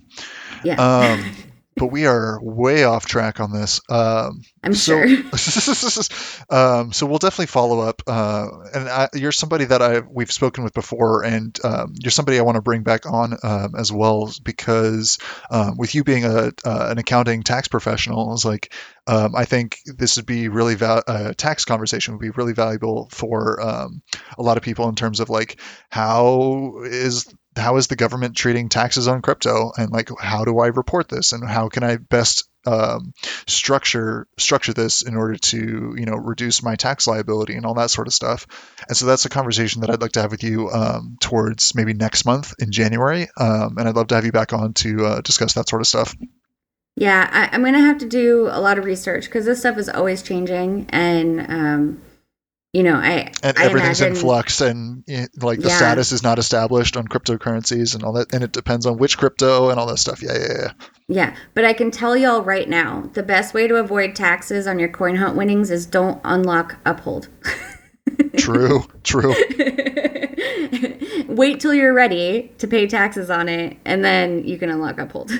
Yeah. 0.64 0.76
Um, 0.76 1.30
but 1.76 1.86
we 1.86 2.06
are 2.06 2.38
way 2.42 2.84
off 2.84 3.06
track 3.06 3.40
on 3.40 3.52
this 3.52 3.80
um, 3.88 4.42
i'm 4.62 4.74
so- 4.74 5.06
sure 5.06 5.24
um, 6.50 6.92
so 6.92 7.06
we'll 7.06 7.18
definitely 7.18 7.46
follow 7.46 7.80
up. 7.80 8.02
Uh, 8.06 8.48
and 8.74 8.88
I, 8.88 9.08
you're 9.14 9.32
somebody 9.32 9.64
that 9.66 9.82
I 9.82 10.00
we've 10.00 10.30
spoken 10.30 10.64
with 10.64 10.74
before, 10.74 11.24
and 11.24 11.56
um, 11.64 11.94
you're 11.98 12.10
somebody 12.10 12.38
I 12.38 12.42
want 12.42 12.56
to 12.56 12.62
bring 12.62 12.82
back 12.82 13.06
on 13.06 13.36
um, 13.42 13.74
as 13.78 13.92
well 13.92 14.32
because 14.42 15.18
um, 15.50 15.76
with 15.76 15.94
you 15.94 16.04
being 16.04 16.24
a 16.24 16.52
uh, 16.64 16.88
an 16.90 16.98
accounting 16.98 17.42
tax 17.42 17.68
professional, 17.68 18.34
is 18.34 18.44
like 18.44 18.72
um, 19.06 19.34
I 19.34 19.44
think 19.44 19.78
this 19.84 20.16
would 20.16 20.26
be 20.26 20.48
really 20.48 20.74
val- 20.74 21.02
a 21.06 21.34
tax 21.34 21.64
conversation 21.64 22.14
would 22.14 22.20
be 22.22 22.30
really 22.30 22.54
valuable 22.54 23.08
for 23.10 23.60
um, 23.60 24.02
a 24.38 24.42
lot 24.42 24.56
of 24.56 24.62
people 24.62 24.88
in 24.88 24.94
terms 24.94 25.20
of 25.20 25.30
like 25.30 25.60
how 25.90 26.82
is 26.84 27.32
how 27.56 27.76
is 27.76 27.88
the 27.88 27.96
government 27.96 28.36
treating 28.36 28.68
taxes 28.68 29.08
on 29.08 29.22
crypto? 29.22 29.72
And 29.76 29.90
like 29.90 30.10
how 30.18 30.44
do 30.44 30.58
I 30.58 30.68
report 30.68 31.08
this? 31.08 31.32
And 31.32 31.48
how 31.48 31.68
can 31.68 31.82
I 31.82 31.96
best 31.96 32.48
um, 32.66 33.14
structure 33.46 34.26
structure 34.38 34.72
this 34.72 35.02
in 35.02 35.16
order 35.16 35.36
to 35.36 35.94
you 35.96 36.04
know 36.04 36.16
reduce 36.16 36.62
my 36.62 36.76
tax 36.76 37.06
liability 37.06 37.54
and 37.54 37.64
all 37.64 37.74
that 37.74 37.90
sort 37.90 38.06
of 38.06 38.14
stuff? 38.14 38.46
And 38.88 38.96
so 38.96 39.06
that's 39.06 39.24
a 39.24 39.30
conversation 39.30 39.80
that 39.80 39.90
i'd 39.90 40.02
like 40.02 40.12
to 40.12 40.22
have 40.22 40.30
with 40.30 40.44
you 40.44 40.70
um, 40.70 41.16
towards 41.20 41.74
maybe 41.74 41.94
next 41.94 42.24
month 42.24 42.54
in 42.58 42.70
january. 42.70 43.28
Um, 43.36 43.78
and 43.78 43.88
i'd 43.88 43.96
love 43.96 44.08
to 44.08 44.14
have 44.14 44.24
you 44.24 44.32
back 44.32 44.52
on 44.52 44.74
to 44.74 45.06
uh, 45.06 45.20
discuss 45.22 45.54
that 45.54 45.68
sort 45.68 45.82
of 45.82 45.86
stuff. 45.86 46.14
Yeah, 46.96 47.28
I, 47.32 47.54
I'm 47.54 47.64
gonna 47.64 47.80
have 47.80 47.98
to 47.98 48.08
do 48.08 48.48
a 48.50 48.60
lot 48.60 48.78
of 48.78 48.84
research 48.84 49.24
because 49.24 49.46
this 49.46 49.60
stuff 49.60 49.78
is 49.78 49.88
always 49.88 50.22
changing, 50.22 50.86
and 50.90 51.40
um, 51.40 52.02
you 52.72 52.82
know, 52.84 52.94
I 52.94 53.32
and 53.42 53.58
I 53.58 53.64
everything's 53.64 54.00
in 54.00 54.14
flux 54.14 54.60
and 54.60 55.04
like 55.40 55.60
the 55.60 55.68
Yeah. 55.68 55.76
status 55.76 56.12
is 56.12 56.22
not 56.22 56.38
established 56.38 56.96
on 56.96 57.08
cryptocurrencies 57.08 57.94
and 57.94 58.04
all 58.04 58.12
that 58.12 58.32
and 58.32 58.44
it 58.44 58.52
depends 58.52 58.86
on 58.86 58.96
which 58.96 59.18
crypto 59.18 59.70
and 59.70 59.80
all 59.80 59.86
that 59.86 59.98
stuff 59.98 60.22
yeah 60.22 60.32
yeah 60.38 60.52
yeah 60.62 60.72
Yeah, 61.08 61.36
but 61.54 61.64
I 61.64 61.72
can 61.72 61.90
tell 61.90 62.16
y'all 62.16 62.42
right 62.42 62.68
now, 62.68 63.10
the 63.14 63.24
best 63.24 63.54
way 63.54 63.66
to 63.66 63.76
avoid 63.76 64.14
taxes 64.14 64.66
on 64.68 64.78
your 64.78 64.88
coin 64.88 65.16
hunt 65.16 65.36
winnings 65.36 65.70
is 65.70 65.84
don't 65.86 66.20
unlock 66.24 66.76
uphold. 66.86 67.28
true 68.36 68.84
true 69.02 69.34
Wait 71.28 71.60
till 71.60 71.74
you're 71.74 71.94
ready 71.94 72.52
to 72.58 72.66
pay 72.66 72.86
taxes 72.86 73.30
on 73.30 73.48
it, 73.48 73.76
and 73.84 74.04
then 74.04 74.44
you 74.46 74.58
can 74.58 74.68
unlock 74.70 74.98
uphold. 74.98 75.30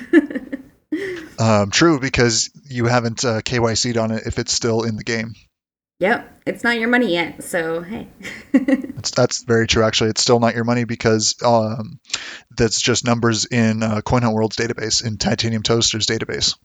um, 1.39 1.69
true 1.71 1.99
because 1.99 2.49
you 2.65 2.85
haven't 2.85 3.23
uh, 3.25 3.41
kyc'd 3.41 3.97
on 3.97 4.11
it 4.11 4.23
if 4.25 4.39
it's 4.39 4.53
still 4.53 4.83
in 4.83 4.95
the 4.95 5.03
game 5.03 5.33
yep, 6.01 6.41
it's 6.45 6.63
not 6.63 6.79
your 6.79 6.89
money 6.89 7.13
yet, 7.13 7.43
so 7.43 7.81
hey. 7.81 8.07
That's, 8.51 9.11
that's 9.11 9.43
very 9.43 9.67
true. 9.67 9.83
Actually, 9.83 10.09
it's 10.09 10.21
still 10.21 10.39
not 10.39 10.53
your 10.53 10.63
money 10.63 10.83
because 10.83 11.35
um, 11.43 11.99
that's 12.55 12.79
just 12.81 13.05
numbers 13.05 13.45
in 13.45 13.81
uh, 13.81 14.01
CoinHunt 14.01 14.33
World's 14.33 14.57
database, 14.57 15.05
in 15.05 15.17
Titanium 15.17 15.63
Toaster's 15.63 16.05
database. 16.05 16.55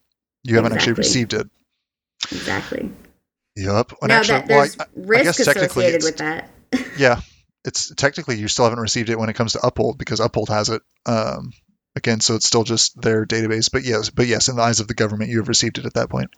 You 0.42 0.56
haven't 0.56 0.72
actually 0.74 0.94
received 0.94 1.32
it. 1.32 1.48
exactly. 2.30 2.90
Yep. 3.56 3.92
And 4.02 4.08
now 4.08 4.18
actually, 4.18 4.40
that 4.40 4.48
well, 4.48 4.58
there's 4.58 4.80
I- 4.80 4.84
risk 4.94 5.44
technically 5.44 5.86
associated 5.86 6.02
with 6.02 6.16
that. 6.18 6.50
yeah, 6.98 7.20
it's 7.64 7.94
technically 7.94 8.36
you 8.36 8.48
still 8.48 8.64
haven't 8.66 8.80
received 8.80 9.08
it 9.08 9.18
when 9.18 9.28
it 9.28 9.34
comes 9.34 9.52
to 9.52 9.66
Uphold 9.66 9.98
because 9.98 10.20
Uphold 10.20 10.50
has 10.50 10.68
it. 10.68 10.82
Um, 11.06 11.52
again, 11.94 12.20
so 12.20 12.34
it's 12.34 12.46
still 12.46 12.64
just 12.64 13.00
their 13.00 13.24
database. 13.24 13.70
But 13.72 13.84
yes, 13.84 14.10
but 14.10 14.26
yes, 14.26 14.48
in 14.48 14.56
the 14.56 14.62
eyes 14.62 14.80
of 14.80 14.88
the 14.88 14.94
government, 14.94 15.30
you 15.30 15.38
have 15.38 15.48
received 15.48 15.78
it 15.78 15.86
at 15.86 15.94
that 15.94 16.10
point. 16.10 16.30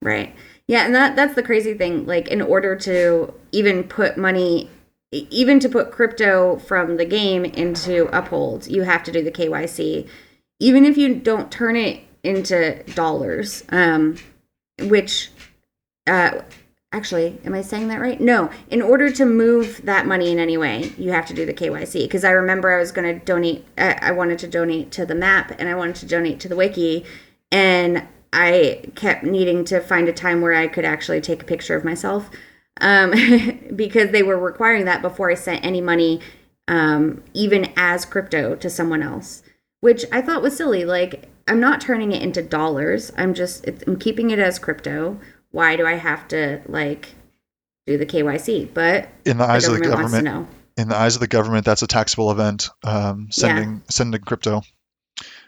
Right. 0.00 0.34
Yeah, 0.66 0.84
and 0.84 0.94
that 0.94 1.16
that's 1.16 1.34
the 1.34 1.42
crazy 1.42 1.74
thing. 1.74 2.06
Like 2.06 2.28
in 2.28 2.40
order 2.40 2.76
to 2.76 3.34
even 3.52 3.84
put 3.84 4.16
money 4.16 4.70
even 5.12 5.60
to 5.60 5.68
put 5.68 5.90
crypto 5.90 6.56
from 6.56 6.96
the 6.96 7.04
game 7.04 7.44
into 7.44 8.06
Uphold, 8.16 8.66
you 8.66 8.82
have 8.82 9.02
to 9.04 9.12
do 9.12 9.22
the 9.22 9.30
KYC. 9.30 10.08
Even 10.58 10.86
if 10.86 10.96
you 10.96 11.14
don't 11.14 11.52
turn 11.52 11.76
it 11.76 12.00
into 12.22 12.82
dollars, 12.94 13.64
um 13.70 14.16
which 14.80 15.30
uh 16.06 16.40
actually, 16.92 17.38
am 17.44 17.54
I 17.54 17.62
saying 17.62 17.88
that 17.88 18.00
right? 18.00 18.20
No. 18.20 18.50
In 18.70 18.82
order 18.82 19.10
to 19.10 19.24
move 19.24 19.80
that 19.84 20.06
money 20.06 20.30
in 20.30 20.38
any 20.38 20.56
way, 20.56 20.92
you 20.98 21.10
have 21.10 21.26
to 21.26 21.34
do 21.34 21.46
the 21.46 21.54
KYC 21.54 22.04
because 22.04 22.24
I 22.24 22.30
remember 22.30 22.72
I 22.72 22.78
was 22.78 22.92
going 22.92 23.18
to 23.18 23.24
donate 23.24 23.66
I, 23.76 23.98
I 24.00 24.12
wanted 24.12 24.38
to 24.40 24.48
donate 24.48 24.90
to 24.92 25.04
the 25.06 25.14
map 25.14 25.54
and 25.58 25.68
I 25.68 25.74
wanted 25.74 25.96
to 25.96 26.06
donate 26.06 26.40
to 26.40 26.48
the 26.48 26.56
wiki 26.56 27.04
and 27.50 28.06
I 28.32 28.82
kept 28.94 29.24
needing 29.24 29.64
to 29.66 29.80
find 29.80 30.08
a 30.08 30.12
time 30.12 30.40
where 30.40 30.54
I 30.54 30.66
could 30.66 30.84
actually 30.84 31.20
take 31.20 31.42
a 31.42 31.46
picture 31.46 31.76
of 31.76 31.84
myself 31.84 32.30
um, 32.80 33.12
because 33.76 34.10
they 34.10 34.22
were 34.22 34.38
requiring 34.38 34.86
that 34.86 35.02
before 35.02 35.30
I 35.30 35.34
sent 35.34 35.64
any 35.64 35.80
money, 35.80 36.20
um, 36.68 37.22
even 37.34 37.72
as 37.76 38.04
crypto, 38.04 38.54
to 38.56 38.70
someone 38.70 39.02
else, 39.02 39.42
which 39.80 40.04
I 40.10 40.22
thought 40.22 40.42
was 40.42 40.56
silly. 40.56 40.84
Like, 40.84 41.28
I'm 41.46 41.60
not 41.60 41.80
turning 41.80 42.12
it 42.12 42.22
into 42.22 42.42
dollars. 42.42 43.12
I'm 43.16 43.34
just 43.34 43.64
it's, 43.66 43.84
I'm 43.86 43.98
keeping 43.98 44.30
it 44.30 44.38
as 44.38 44.58
crypto. 44.58 45.18
Why 45.50 45.76
do 45.76 45.86
I 45.86 45.94
have 45.94 46.26
to 46.28 46.62
like 46.66 47.14
do 47.86 47.98
the 47.98 48.06
KYC? 48.06 48.72
But 48.72 49.08
In 49.24 49.36
the 49.36 49.44
the 49.44 49.52
eyes 49.52 49.68
of 49.68 49.74
the 49.74 49.80
government 49.80 50.12
wants 50.12 50.16
to 50.16 50.22
know. 50.22 50.48
in 50.78 50.88
the 50.88 50.96
eyes 50.96 51.16
of 51.16 51.20
the 51.20 51.28
government, 51.28 51.66
that's 51.66 51.82
a 51.82 51.86
taxable 51.86 52.30
event. 52.30 52.70
Um, 52.84 53.28
sending 53.30 53.82
sending 53.90 54.22
crypto. 54.22 54.62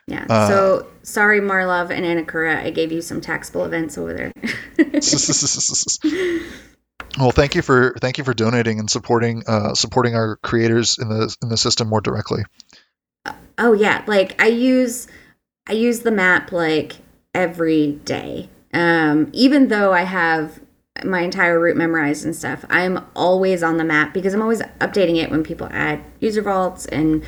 Yeah. 0.06 0.26
Uh, 0.28 0.48
so 0.48 0.86
sorry, 1.02 1.40
Marlov 1.40 1.90
and 1.90 2.04
Anakura, 2.04 2.62
I 2.62 2.70
gave 2.70 2.92
you 2.92 3.00
some 3.00 3.20
taxable 3.20 3.64
events 3.64 3.96
over 3.96 4.12
there. 4.12 4.32
Well, 7.18 7.30
thank 7.30 7.54
you 7.54 7.62
for 7.62 7.94
thank 8.00 8.18
you 8.18 8.24
for 8.24 8.34
donating 8.34 8.80
and 8.80 8.90
supporting 8.90 9.44
uh, 9.46 9.74
supporting 9.74 10.16
our 10.16 10.36
creators 10.36 10.98
in 10.98 11.08
the 11.08 11.36
in 11.42 11.48
the 11.48 11.56
system 11.56 11.88
more 11.88 12.00
directly. 12.00 12.42
Oh 13.56 13.72
yeah, 13.72 14.02
like 14.06 14.40
I 14.42 14.46
use 14.46 15.06
I 15.68 15.74
use 15.74 16.00
the 16.00 16.10
map 16.10 16.50
like 16.50 16.96
every 17.34 17.92
day. 18.04 18.48
Um, 18.72 19.30
even 19.32 19.68
though 19.68 19.92
I 19.92 20.02
have 20.02 20.60
my 21.04 21.20
entire 21.20 21.60
route 21.60 21.76
memorized 21.76 22.24
and 22.24 22.34
stuff, 22.34 22.64
I'm 22.68 23.04
always 23.14 23.62
on 23.62 23.76
the 23.76 23.84
map 23.84 24.12
because 24.12 24.34
I'm 24.34 24.42
always 24.42 24.62
updating 24.80 25.22
it 25.22 25.30
when 25.30 25.44
people 25.44 25.68
add 25.70 26.02
user 26.18 26.42
vaults 26.42 26.86
and 26.86 27.24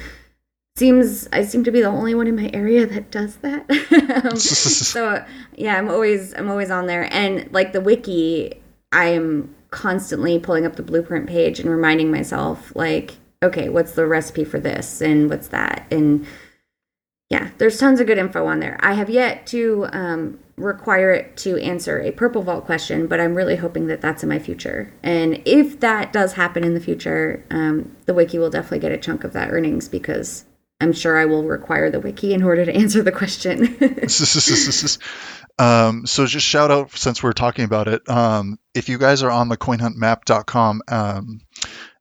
seems 0.77 1.29
I 1.33 1.45
seem 1.45 1.65
to 1.65 1.71
be 1.71 1.81
the 1.81 1.89
only 1.89 2.15
one 2.15 2.27
in 2.27 2.37
my 2.37 2.51
area 2.53 2.87
that 2.87 3.11
does 3.11 3.37
that. 3.37 3.65
um, 4.25 4.37
so 4.37 5.25
yeah, 5.57 5.77
I'm 5.77 5.89
always 5.89 6.35
I'm 6.35 6.51
always 6.51 6.71
on 6.71 6.87
there 6.87 7.13
and 7.13 7.51
like 7.53 7.73
the 7.73 7.81
wiki, 7.81 8.61
I 8.93 9.07
am 9.07 9.55
constantly 9.71 10.39
pulling 10.39 10.65
up 10.65 10.77
the 10.77 10.83
blueprint 10.83 11.27
page 11.27 11.59
and 11.59 11.69
reminding 11.69 12.11
myself 12.11 12.75
like 12.75 13.15
okay, 13.43 13.69
what's 13.69 13.93
the 13.93 14.07
recipe 14.07 14.45
for 14.45 14.59
this 14.59 15.01
and 15.01 15.29
what's 15.29 15.49
that 15.49 15.87
and 15.91 16.27
yeah, 17.29 17.51
there's 17.59 17.79
tons 17.79 17.99
of 17.99 18.07
good 18.07 18.19
info 18.19 18.47
on 18.47 18.61
there. 18.61 18.79
I 18.81 18.95
have 18.95 19.11
yet 19.11 19.49
to 19.49 19.89
um, 19.93 20.39
require 20.57 21.11
it 21.11 21.37
to 21.39 21.61
answer 21.61 22.01
a 22.01 22.13
purple 22.13 22.43
vault 22.43 22.65
question, 22.65 23.09
but 23.09 23.21
I'm 23.21 23.35
really 23.35 23.57
hoping 23.57 23.89
that 23.89 24.01
that's 24.01 24.23
in 24.23 24.29
my 24.29 24.39
future. 24.39 24.93
And 25.03 25.43
if 25.45 25.81
that 25.81 26.13
does 26.13 26.35
happen 26.35 26.63
in 26.63 26.75
the 26.75 26.81
future, 26.81 27.45
um, 27.51 27.97
the 28.07 28.15
wiki 28.15 28.39
will 28.39 28.51
definitely 28.51 28.79
get 28.79 28.93
a 28.93 28.97
chunk 28.97 29.25
of 29.25 29.33
that 29.33 29.51
earnings 29.51 29.89
because 29.89 30.45
I'm 30.81 30.93
sure 30.93 31.17
I 31.17 31.25
will 31.25 31.45
require 31.45 31.91
the 31.91 32.01
wiki 32.01 32.35
in 32.35 32.43
order 32.43 32.65
to 32.65 32.75
answer 32.75 33.03
the 33.03 33.13
question. 33.13 33.77
um, 35.59 36.07
so 36.07 36.27
just 36.27 36.47
shout 36.47 36.71
out 36.71 36.93
since 36.93 37.23
we're 37.23 37.33
talking 37.33 37.65
about 37.65 37.89
it. 37.89 38.09
Um, 38.09 38.59
if 38.75 38.91
you 38.91 38.99
guys 38.99 39.23
are 39.23 39.31
on 39.31 39.49
the 39.49 39.57
coinhuntmap.com, 39.57 40.83
um, 40.89 41.41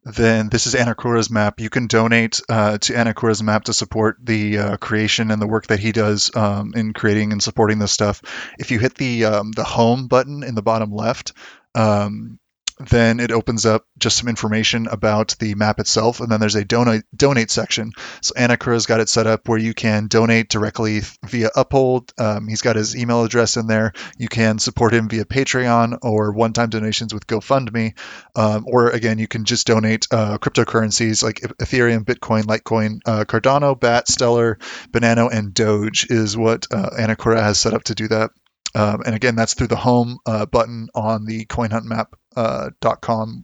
then 0.04 0.50
this 0.50 0.66
is 0.66 0.74
Anakura's 0.74 1.30
map. 1.30 1.58
You 1.58 1.70
can 1.70 1.86
donate 1.86 2.40
uh, 2.50 2.76
to 2.78 2.92
Anakura's 2.92 3.42
map 3.42 3.64
to 3.64 3.72
support 3.72 4.18
the 4.22 4.58
uh, 4.58 4.76
creation 4.76 5.30
and 5.30 5.40
the 5.40 5.48
work 5.48 5.68
that 5.68 5.80
he 5.80 5.92
does 5.92 6.34
um, 6.36 6.74
in 6.76 6.92
creating 6.92 7.32
and 7.32 7.42
supporting 7.42 7.78
this 7.78 7.92
stuff. 7.92 8.22
If 8.58 8.70
you 8.70 8.78
hit 8.78 8.94
the 8.94 9.24
um, 9.24 9.52
the 9.52 9.64
home 9.64 10.06
button 10.06 10.42
in 10.44 10.54
the 10.54 10.62
bottom 10.62 10.92
left, 10.92 11.32
um, 11.74 12.38
then 12.78 13.20
it 13.20 13.32
opens 13.32 13.64
up 13.64 13.86
just 13.98 14.18
some 14.18 14.28
information 14.28 14.86
about 14.86 15.36
the 15.38 15.54
map 15.54 15.80
itself, 15.80 16.20
and 16.20 16.30
then 16.30 16.40
there's 16.40 16.54
a 16.56 16.64
donate 16.64 17.04
donate 17.14 17.50
section. 17.50 17.92
So 18.20 18.34
Anakura's 18.34 18.86
got 18.86 19.00
it 19.00 19.08
set 19.08 19.26
up 19.26 19.48
where 19.48 19.58
you 19.58 19.72
can 19.72 20.08
donate 20.08 20.48
directly 20.48 21.00
via 21.26 21.50
Uphold. 21.56 22.12
Um, 22.18 22.48
he's 22.48 22.62
got 22.62 22.76
his 22.76 22.96
email 22.96 23.24
address 23.24 23.56
in 23.56 23.66
there. 23.66 23.92
You 24.18 24.28
can 24.28 24.58
support 24.58 24.92
him 24.92 25.08
via 25.08 25.24
Patreon 25.24 25.98
or 26.02 26.32
one-time 26.32 26.68
donations 26.68 27.14
with 27.14 27.26
GoFundMe, 27.26 27.98
um, 28.34 28.64
or 28.68 28.90
again, 28.90 29.18
you 29.18 29.28
can 29.28 29.44
just 29.44 29.66
donate 29.66 30.06
uh, 30.10 30.38
cryptocurrencies 30.38 31.22
like 31.22 31.40
Ethereum, 31.40 32.04
Bitcoin, 32.04 32.42
Litecoin, 32.42 33.00
uh, 33.06 33.24
Cardano, 33.24 33.78
Bat, 33.78 34.08
Stellar, 34.08 34.58
Banano, 34.90 35.30
and 35.32 35.54
Doge 35.54 36.06
is 36.10 36.36
what 36.36 36.66
uh, 36.70 36.90
Anakura 36.98 37.40
has 37.40 37.58
set 37.58 37.74
up 37.74 37.84
to 37.84 37.94
do 37.94 38.08
that. 38.08 38.30
Um, 38.74 39.02
and 39.06 39.14
again, 39.14 39.36
that's 39.36 39.54
through 39.54 39.68
the 39.68 39.76
home 39.76 40.18
uh, 40.26 40.44
button 40.44 40.88
on 40.94 41.24
the 41.24 41.46
coinhuntmap.com, 41.46 42.06
uh, 42.36 42.70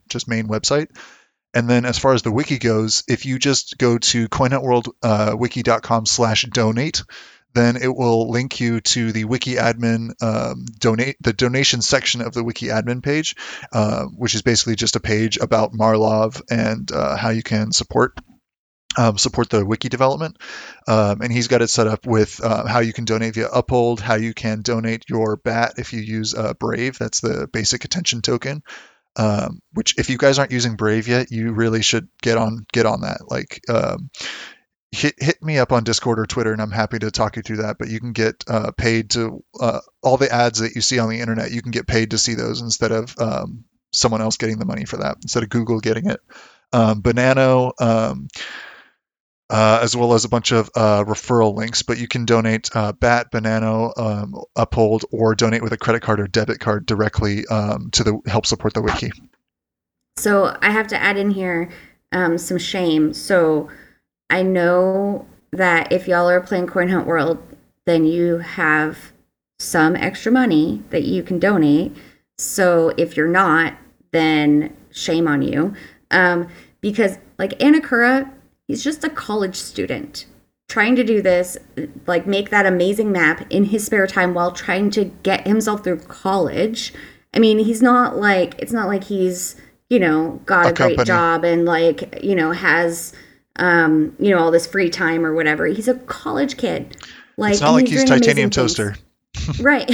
just 0.09 0.28
main 0.28 0.47
website. 0.49 0.88
And 1.55 1.68
then 1.68 1.84
as 1.84 1.99
far 1.99 2.14
as 2.14 2.22
the 2.22 2.32
wiki 2.32 2.59
goes, 2.59 3.05
if 3.09 3.26
you 3.26 3.38
just 3.38 3.76
go 3.76 3.99
to 3.99 4.28
coinhuntworldwiki.com 4.28 6.03
uh, 6.03 6.07
slash 6.07 6.43
donate, 6.45 7.03
then 7.55 7.76
it 7.76 7.95
will 7.95 8.30
link 8.30 8.61
you 8.61 8.80
to 8.80 9.12
the 9.12 9.24
wiki 9.24 9.55
admin 9.57 10.11
um, 10.22 10.64
donate 10.78 11.16
the 11.20 11.34
donation 11.34 11.82
section 11.82 12.22
of 12.22 12.32
the 12.32 12.43
wiki 12.43 12.68
admin 12.68 13.03
page, 13.03 13.36
uh, 13.72 14.05
which 14.05 14.34
is 14.34 14.43
basically 14.43 14.76
just 14.76 14.97
a 14.97 15.01
page 15.01 15.36
about 15.36 15.74
Marlov 15.74 16.40
and 16.51 16.90
uh, 16.90 17.16
how 17.16 17.28
you 17.28 17.43
can 17.43 17.72
support 17.72 18.18
um, 18.97 19.18
support 19.18 19.51
the 19.51 19.64
wiki 19.64 19.88
development. 19.88 20.38
Um, 20.86 21.20
and 21.20 21.32
he's 21.32 21.49
got 21.49 21.62
it 21.62 21.68
set 21.68 21.86
up 21.86 22.07
with 22.07 22.43
uh, 22.43 22.66
how 22.66 22.80
you 22.80 22.93
can 22.93 23.05
donate 23.05 23.34
via 23.34 23.49
Uphold, 23.49 24.01
how 24.01 24.14
you 24.14 24.34
can 24.34 24.62
donate 24.62 25.05
your 25.09 25.36
BAT 25.36 25.74
if 25.78 25.93
you 25.93 26.01
use 26.01 26.34
uh, 26.34 26.55
Brave. 26.55 26.99
That's 26.99 27.20
the 27.20 27.49
basic 27.53 27.84
attention 27.84 28.22
token. 28.22 28.62
Um, 29.14 29.61
which, 29.72 29.99
if 29.99 30.09
you 30.09 30.16
guys 30.16 30.38
aren't 30.38 30.53
using 30.53 30.76
Brave 30.76 31.07
yet, 31.07 31.30
you 31.30 31.53
really 31.53 31.82
should 31.82 32.09
get 32.22 32.38
on 32.38 32.64
get 32.72 32.86
on 32.86 33.03
that. 33.03 33.20
Like, 33.28 33.61
um, 33.68 34.11
hit 34.90 35.14
hit 35.18 35.43
me 35.43 35.59
up 35.59 35.72
on 35.72 35.84
Discord 35.84 36.18
or 36.18 36.24
Twitter, 36.24 36.53
and 36.53 36.62
I'm 36.62 36.70
happy 36.70 36.99
to 36.99 37.11
talk 37.11 37.36
you 37.36 37.43
through 37.43 37.59
that. 37.59 37.76
But 37.78 37.88
you 37.88 38.01
can 38.01 38.12
get 38.12 38.43
uh, 38.49 38.70
paid 38.70 39.11
to 39.11 39.45
uh, 39.61 39.80
all 40.03 40.16
the 40.16 40.32
ads 40.32 40.61
that 40.61 40.74
you 40.74 40.80
see 40.80 40.99
on 40.99 41.11
the 41.11 41.20
internet. 41.20 41.51
You 41.51 41.61
can 41.61 41.72
get 41.72 41.86
paid 41.86 42.12
to 42.12 42.18
see 42.18 42.34
those 42.34 42.62
instead 42.62 42.93
of 42.93 43.14
um, 43.18 43.64
someone 43.93 44.22
else 44.22 44.38
getting 44.38 44.59
the 44.59 44.64
money 44.64 44.86
for 44.86 44.99
that, 44.99 45.18
instead 45.22 45.43
of 45.43 45.51
Google 45.51 45.80
getting 45.80 46.09
it. 46.09 46.20
Um, 46.72 47.03
Banano 47.03 47.72
uh, 49.53 49.81
as 49.83 49.95
well 49.95 50.15
as 50.15 50.25
a 50.25 50.29
bunch 50.31 50.51
of 50.51 50.71
uh, 50.75 51.05
referral 51.05 51.55
links. 51.55 51.83
But 51.83 51.99
you 51.99 52.09
can 52.09 52.25
donate 52.25 52.75
uh, 52.75 52.93
BAT, 52.93 53.31
Banano, 53.31 53.93
um, 53.99 54.43
Uphold, 54.57 55.05
or 55.13 55.35
donate 55.35 55.63
with 55.63 55.75
a 55.75 55.77
credit 55.77 56.01
card 56.01 56.19
or 56.21 56.27
debit 56.27 56.59
card 56.59 56.87
directly 56.87 57.47
um, 57.49 57.91
to 57.93 58.03
the 58.03 58.19
help 58.27 58.47
support 58.47 58.73
the 58.73 58.81
wiki. 58.81 59.13
So 60.17 60.57
I 60.63 60.71
have 60.71 60.87
to 60.89 61.01
add 61.01 61.19
in 61.19 61.31
here 61.31 61.71
um, 62.13 62.39
some 62.39 62.57
shame. 62.57 63.13
So 63.13 63.69
I 64.31 64.43
know 64.43 65.27
that 65.53 65.93
if 65.93 66.09
y'all 66.09 66.31
are 66.31 66.41
playing 66.41 66.67
Coin 66.67 66.89
Hunt 66.89 67.07
World, 67.07 67.39
then 67.85 68.07
you 68.07 68.39
have 68.39 69.13
some 69.59 69.97
extra 69.97 70.33
money 70.33 70.83
that 70.89 71.03
you 71.03 71.23
can 71.23 71.39
donate. 71.39 71.95
So 72.39 72.95
if 72.97 73.19
you're 73.19 73.29
not, 73.29 73.75
then 74.13 74.75
shame 74.91 75.29
on 75.29 75.43
you. 75.43 75.75
Um, 76.11 76.49
because 76.81 77.19
like 77.39 77.59
Anakura 77.59 78.31
He's 78.73 78.83
just 78.83 79.05
a 79.05 79.11
college 79.11 79.57
student 79.57 80.25
trying 80.66 80.97
to 80.97 81.05
do 81.05 81.20
this, 81.20 81.59
like 82.07 82.27
make 82.27 82.49
that 82.49 82.64
amazing 82.64 83.12
map 83.12 83.45
in 83.51 83.66
his 83.66 83.85
spare 83.85 84.07
time 84.07 84.33
while 84.33 84.51
trying 84.51 84.89
to 84.93 85.05
get 85.05 85.47
himself 85.47 85.85
through 85.85 85.99
college. 85.99 86.95
I 87.35 87.39
mean, 87.39 87.59
he's 87.59 87.83
not 87.83 88.16
like, 88.16 88.55
it's 88.59 88.73
not 88.73 88.89
like 88.89 89.05
he's, 89.05 89.57
you 89.91 89.99
know, 89.99 90.41
got 90.47 90.64
a, 90.64 90.68
a 90.70 90.73
great 90.73 91.05
job 91.05 91.45
and 91.45 91.66
like, 91.66 92.25
you 92.25 92.35
know, 92.35 92.53
has, 92.53 93.12
um, 93.57 94.16
you 94.18 94.31
know, 94.31 94.39
all 94.39 94.51
this 94.51 94.66
free 94.66 94.89
time 94.89 95.27
or 95.27 95.35
whatever. 95.35 95.66
He's 95.66 95.87
a 95.87 95.97
college 95.97 96.57
kid. 96.57 96.97
Like, 97.37 97.53
it's 97.53 97.61
not 97.61 97.73
like 97.73 97.89
he's, 97.89 98.01
he's 98.01 98.09
titanium 98.09 98.49
toaster. 98.49 98.97
right. 99.61 99.91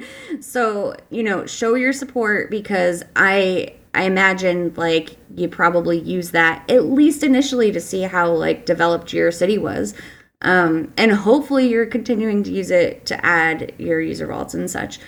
so, 0.40 0.94
you 1.10 1.24
know, 1.24 1.44
show 1.44 1.74
your 1.74 1.92
support 1.92 2.52
because 2.52 3.02
I 3.16 3.74
I 3.94 4.04
imagine 4.04 4.72
like 4.76 5.16
you 5.34 5.48
probably 5.48 5.98
use 5.98 6.30
that 6.30 6.68
at 6.70 6.86
least 6.86 7.22
initially 7.22 7.72
to 7.72 7.80
see 7.80 8.02
how 8.02 8.30
like 8.32 8.66
developed 8.66 9.12
your 9.12 9.30
city 9.30 9.58
was. 9.58 9.94
Um, 10.40 10.92
and 10.96 11.12
hopefully 11.12 11.68
you're 11.68 11.86
continuing 11.86 12.42
to 12.42 12.50
use 12.50 12.70
it 12.70 13.06
to 13.06 13.24
add 13.24 13.72
your 13.78 14.00
user 14.00 14.26
vaults 14.26 14.54
and 14.54 14.70
such. 14.70 14.98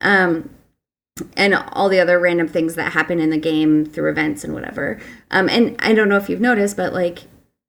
Um, 0.00 0.50
and 1.36 1.54
all 1.54 1.88
the 1.88 2.00
other 2.00 2.18
random 2.18 2.48
things 2.48 2.74
that 2.74 2.92
happen 2.92 3.20
in 3.20 3.30
the 3.30 3.38
game 3.38 3.84
through 3.84 4.10
events 4.10 4.44
and 4.44 4.54
whatever. 4.54 5.00
Um, 5.30 5.48
and 5.48 5.76
I 5.78 5.94
don't 5.94 6.08
know 6.08 6.16
if 6.16 6.28
you've 6.28 6.40
noticed, 6.40 6.76
but 6.76 6.92
like 6.92 7.24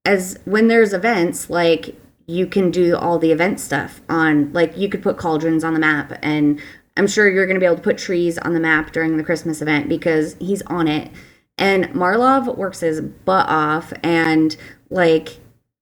as 0.05 0.39
when 0.45 0.67
there's 0.67 0.93
events, 0.93 1.49
like 1.49 1.95
you 2.25 2.47
can 2.47 2.71
do 2.71 2.95
all 2.95 3.19
the 3.19 3.31
event 3.31 3.59
stuff 3.59 4.01
on 4.09 4.51
like 4.53 4.77
you 4.77 4.89
could 4.89 5.03
put 5.03 5.17
cauldrons 5.17 5.63
on 5.63 5.73
the 5.73 5.79
map 5.79 6.17
and 6.21 6.59
I'm 6.95 7.07
sure 7.07 7.29
you're 7.29 7.47
going 7.47 7.55
to 7.55 7.59
be 7.59 7.65
able 7.65 7.77
to 7.77 7.81
put 7.81 7.97
trees 7.97 8.37
on 8.37 8.53
the 8.53 8.59
map 8.59 8.91
during 8.91 9.17
the 9.17 9.23
Christmas 9.23 9.61
event 9.61 9.89
because 9.89 10.35
he's 10.39 10.61
on 10.63 10.87
it. 10.87 11.11
And 11.57 11.93
Marlov 11.93 12.47
works 12.57 12.81
his 12.81 13.01
butt 13.01 13.47
off 13.49 13.93
and 14.03 14.55
like 14.89 15.39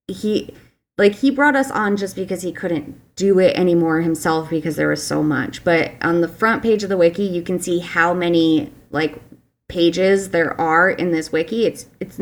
he 0.07 0.53
like 0.97 1.15
he 1.15 1.31
brought 1.31 1.55
us 1.55 1.71
on 1.71 1.97
just 1.97 2.15
because 2.15 2.41
he 2.41 2.51
couldn't 2.51 2.99
do 3.15 3.39
it 3.39 3.55
anymore 3.57 4.01
himself 4.01 4.49
because 4.49 4.75
there 4.75 4.89
was 4.89 5.05
so 5.05 5.23
much. 5.23 5.63
But 5.63 5.93
on 6.01 6.21
the 6.21 6.27
front 6.27 6.61
page 6.61 6.83
of 6.83 6.89
the 6.89 6.97
wiki, 6.97 7.23
you 7.23 7.41
can 7.41 7.59
see 7.59 7.79
how 7.79 8.13
many 8.13 8.71
like 8.89 9.21
pages 9.67 10.29
there 10.29 10.59
are 10.59 10.89
in 10.89 11.11
this 11.11 11.31
wiki. 11.31 11.65
It's 11.65 11.87
it's 11.99 12.19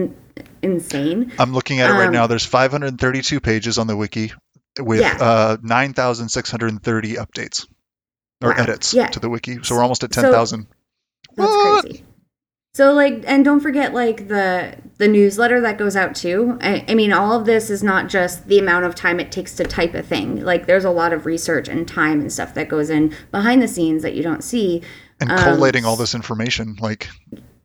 insane. 0.62 1.32
I'm 1.40 1.54
looking 1.54 1.80
at 1.80 1.90
it 1.90 1.94
right 1.94 2.08
um, 2.08 2.14
now. 2.14 2.28
There's 2.28 2.46
532 2.46 3.40
pages 3.40 3.78
on 3.78 3.88
the 3.88 3.96
wiki 3.96 4.32
with 4.80 5.02
yeah. 5.02 5.18
uh, 5.20 5.58
9,630 5.62 7.14
updates 7.16 7.68
or 8.42 8.50
wow. 8.50 8.56
edits 8.58 8.94
yeah. 8.94 9.08
to 9.08 9.20
the 9.20 9.30
wiki. 9.30 9.62
So 9.64 9.76
we're 9.76 9.82
almost 9.82 10.04
at 10.04 10.12
10,000. 10.12 10.62
So, 10.62 10.68
that's 11.36 11.50
what? 11.50 11.84
crazy. 11.84 12.06
So 12.74 12.94
like 12.94 13.24
and 13.28 13.44
don't 13.44 13.60
forget 13.60 13.94
like 13.94 14.28
the 14.28 14.76
the 15.00 15.08
newsletter 15.08 15.60
that 15.62 15.78
goes 15.78 15.96
out 15.96 16.16
too. 16.16 16.58
I, 16.62 16.86
I, 16.88 16.94
mean 16.94 17.12
all 17.12 17.34
of 17.34 17.46
this 17.46 17.70
is 17.70 17.82
not 17.82 18.10
just 18.10 18.48
the 18.48 18.60
amount 18.60 18.86
of 18.86 18.94
time 18.96 19.20
it 19.20 19.32
takes 19.32 19.56
to 19.56 19.64
type 19.64 19.96
a 19.96 20.04
thing. 20.04 20.44
Like 20.44 20.68
there's 20.68 20.86
a 20.86 20.92
lot 20.92 21.12
of 21.12 21.26
research 21.26 21.68
and 21.68 21.88
time 21.88 22.22
and 22.22 22.32
stuff 22.32 22.54
that 22.54 22.70
goes 22.70 22.90
in 22.90 23.14
behind 23.32 23.62
the 23.62 23.68
scenes 23.68 24.04
that 24.04 24.14
you 24.14 24.22
don't 24.22 24.44
see. 24.44 24.84
And 25.20 25.32
um, 25.32 25.40
collating 25.40 25.84
all 25.84 25.96
this 25.96 26.14
information 26.14 26.78
like 26.80 27.10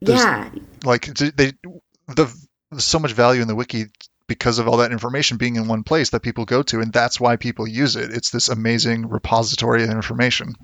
yeah. 0.01 0.51
Like 0.85 1.07
they 1.07 1.53
the 2.09 2.35
so 2.79 2.99
much 2.99 3.13
value 3.13 3.43
in 3.43 3.49
the 3.49 3.55
wiki 3.55 3.87
because 4.29 4.59
of 4.59 4.69
all 4.69 4.79
that 4.79 4.93
information 4.93 5.37
being 5.37 5.57
in 5.57 5.69
one 5.69 5.83
place 5.83 6.11
that 6.11 6.23
people 6.23 6.45
go 6.45 6.63
to 6.63 6.81
and 6.81 6.93
that's 6.93 7.21
why 7.21 7.37
people 7.37 7.67
use 7.67 7.97
it 7.97 8.11
it's 8.11 8.31
this 8.31 8.49
amazing 8.49 9.09
repository 9.09 9.83
of 9.83 9.91
information 9.91 10.55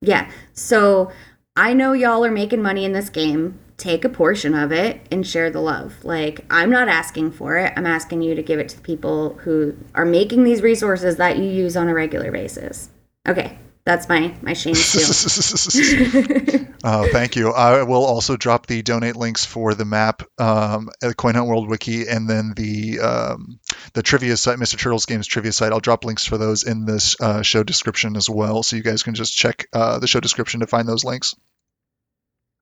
yeah 0.00 0.30
so 0.52 1.10
i 1.56 1.72
know 1.72 1.92
y'all 1.92 2.24
are 2.24 2.30
making 2.30 2.62
money 2.62 2.84
in 2.84 2.92
this 2.92 3.08
game 3.08 3.58
take 3.78 4.04
a 4.04 4.08
portion 4.08 4.54
of 4.54 4.72
it 4.72 5.00
and 5.10 5.26
share 5.26 5.50
the 5.50 5.60
love. 5.60 6.04
Like, 6.04 6.44
I'm 6.50 6.68
not 6.68 6.88
asking 6.88 7.30
for 7.30 7.56
it. 7.56 7.72
I'm 7.76 7.86
asking 7.86 8.22
you 8.22 8.34
to 8.34 8.42
give 8.42 8.58
it 8.58 8.68
to 8.70 8.76
the 8.76 8.82
people 8.82 9.34
who 9.38 9.76
are 9.94 10.04
making 10.04 10.44
these 10.44 10.62
resources 10.62 11.16
that 11.16 11.38
you 11.38 11.44
use 11.44 11.76
on 11.76 11.88
a 11.88 11.94
regular 11.94 12.32
basis. 12.32 12.90
Okay, 13.26 13.56
that's 13.88 14.06
my 14.06 14.34
my 14.42 14.52
shame 14.52 14.74
too. 14.74 16.66
oh, 16.84 17.08
thank 17.10 17.36
you. 17.36 17.52
I 17.52 17.84
will 17.84 18.04
also 18.04 18.36
drop 18.36 18.66
the 18.66 18.82
donate 18.82 19.16
links 19.16 19.46
for 19.46 19.72
the 19.72 19.86
map 19.86 20.22
um, 20.38 20.90
at 21.02 21.08
the 21.08 21.14
Coin 21.14 21.36
Hunt 21.36 21.48
World 21.48 21.70
Wiki 21.70 22.06
and 22.06 22.28
then 22.28 22.52
the 22.54 23.00
um, 23.00 23.58
the 23.94 24.02
trivia 24.02 24.36
site, 24.36 24.58
Mr. 24.58 24.78
Turtles 24.78 25.06
Games 25.06 25.26
trivia 25.26 25.52
site. 25.52 25.72
I'll 25.72 25.80
drop 25.80 26.04
links 26.04 26.26
for 26.26 26.36
those 26.36 26.64
in 26.64 26.84
this 26.84 27.18
uh, 27.18 27.40
show 27.40 27.62
description 27.62 28.14
as 28.18 28.28
well, 28.28 28.62
so 28.62 28.76
you 28.76 28.82
guys 28.82 29.02
can 29.02 29.14
just 29.14 29.34
check 29.34 29.66
uh, 29.72 29.98
the 29.98 30.06
show 30.06 30.20
description 30.20 30.60
to 30.60 30.66
find 30.66 30.86
those 30.86 31.02
links. 31.02 31.34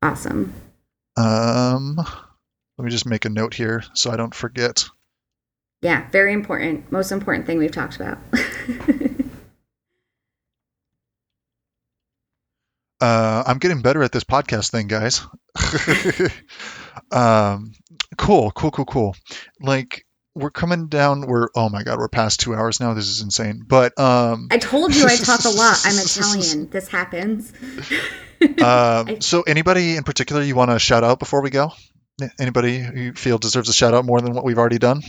Awesome. 0.03 0.55
Um, 1.17 1.97
let 1.97 2.85
me 2.85 2.91
just 2.93 3.05
make 3.05 3.25
a 3.25 3.31
note 3.31 3.53
here 3.53 3.83
so 3.95 4.13
I 4.13 4.17
don't 4.17 4.35
forget. 4.35 4.85
Yeah, 5.83 6.09
very 6.11 6.33
important. 6.33 6.93
Most 6.93 7.11
important 7.11 7.47
thing 7.47 7.59
we've 7.59 7.73
talked 7.73 7.97
about. 7.97 8.19
uh, 13.01 13.45
I'm 13.47 13.59
getting 13.59 13.83
better 13.83 14.03
at 14.03 14.13
this 14.13 14.25
podcast 14.25 14.71
thing, 14.71 14.87
guys. 14.87 15.27
um, 17.11 17.73
cool, 18.17 18.51
cool, 18.51 18.71
cool, 18.71 18.85
cool. 18.85 19.17
Like 19.61 20.07
we're 20.35 20.51
coming 20.51 20.89
down. 20.89 21.23
We're 21.23 21.49
oh 21.55 21.69
my 21.69 21.83
god, 21.83 21.99
we're 21.99 22.09
past 22.09 22.41
two 22.41 22.55
hours 22.55 22.81
now. 22.81 22.95
This 22.95 23.09
is 23.09 23.21
insane. 23.23 23.63
But 23.67 23.99
um, 23.99 24.49
I 24.51 24.59
told 24.59 24.95
you 24.95 25.07
I 25.07 25.17
talk 25.17 25.45
a 25.45 25.51
lot. 25.51 25.83
I'm 25.85 25.99
Italian. 25.99 26.71
This 26.71 26.89
happens. 26.89 27.53
um, 28.63 29.21
so 29.21 29.43
anybody 29.43 29.97
in 29.97 30.05
particular 30.05 30.43
you 30.43 30.55
want 30.55 30.71
to 30.71 30.79
shout 30.79 31.05
out 31.05 31.19
before 31.19 31.43
we 31.43 31.51
go? 31.51 31.73
Anybody 32.39 32.87
you 32.95 33.13
feel 33.13 33.39
deserves 33.39 33.69
a 33.69 33.75
shout 33.75 33.93
out 33.93 34.05
more 34.05 34.21
than 34.21 34.33
what 34.35 34.45
we've 34.45 34.59
already 34.59 34.79
done? 34.79 35.03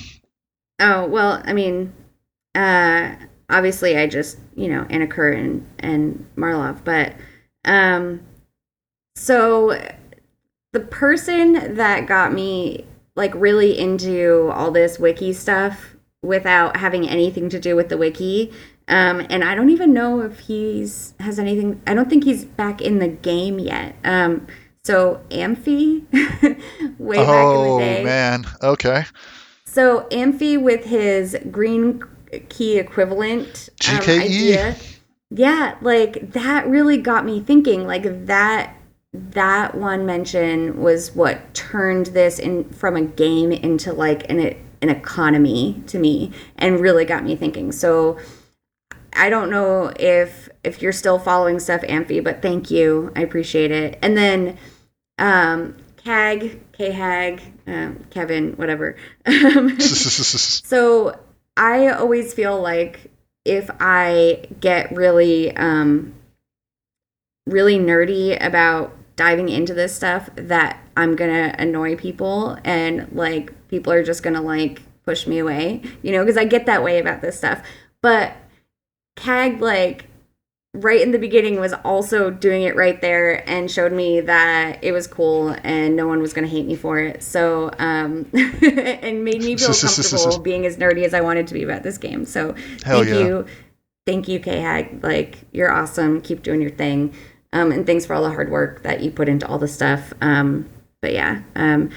Oh 0.80 1.08
well, 1.08 1.42
I 1.44 1.54
mean, 1.54 1.94
uh, 2.54 3.16
obviously 3.50 3.98
I 3.98 4.08
just 4.08 4.38
you 4.56 4.68
know 4.70 4.84
Anakura 4.86 5.38
and 5.38 5.68
and 5.80 6.26
Marlov, 6.36 6.84
but 6.84 7.14
um, 7.68 8.22
so 9.15 9.80
the 10.74 10.80
person 10.80 11.76
that 11.76 12.07
got 12.07 12.34
me 12.34 12.86
like 13.15 13.34
really 13.36 13.78
into 13.78 14.51
all 14.53 14.72
this 14.72 14.99
wiki 14.99 15.34
stuff 15.34 15.95
without 16.22 16.78
having 16.78 17.07
anything 17.07 17.49
to 17.49 17.59
do 17.59 17.76
with 17.76 17.89
the 17.89 17.97
wiki 17.97 18.51
um, 18.88 19.26
and 19.30 19.43
I 19.43 19.53
don't 19.53 19.70
even 19.70 19.93
know 19.93 20.22
if 20.22 20.39
he's 20.39 21.13
has 21.20 21.39
anything. 21.39 21.82
I 21.86 21.93
don't 21.93 22.09
think 22.09 22.24
he's 22.24 22.45
back 22.45 22.82
in 22.82 22.99
the 22.99 23.09
game 23.09 23.59
yet. 23.59 23.95
Um, 24.05 24.47
so 24.84 25.22
Amphi, 25.30 26.05
way 26.97 27.18
oh, 27.18 27.26
back 27.26 27.55
in 27.55 27.63
the 27.63 27.78
day. 27.80 28.01
oh, 28.01 28.05
man, 28.05 28.45
okay. 28.63 29.03
So 29.65 30.07
Amphi 30.09 30.55
with 30.55 30.86
his 30.86 31.36
green 31.51 32.01
key 32.47 32.78
equivalent 32.78 33.70
um, 33.89 33.97
idea, 33.97 34.78
yeah, 35.30 35.76
like 35.82 36.32
that 36.32 36.68
really 36.68 36.98
got 36.98 37.26
me 37.26 37.42
thinking. 37.42 37.86
Like 37.86 38.26
that 38.28 38.74
that 39.14 39.76
one 39.76 40.06
mention 40.06 40.82
was 40.82 41.16
what 41.16 41.54
turned 41.54 42.08
this 42.08 42.40
in 42.40 42.70
from 42.70 42.96
a 42.96 43.02
game 43.02 43.52
into 43.52 43.94
like 43.94 44.30
an 44.30 44.40
an 44.82 44.90
economy 44.90 45.82
to 45.88 45.98
me 45.98 46.32
and 46.58 46.80
really 46.80 47.06
got 47.06 47.24
me 47.24 47.36
thinking. 47.36 47.72
So 47.72 48.18
I 49.14 49.30
don't 49.30 49.50
know 49.50 49.92
if 50.00 50.50
if 50.64 50.82
you're 50.82 50.92
still 50.92 51.20
following 51.20 51.60
stuff 51.60 51.84
Amphi, 51.88 52.20
but 52.20 52.42
thank 52.42 52.72
you. 52.72 53.12
I 53.16 53.22
appreciate 53.22 53.72
it. 53.72 53.98
And 54.02 54.16
then 54.18 54.58
um 55.18 55.76
Cag, 55.98 56.62
K 56.72 56.92
Hag, 56.92 57.42
um, 57.68 58.06
Kevin, 58.12 58.54
whatever. 58.54 58.96
so 59.78 61.20
I 61.58 61.90
always 61.90 62.34
feel 62.34 62.62
like 62.62 63.12
if 63.48 63.70
I 63.80 64.45
get 64.60 64.95
really 64.95 65.56
um 65.56 66.14
really 67.45 67.80
nerdy 67.80 68.38
about 68.45 68.93
diving 69.16 69.50
into 69.50 69.74
this 69.74 69.95
stuff 69.95 70.30
that 70.36 70.80
I'm 70.95 71.16
gonna 71.16 71.56
annoy 71.58 71.95
people 71.95 72.58
and 72.64 73.08
like 73.12 73.52
people 73.70 73.93
are 73.93 74.04
just 74.04 74.22
gonna 74.22 74.41
like 74.41 74.82
push 75.06 75.26
me 75.26 75.39
away, 75.39 75.82
you 76.02 76.12
know, 76.12 76.24
because 76.24 76.38
I 76.38 76.45
get 76.45 76.66
that 76.66 76.84
way 76.84 77.00
about 77.00 77.22
this 77.22 77.38
stuff. 77.38 77.64
But 78.02 78.34
Cag 79.16 79.62
like 79.62 80.06
right 80.74 81.01
in 81.01 81.11
the 81.11 81.20
beginning 81.20 81.59
was 81.59 81.74
also 81.84 82.30
doing 82.30 82.63
it 82.63 82.76
right 82.76 83.01
there 83.01 83.47
and 83.49 83.70
showed 83.70 83.91
me 83.91 84.22
that 84.22 84.84
it 84.84 84.91
was 84.91 85.07
cool 85.07 85.55
and 85.63 85.95
no 85.95 86.07
one 86.07 86.22
was 86.22 86.34
going 86.34 86.47
to 86.47 86.51
hate 86.53 86.65
me 86.65 86.76
for 86.76 86.99
it. 86.99 87.24
So, 87.24 87.72
um, 87.80 88.28
and 88.34 89.24
made 89.24 89.41
me 89.41 89.57
feel 89.57 89.74
comfortable 89.74 90.39
being 90.39 90.65
as 90.65 90.78
nerdy 90.78 91.03
as 91.03 91.13
I 91.13 91.22
wanted 91.22 91.47
to 91.47 91.53
be 91.53 91.63
about 91.63 91.84
this 91.84 91.97
game. 91.97 92.26
So, 92.26 92.53
Hell 92.84 93.03
thank 93.03 93.09
yeah. 93.09 93.20
you. 93.20 93.45
Thank 94.05 94.28
you, 94.28 94.39
K 94.39 94.61
Hag. 94.61 95.03
Like, 95.03 95.39
you're 95.51 95.72
awesome. 95.72 96.22
Keep 96.22 96.43
doing 96.43 96.61
your 96.61 96.72
thing. 96.72 97.13
Um, 97.53 97.72
and 97.72 97.86
thanks 97.86 98.05
for 98.05 98.13
all 98.13 98.24
the 98.24 98.30
hard 98.30 98.49
work 98.49 98.84
that 98.84 99.01
you 99.01 99.11
put 99.11 99.28
into 99.28 99.47
all 99.47 99.57
the 99.57 99.68
stuff. 99.68 100.13
Um, 100.22 100.70
but 101.01 101.13
yeah. 101.13 101.41
Um, 101.55 101.89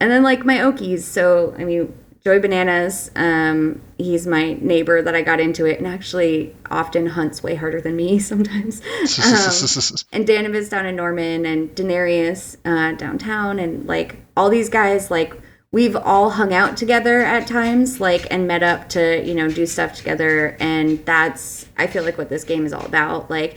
and 0.00 0.10
then, 0.10 0.22
like, 0.22 0.44
my 0.44 0.58
Okies. 0.58 1.00
So, 1.00 1.54
I 1.56 1.64
mean, 1.64 1.96
Joey 2.26 2.40
Bananas, 2.40 3.08
um, 3.14 3.80
he's 3.98 4.26
my 4.26 4.54
neighbor 4.54 5.00
that 5.00 5.14
I 5.14 5.22
got 5.22 5.38
into 5.38 5.64
it 5.64 5.78
and 5.78 5.86
actually 5.86 6.56
often 6.68 7.06
hunts 7.06 7.40
way 7.40 7.54
harder 7.54 7.80
than 7.80 7.94
me 7.94 8.18
sometimes. 8.32 8.80
um, 8.80 10.08
and 10.12 10.26
Danavis 10.26 10.68
down 10.68 10.86
in 10.86 10.96
Norman 10.96 11.46
and 11.46 11.72
Denarius 11.76 12.56
uh, 12.64 12.96
downtown 12.96 13.60
and 13.60 13.86
like 13.86 14.16
all 14.36 14.50
these 14.50 14.68
guys, 14.68 15.08
like 15.08 15.34
we've 15.70 15.94
all 15.94 16.30
hung 16.30 16.52
out 16.52 16.76
together 16.76 17.20
at 17.20 17.46
times, 17.46 18.00
like 18.00 18.26
and 18.28 18.48
met 18.48 18.64
up 18.64 18.88
to, 18.88 19.24
you 19.24 19.32
know, 19.32 19.48
do 19.48 19.64
stuff 19.64 19.94
together. 19.94 20.56
And 20.58 21.06
that's, 21.06 21.66
I 21.78 21.86
feel 21.86 22.02
like 22.02 22.18
what 22.18 22.28
this 22.28 22.42
game 22.42 22.66
is 22.66 22.72
all 22.72 22.86
about. 22.86 23.30
Like 23.30 23.56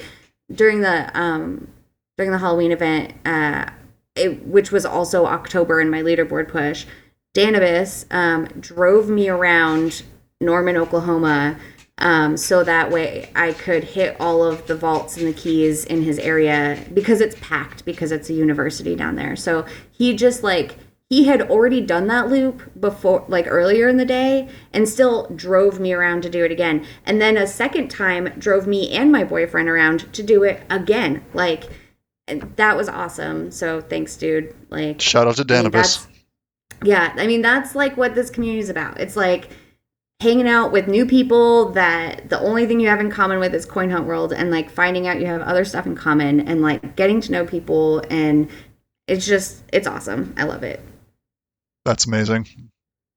during 0.53 0.81
the, 0.81 1.09
um, 1.19 1.69
during 2.17 2.31
the 2.31 2.37
Halloween 2.37 2.71
event, 2.71 3.13
uh, 3.25 3.71
it, 4.15 4.45
which 4.45 4.71
was 4.71 4.85
also 4.85 5.25
October 5.25 5.81
in 5.81 5.89
my 5.89 6.03
leaderboard 6.03 6.49
push, 6.49 6.85
Danibus 7.33 8.05
um, 8.13 8.45
drove 8.59 9.09
me 9.09 9.29
around 9.29 10.03
Norman, 10.41 10.77
Oklahoma, 10.77 11.59
um, 11.99 12.37
so 12.37 12.63
that 12.63 12.91
way 12.91 13.29
I 13.35 13.53
could 13.53 13.83
hit 13.83 14.15
all 14.19 14.43
of 14.43 14.67
the 14.67 14.75
vaults 14.75 15.17
and 15.17 15.27
the 15.27 15.33
keys 15.33 15.83
in 15.83 16.01
his 16.01 16.17
area 16.17 16.83
because 16.93 17.19
it's 17.21 17.35
packed 17.41 17.85
because 17.85 18.11
it's 18.11 18.29
a 18.29 18.33
university 18.33 18.95
down 18.95 19.15
there. 19.15 19.35
So 19.35 19.65
he 19.91 20.15
just 20.15 20.41
like 20.41 20.77
he 21.09 21.25
had 21.25 21.41
already 21.41 21.81
done 21.81 22.07
that 22.07 22.29
loop 22.29 22.71
before 22.79 23.25
like 23.27 23.45
earlier 23.47 23.89
in 23.89 23.97
the 23.97 24.05
day 24.05 24.47
and 24.71 24.87
still 24.87 25.27
drove 25.35 25.79
me 25.79 25.91
around 25.91 26.21
to 26.21 26.29
do 26.29 26.45
it 26.45 26.51
again. 26.51 26.85
And 27.05 27.21
then 27.21 27.35
a 27.35 27.47
second 27.47 27.89
time 27.89 28.29
drove 28.37 28.65
me 28.65 28.91
and 28.91 29.11
my 29.11 29.25
boyfriend 29.25 29.67
around 29.67 30.11
to 30.13 30.23
do 30.23 30.43
it 30.43 30.63
again. 30.69 31.25
Like 31.33 31.65
that 32.27 32.77
was 32.77 32.87
awesome. 32.87 33.51
So 33.51 33.81
thanks 33.81 34.15
dude. 34.15 34.55
Like 34.69 35.01
shout 35.01 35.27
out 35.27 35.35
to 35.35 35.43
danibus 35.43 36.07
yeah, 36.83 37.13
I 37.17 37.27
mean 37.27 37.41
that's 37.41 37.75
like 37.75 37.97
what 37.97 38.15
this 38.15 38.29
community 38.29 38.59
is 38.59 38.69
about. 38.69 38.99
It's 38.99 39.15
like 39.15 39.49
hanging 40.21 40.47
out 40.47 40.71
with 40.71 40.87
new 40.87 41.05
people 41.05 41.71
that 41.71 42.29
the 42.29 42.39
only 42.39 42.65
thing 42.65 42.79
you 42.79 42.89
have 42.89 42.99
in 42.99 43.09
common 43.09 43.39
with 43.39 43.53
is 43.55 43.65
coin 43.65 43.89
hunt 43.89 44.05
world 44.05 44.33
and 44.33 44.51
like 44.51 44.69
finding 44.69 45.07
out 45.07 45.19
you 45.19 45.25
have 45.25 45.41
other 45.41 45.63
stuff 45.63 45.85
in 45.85 45.95
common 45.95 46.41
and 46.41 46.61
like 46.61 46.97
getting 46.97 47.21
to 47.21 47.31
know 47.31 47.45
people 47.45 48.03
and 48.09 48.49
it's 49.07 49.25
just 49.25 49.63
it's 49.71 49.87
awesome. 49.87 50.33
I 50.37 50.43
love 50.43 50.63
it. 50.63 50.81
That's 51.85 52.05
amazing. 52.05 52.47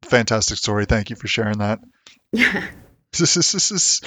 Fantastic 0.05 0.59
story. 0.59 0.87
Thank 0.87 1.11
you 1.11 1.17
for 1.17 1.27
sharing 1.27 1.59
that. 1.59 1.81
Yeah. 2.33 2.67
This 3.19 3.37
is, 3.37 3.53
this 3.53 3.71
is 3.71 4.01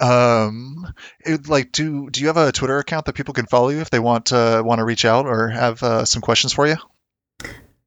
um 0.00 0.92
it, 1.20 1.46
like 1.46 1.70
do 1.70 2.10
do 2.10 2.20
you 2.20 2.26
have 2.26 2.36
a 2.36 2.50
Twitter 2.50 2.78
account 2.78 3.04
that 3.04 3.14
people 3.14 3.32
can 3.32 3.46
follow 3.46 3.68
you 3.68 3.78
if 3.78 3.90
they 3.90 4.00
want 4.00 4.26
to 4.26 4.62
want 4.64 4.80
to 4.80 4.84
reach 4.84 5.04
out 5.04 5.26
or 5.26 5.48
have 5.48 5.80
uh, 5.84 6.04
some 6.04 6.20
questions 6.20 6.52
for 6.52 6.66
you? 6.66 6.74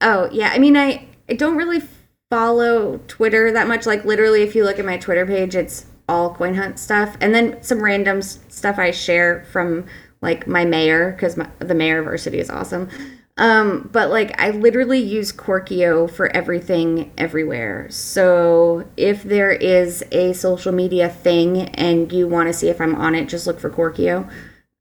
Oh, 0.01 0.29
yeah. 0.31 0.49
I 0.53 0.59
mean, 0.59 0.75
I, 0.75 1.07
I 1.29 1.33
don't 1.33 1.55
really 1.55 1.81
follow 2.29 2.99
Twitter 3.07 3.51
that 3.51 3.67
much. 3.67 3.85
Like, 3.85 4.05
literally, 4.05 4.41
if 4.41 4.55
you 4.55 4.63
look 4.63 4.79
at 4.79 4.85
my 4.85 4.97
Twitter 4.97 5.25
page, 5.25 5.55
it's 5.55 5.85
all 6.09 6.35
coin 6.35 6.55
hunt 6.55 6.79
stuff. 6.79 7.15
And 7.21 7.33
then 7.33 7.61
some 7.63 7.81
random 7.81 8.21
stuff 8.21 8.77
I 8.77 8.91
share 8.91 9.45
from, 9.51 9.85
like, 10.21 10.47
my 10.47 10.65
mayor, 10.65 11.11
because 11.11 11.39
the 11.59 11.75
mayor 11.75 12.03
varsity 12.03 12.39
is 12.39 12.49
awesome. 12.49 12.89
Um, 13.37 13.89
but, 13.91 14.09
like, 14.09 14.39
I 14.39 14.51
literally 14.51 14.99
use 14.99 15.31
Korkio 15.31 16.09
for 16.11 16.27
everything 16.35 17.11
everywhere. 17.17 17.87
So 17.89 18.87
if 18.97 19.23
there 19.23 19.51
is 19.51 20.03
a 20.11 20.33
social 20.33 20.71
media 20.71 21.09
thing 21.09 21.69
and 21.69 22.11
you 22.11 22.27
want 22.27 22.47
to 22.49 22.53
see 22.53 22.67
if 22.67 22.79
I'm 22.79 22.95
on 22.95 23.15
it, 23.15 23.29
just 23.29 23.47
look 23.47 23.59
for 23.59 23.69
Korkio. 23.69 24.29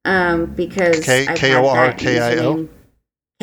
Um, 0.05 0.47
because 0.47 1.05
K 1.05 1.55
O 1.55 1.67
R 1.69 1.93
K 1.93 2.19
I 2.19 2.37
O. 2.45 2.69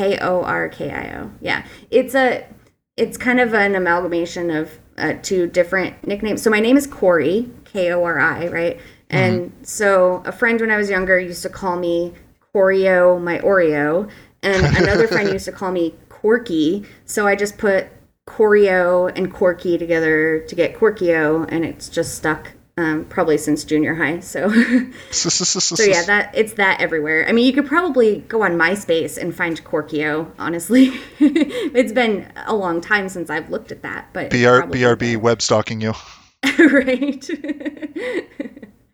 K 0.00 0.18
O 0.20 0.42
R 0.42 0.70
K 0.70 0.90
I 0.90 1.18
O. 1.18 1.30
Yeah, 1.42 1.66
it's 1.90 2.14
a 2.14 2.46
it's 2.96 3.18
kind 3.18 3.38
of 3.38 3.52
an 3.52 3.74
amalgamation 3.74 4.50
of 4.50 4.78
uh, 4.96 5.14
two 5.20 5.46
different 5.46 6.06
nicknames. 6.06 6.40
So 6.40 6.48
my 6.48 6.60
name 6.60 6.78
is 6.78 6.86
Corey, 6.86 7.50
K 7.66 7.92
O 7.92 8.02
R 8.02 8.18
I, 8.18 8.48
right? 8.48 8.80
And 9.10 9.50
mm-hmm. 9.50 9.64
so 9.64 10.22
a 10.24 10.32
friend 10.32 10.58
when 10.58 10.70
I 10.70 10.78
was 10.78 10.88
younger 10.88 11.20
used 11.20 11.42
to 11.42 11.50
call 11.50 11.76
me 11.76 12.14
Coreo, 12.52 13.18
my 13.18 13.40
Oreo. 13.40 14.10
And 14.42 14.64
another 14.78 15.06
friend 15.06 15.28
used 15.28 15.44
to 15.44 15.52
call 15.52 15.70
me 15.70 15.94
Corky, 16.08 16.86
so 17.04 17.26
I 17.26 17.36
just 17.36 17.58
put 17.58 17.88
Choreo 18.26 19.12
and 19.14 19.30
Corky 19.30 19.76
together 19.76 20.40
to 20.48 20.54
get 20.54 20.76
Korkio, 20.76 21.46
and 21.50 21.62
it's 21.62 21.90
just 21.90 22.14
stuck. 22.14 22.52
Um, 22.80 23.04
probably 23.04 23.36
since 23.36 23.62
junior 23.64 23.94
high. 23.94 24.20
So, 24.20 24.48
so 25.10 25.82
yeah, 25.82 26.02
that 26.04 26.30
it's 26.34 26.54
that 26.54 26.80
everywhere. 26.80 27.28
I 27.28 27.32
mean, 27.32 27.44
you 27.44 27.52
could 27.52 27.66
probably 27.66 28.20
go 28.20 28.42
on 28.42 28.52
MySpace 28.52 29.18
and 29.18 29.34
find 29.36 29.62
Korkio. 29.62 30.30
Honestly, 30.38 30.98
it's 31.20 31.92
been 31.92 32.32
a 32.46 32.54
long 32.54 32.80
time 32.80 33.10
since 33.10 33.28
I've 33.28 33.50
looked 33.50 33.70
at 33.70 33.82
that. 33.82 34.08
But 34.14 34.30
BR, 34.30 34.64
BRB 34.72 35.18
web 35.18 35.42
stalking 35.42 35.82
you. 35.82 35.92
right. 36.58 37.28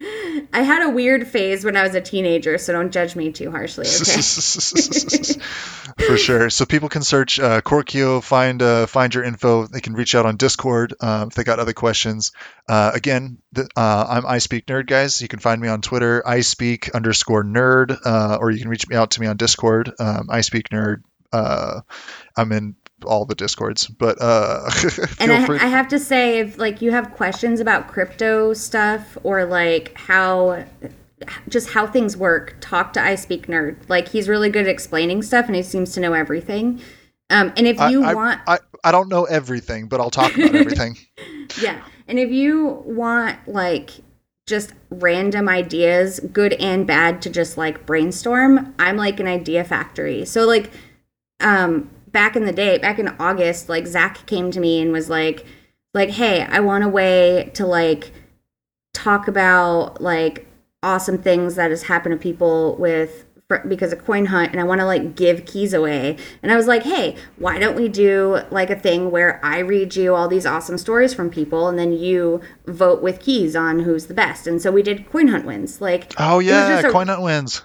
I 0.01 0.63
had 0.63 0.83
a 0.83 0.91
weird 0.91 1.27
phase 1.27 1.65
when 1.65 1.77
I 1.77 1.83
was 1.83 1.95
a 1.95 2.01
teenager, 2.01 2.59
so 2.59 2.73
don't 2.73 2.93
judge 2.93 3.17
me 3.17 3.33
too 3.33 3.51
harshly. 3.51 3.87
Okay. 3.87 4.21
For 6.07 6.19
sure. 6.19 6.51
So 6.51 6.67
people 6.67 6.91
can 6.91 7.03
search 7.03 7.41
uh, 7.41 7.63
Korkio, 7.63 8.23
find 8.23 8.61
uh, 8.61 8.87
find 8.87 9.15
your 9.15 9.25
info. 9.25 9.67
They 9.67 9.81
can 9.81 9.95
reach 9.95 10.15
out 10.15 10.27
on 10.27 10.37
Discord 10.37 10.95
uh, 11.01 11.27
if 11.29 11.35
they 11.35 11.45
got 11.45 11.61
other 11.61 11.73
questions. 11.73 12.33
Uh, 12.69 12.91
again, 12.93 13.39
the, 13.53 13.69
uh, 13.75 14.07
I'm 14.09 14.25
iSpeakNerd, 14.25 14.87
guys. 14.87 15.23
You 15.23 15.29
can 15.29 15.39
find 15.39 15.61
me 15.61 15.69
on 15.69 15.81
Twitter, 15.81 16.23
I 16.27 16.41
Speak 16.41 16.91
underscore 16.91 17.43
Nerd, 17.45 17.97
uh, 18.05 18.37
or 18.39 18.51
you 18.51 18.61
can 18.61 18.69
reach 18.69 18.87
me 18.89 18.97
out 18.97 19.13
to 19.13 19.21
me 19.21 19.27
on 19.27 19.39
Discord, 19.39 19.93
um, 19.99 20.29
iSpeakNerd. 20.29 21.03
I'm 21.33 22.53
in 22.53 22.77
all 23.05 23.27
the 23.27 23.35
discords 23.35 23.87
but 23.87 24.17
uh 24.21 24.71
and 25.21 25.31
I, 25.31 25.45
I, 25.55 25.69
have 25.69 25.87
to 25.89 25.99
say 25.99 26.39
if 26.39 26.57
like 26.57 26.81
you 26.81 26.93
have 26.93 27.13
questions 27.13 27.61
about 27.61 27.89
crypto 27.89 28.55
stuff 28.55 29.19
or 29.23 29.45
like 29.45 29.97
how 29.97 30.65
just 31.49 31.71
how 31.71 31.87
things 31.87 32.17
work 32.17 32.57
talk 32.61 32.93
to 32.95 33.01
iSpeakNerd. 33.01 33.89
Like 33.89 34.09
he's 34.09 34.29
really 34.29 34.51
good 34.51 34.67
at 34.67 34.69
explaining 34.69 35.23
stuff 35.23 35.47
and 35.47 35.57
he 35.57 35.63
seems 35.63 35.93
to 35.93 36.01
know 36.01 36.13
everything. 36.13 36.81
Um 37.31 37.53
and 37.57 37.67
if 37.67 37.79
you 37.91 38.05
I, 38.05 38.15
want 38.15 38.41
I, 38.47 38.59
I 38.85 38.93
don't 38.93 39.09
know 39.09 39.25
everything 39.25 39.89
but 39.89 40.01
i'll 40.01 40.11
talk 40.11 40.37
about 40.37 40.55
everything. 40.55 40.97
Yeah. 41.61 41.83
And 42.09 42.19
if 42.19 42.31
you 42.31 42.83
want 42.85 43.39
like 43.49 43.91
just 44.47 44.73
random 44.91 45.49
ideas 45.49 46.21
good 46.33 46.53
and 46.55 46.87
bad 46.87 47.21
to 47.21 47.31
just 47.31 47.59
like 47.59 47.85
brainstorm 47.85 48.73
i'm 48.79 48.97
like 48.97 49.19
an 49.21 49.27
idea 49.27 49.65
factory. 49.65 50.25
So 50.25 50.47
like 50.47 50.71
um 51.41 51.91
back 52.17 52.35
in 52.35 52.47
the 52.47 52.53
day, 52.53 52.79
back 52.79 52.99
in 52.99 53.09
August, 53.21 53.69
like 53.69 53.87
Zach 53.87 54.25
came 54.25 54.51
to 54.51 54.59
me 54.59 54.81
and 54.81 54.91
was 54.91 55.11
like, 55.11 55.45
like, 55.93 56.09
hey, 56.09 56.41
I 56.45 56.61
want 56.61 56.83
a 56.83 56.89
way 56.89 57.51
to 57.53 57.67
like 57.67 58.11
talk 58.95 59.29
about 59.29 60.01
like 60.01 60.47
awesome 60.83 61.19
things 61.19 61.57
that 61.57 61.69
has 61.69 61.83
happened 61.83 62.15
to 62.15 62.19
people 62.19 62.75
with 62.77 63.27
because 63.69 63.93
of 63.93 64.03
coin 64.03 64.27
hunt 64.27 64.51
and 64.51 64.61
I 64.61 64.65
want 64.65 64.81
to 64.81 64.87
like 64.87 65.15
give 65.15 65.45
keys 65.45 65.75
away. 65.75 66.17
And 66.43 66.51
I 66.51 66.57
was 66.57 66.67
like, 66.67 66.85
"Hey, 66.85 67.17
why 67.37 67.59
don't 67.59 67.77
we 67.77 67.87
do 67.87 68.41
like 68.51 68.71
a 68.71 68.77
thing 68.77 69.11
where 69.11 69.39
I 69.45 69.59
read 69.59 69.95
you 69.95 70.15
all 70.15 70.27
these 70.27 70.47
awesome 70.47 70.79
stories 70.79 71.13
from 71.13 71.29
people 71.29 71.69
and 71.69 71.79
then 71.79 71.93
you 71.93 72.41
vote 72.67 73.03
with 73.03 73.21
keys 73.21 73.55
on 73.55 73.81
who's 73.81 74.07
the 74.07 74.15
best." 74.15 74.47
And 74.47 74.61
so 74.63 74.73
we 74.73 74.83
did 74.83 75.09
coin 75.11 75.29
hunt 75.29 75.45
wins. 75.45 75.83
Like 75.83 76.15
Oh 76.19 76.39
yeah, 76.39 76.81
coin 76.91 77.09
hunt 77.09 77.21
wins. 77.21 77.63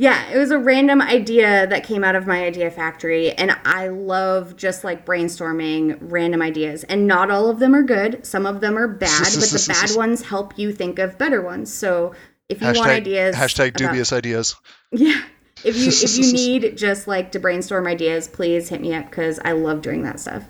Yeah, 0.00 0.30
it 0.30 0.38
was 0.38 0.52
a 0.52 0.58
random 0.58 1.02
idea 1.02 1.66
that 1.66 1.82
came 1.82 2.04
out 2.04 2.14
of 2.14 2.24
my 2.24 2.44
idea 2.44 2.70
factory. 2.70 3.32
And 3.32 3.50
I 3.64 3.88
love 3.88 4.56
just 4.56 4.84
like 4.84 5.04
brainstorming 5.04 5.98
random 6.00 6.40
ideas. 6.40 6.84
And 6.84 7.08
not 7.08 7.32
all 7.32 7.50
of 7.50 7.58
them 7.58 7.74
are 7.74 7.82
good. 7.82 8.24
Some 8.24 8.46
of 8.46 8.60
them 8.60 8.78
are 8.78 8.86
bad, 8.86 9.24
but 9.24 9.48
the 9.50 9.64
bad 9.68 9.90
ones 9.96 10.22
help 10.22 10.56
you 10.56 10.72
think 10.72 11.00
of 11.00 11.18
better 11.18 11.42
ones. 11.42 11.74
So 11.74 12.14
if 12.48 12.60
you 12.60 12.68
hashtag, 12.68 12.76
want 12.76 12.90
ideas. 12.90 13.34
Hashtag 13.34 13.74
dubious 13.74 14.12
about, 14.12 14.18
ideas. 14.18 14.54
Yeah. 14.92 15.20
If 15.64 15.76
you 15.76 15.88
if 15.88 16.16
you 16.16 16.32
need 16.62 16.78
just 16.78 17.08
like 17.08 17.32
to 17.32 17.40
brainstorm 17.40 17.88
ideas, 17.88 18.28
please 18.28 18.68
hit 18.68 18.80
me 18.80 18.94
up 18.94 19.10
because 19.10 19.40
I 19.44 19.52
love 19.52 19.82
doing 19.82 20.04
that 20.04 20.20
stuff. 20.20 20.44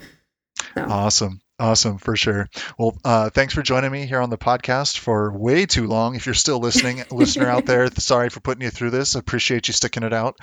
So. 0.74 0.84
Awesome. 0.84 1.40
Awesome, 1.60 1.98
for 1.98 2.14
sure. 2.14 2.48
Well, 2.78 2.96
uh, 3.04 3.30
thanks 3.30 3.52
for 3.52 3.62
joining 3.62 3.90
me 3.90 4.06
here 4.06 4.20
on 4.20 4.30
the 4.30 4.38
podcast 4.38 4.98
for 4.98 5.36
way 5.36 5.66
too 5.66 5.88
long. 5.88 6.14
If 6.14 6.26
you're 6.26 6.34
still 6.34 6.60
listening, 6.60 7.02
listener 7.10 7.48
out 7.48 7.66
there, 7.66 7.88
sorry 7.90 8.28
for 8.28 8.40
putting 8.40 8.62
you 8.62 8.70
through 8.70 8.90
this. 8.90 9.16
Appreciate 9.16 9.66
you 9.66 9.74
sticking 9.74 10.04
it 10.04 10.12
out. 10.12 10.36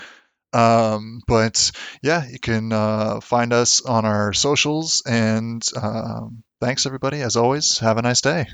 Um, 0.51 1.22
but 1.26 1.72
yeah, 2.03 2.28
you 2.28 2.39
can 2.39 2.74
uh, 2.74 3.22
find 3.22 3.53
us 3.53 3.82
on 3.82 4.05
our 4.05 4.34
socials. 4.34 5.03
And 5.05 5.66
um, 5.82 6.43
thanks, 6.59 6.86
everybody. 6.86 7.22
As 7.22 7.38
always, 7.38 7.78
have 7.80 7.97
a 7.97 8.01
nice 8.01 8.22
day. 8.22 8.47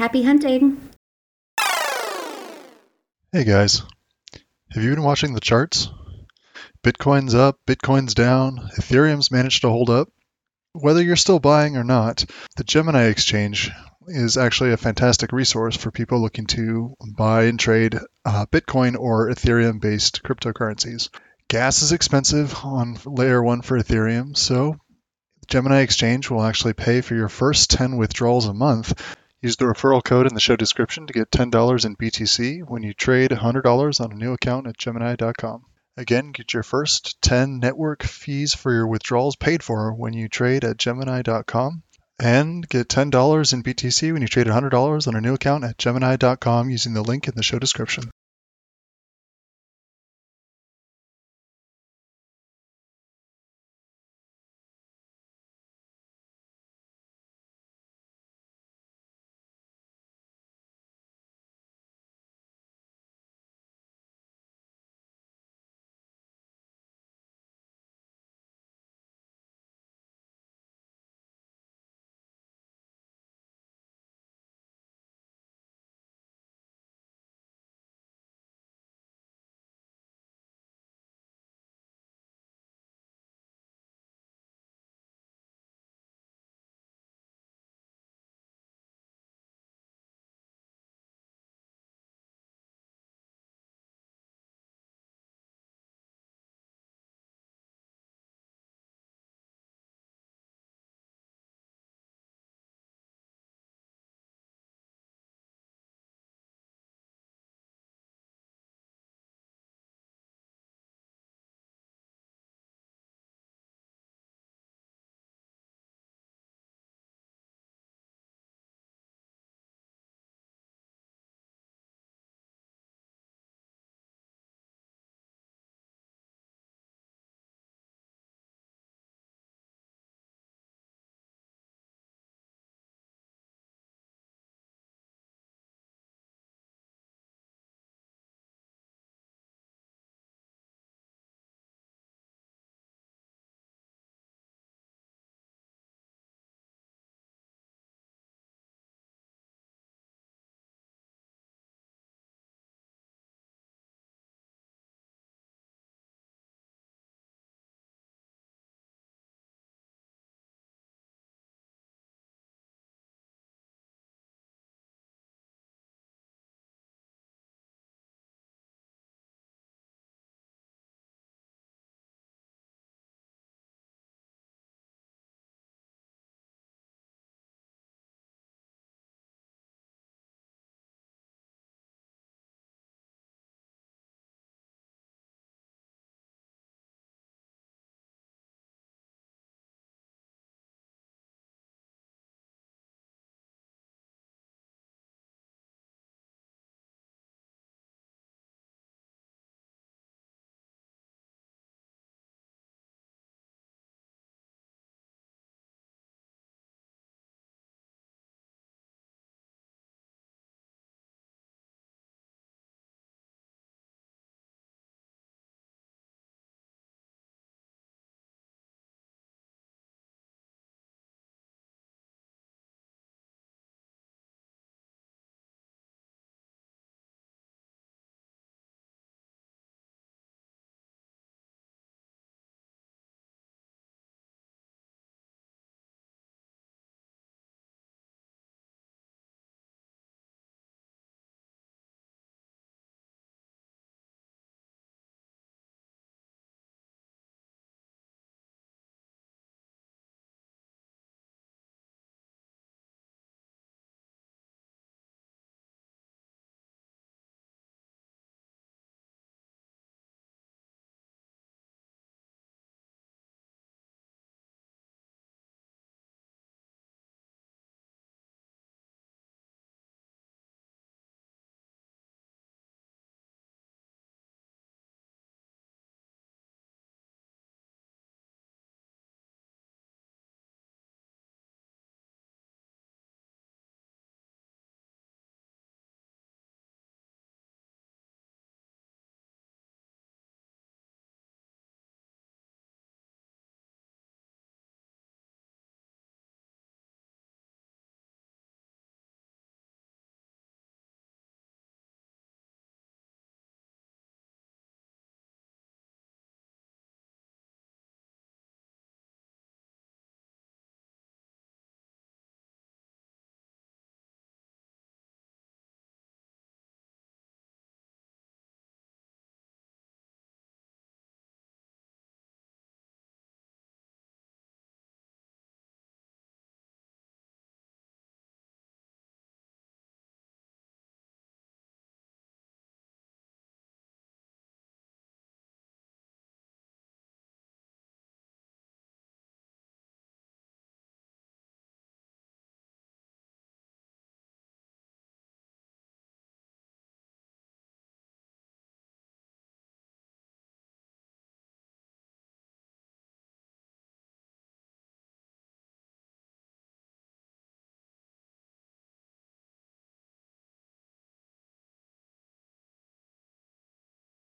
Happy 0.00 0.24
hunting. 0.24 0.90
Hey, 3.32 3.44
guys. 3.44 3.82
Have 4.72 4.82
you 4.82 4.90
been 4.90 5.04
watching 5.04 5.34
the 5.34 5.40
charts? 5.40 5.88
Bitcoin's 6.82 7.34
up, 7.34 7.60
Bitcoin's 7.66 8.14
down, 8.14 8.68
Ethereum's 8.76 9.30
managed 9.30 9.62
to 9.62 9.70
hold 9.70 9.88
up. 9.88 10.08
Whether 10.76 11.02
you're 11.04 11.14
still 11.14 11.38
buying 11.38 11.76
or 11.76 11.84
not, 11.84 12.24
the 12.56 12.64
Gemini 12.64 13.04
Exchange 13.04 13.70
is 14.08 14.36
actually 14.36 14.72
a 14.72 14.76
fantastic 14.76 15.30
resource 15.30 15.76
for 15.76 15.92
people 15.92 16.20
looking 16.20 16.46
to 16.46 16.96
buy 17.16 17.44
and 17.44 17.60
trade 17.60 17.96
uh, 18.24 18.46
Bitcoin 18.46 18.98
or 18.98 19.30
Ethereum 19.30 19.80
based 19.80 20.24
cryptocurrencies. 20.24 21.10
Gas 21.46 21.82
is 21.82 21.92
expensive 21.92 22.56
on 22.64 22.98
layer 23.06 23.40
one 23.40 23.62
for 23.62 23.78
Ethereum, 23.78 24.36
so 24.36 24.76
Gemini 25.46 25.78
Exchange 25.78 26.28
will 26.28 26.42
actually 26.42 26.72
pay 26.72 27.02
for 27.02 27.14
your 27.14 27.28
first 27.28 27.70
10 27.70 27.96
withdrawals 27.96 28.46
a 28.46 28.52
month. 28.52 29.00
Use 29.40 29.54
the 29.54 29.66
referral 29.66 30.02
code 30.02 30.26
in 30.26 30.34
the 30.34 30.40
show 30.40 30.56
description 30.56 31.06
to 31.06 31.12
get 31.12 31.30
$10 31.30 31.84
in 31.84 31.94
BTC 31.94 32.68
when 32.68 32.82
you 32.82 32.94
trade 32.94 33.30
$100 33.30 34.00
on 34.00 34.10
a 34.10 34.16
new 34.16 34.32
account 34.32 34.66
at 34.66 34.76
Gemini.com. 34.76 35.66
Again, 35.96 36.32
get 36.32 36.52
your 36.52 36.64
first 36.64 37.22
10 37.22 37.60
network 37.60 38.02
fees 38.02 38.52
for 38.52 38.72
your 38.72 38.88
withdrawals 38.88 39.36
paid 39.36 39.62
for 39.62 39.92
when 39.92 40.12
you 40.12 40.28
trade 40.28 40.64
at 40.64 40.76
Gemini.com. 40.76 41.82
And 42.18 42.68
get 42.68 42.88
$10 42.88 43.52
in 43.52 43.62
BTC 43.62 44.12
when 44.12 44.22
you 44.22 44.28
trade 44.28 44.46
$100 44.46 45.08
on 45.08 45.14
a 45.16 45.20
new 45.20 45.34
account 45.34 45.64
at 45.64 45.78
Gemini.com 45.78 46.70
using 46.70 46.94
the 46.94 47.02
link 47.02 47.28
in 47.28 47.34
the 47.36 47.42
show 47.42 47.58
description. 47.58 48.10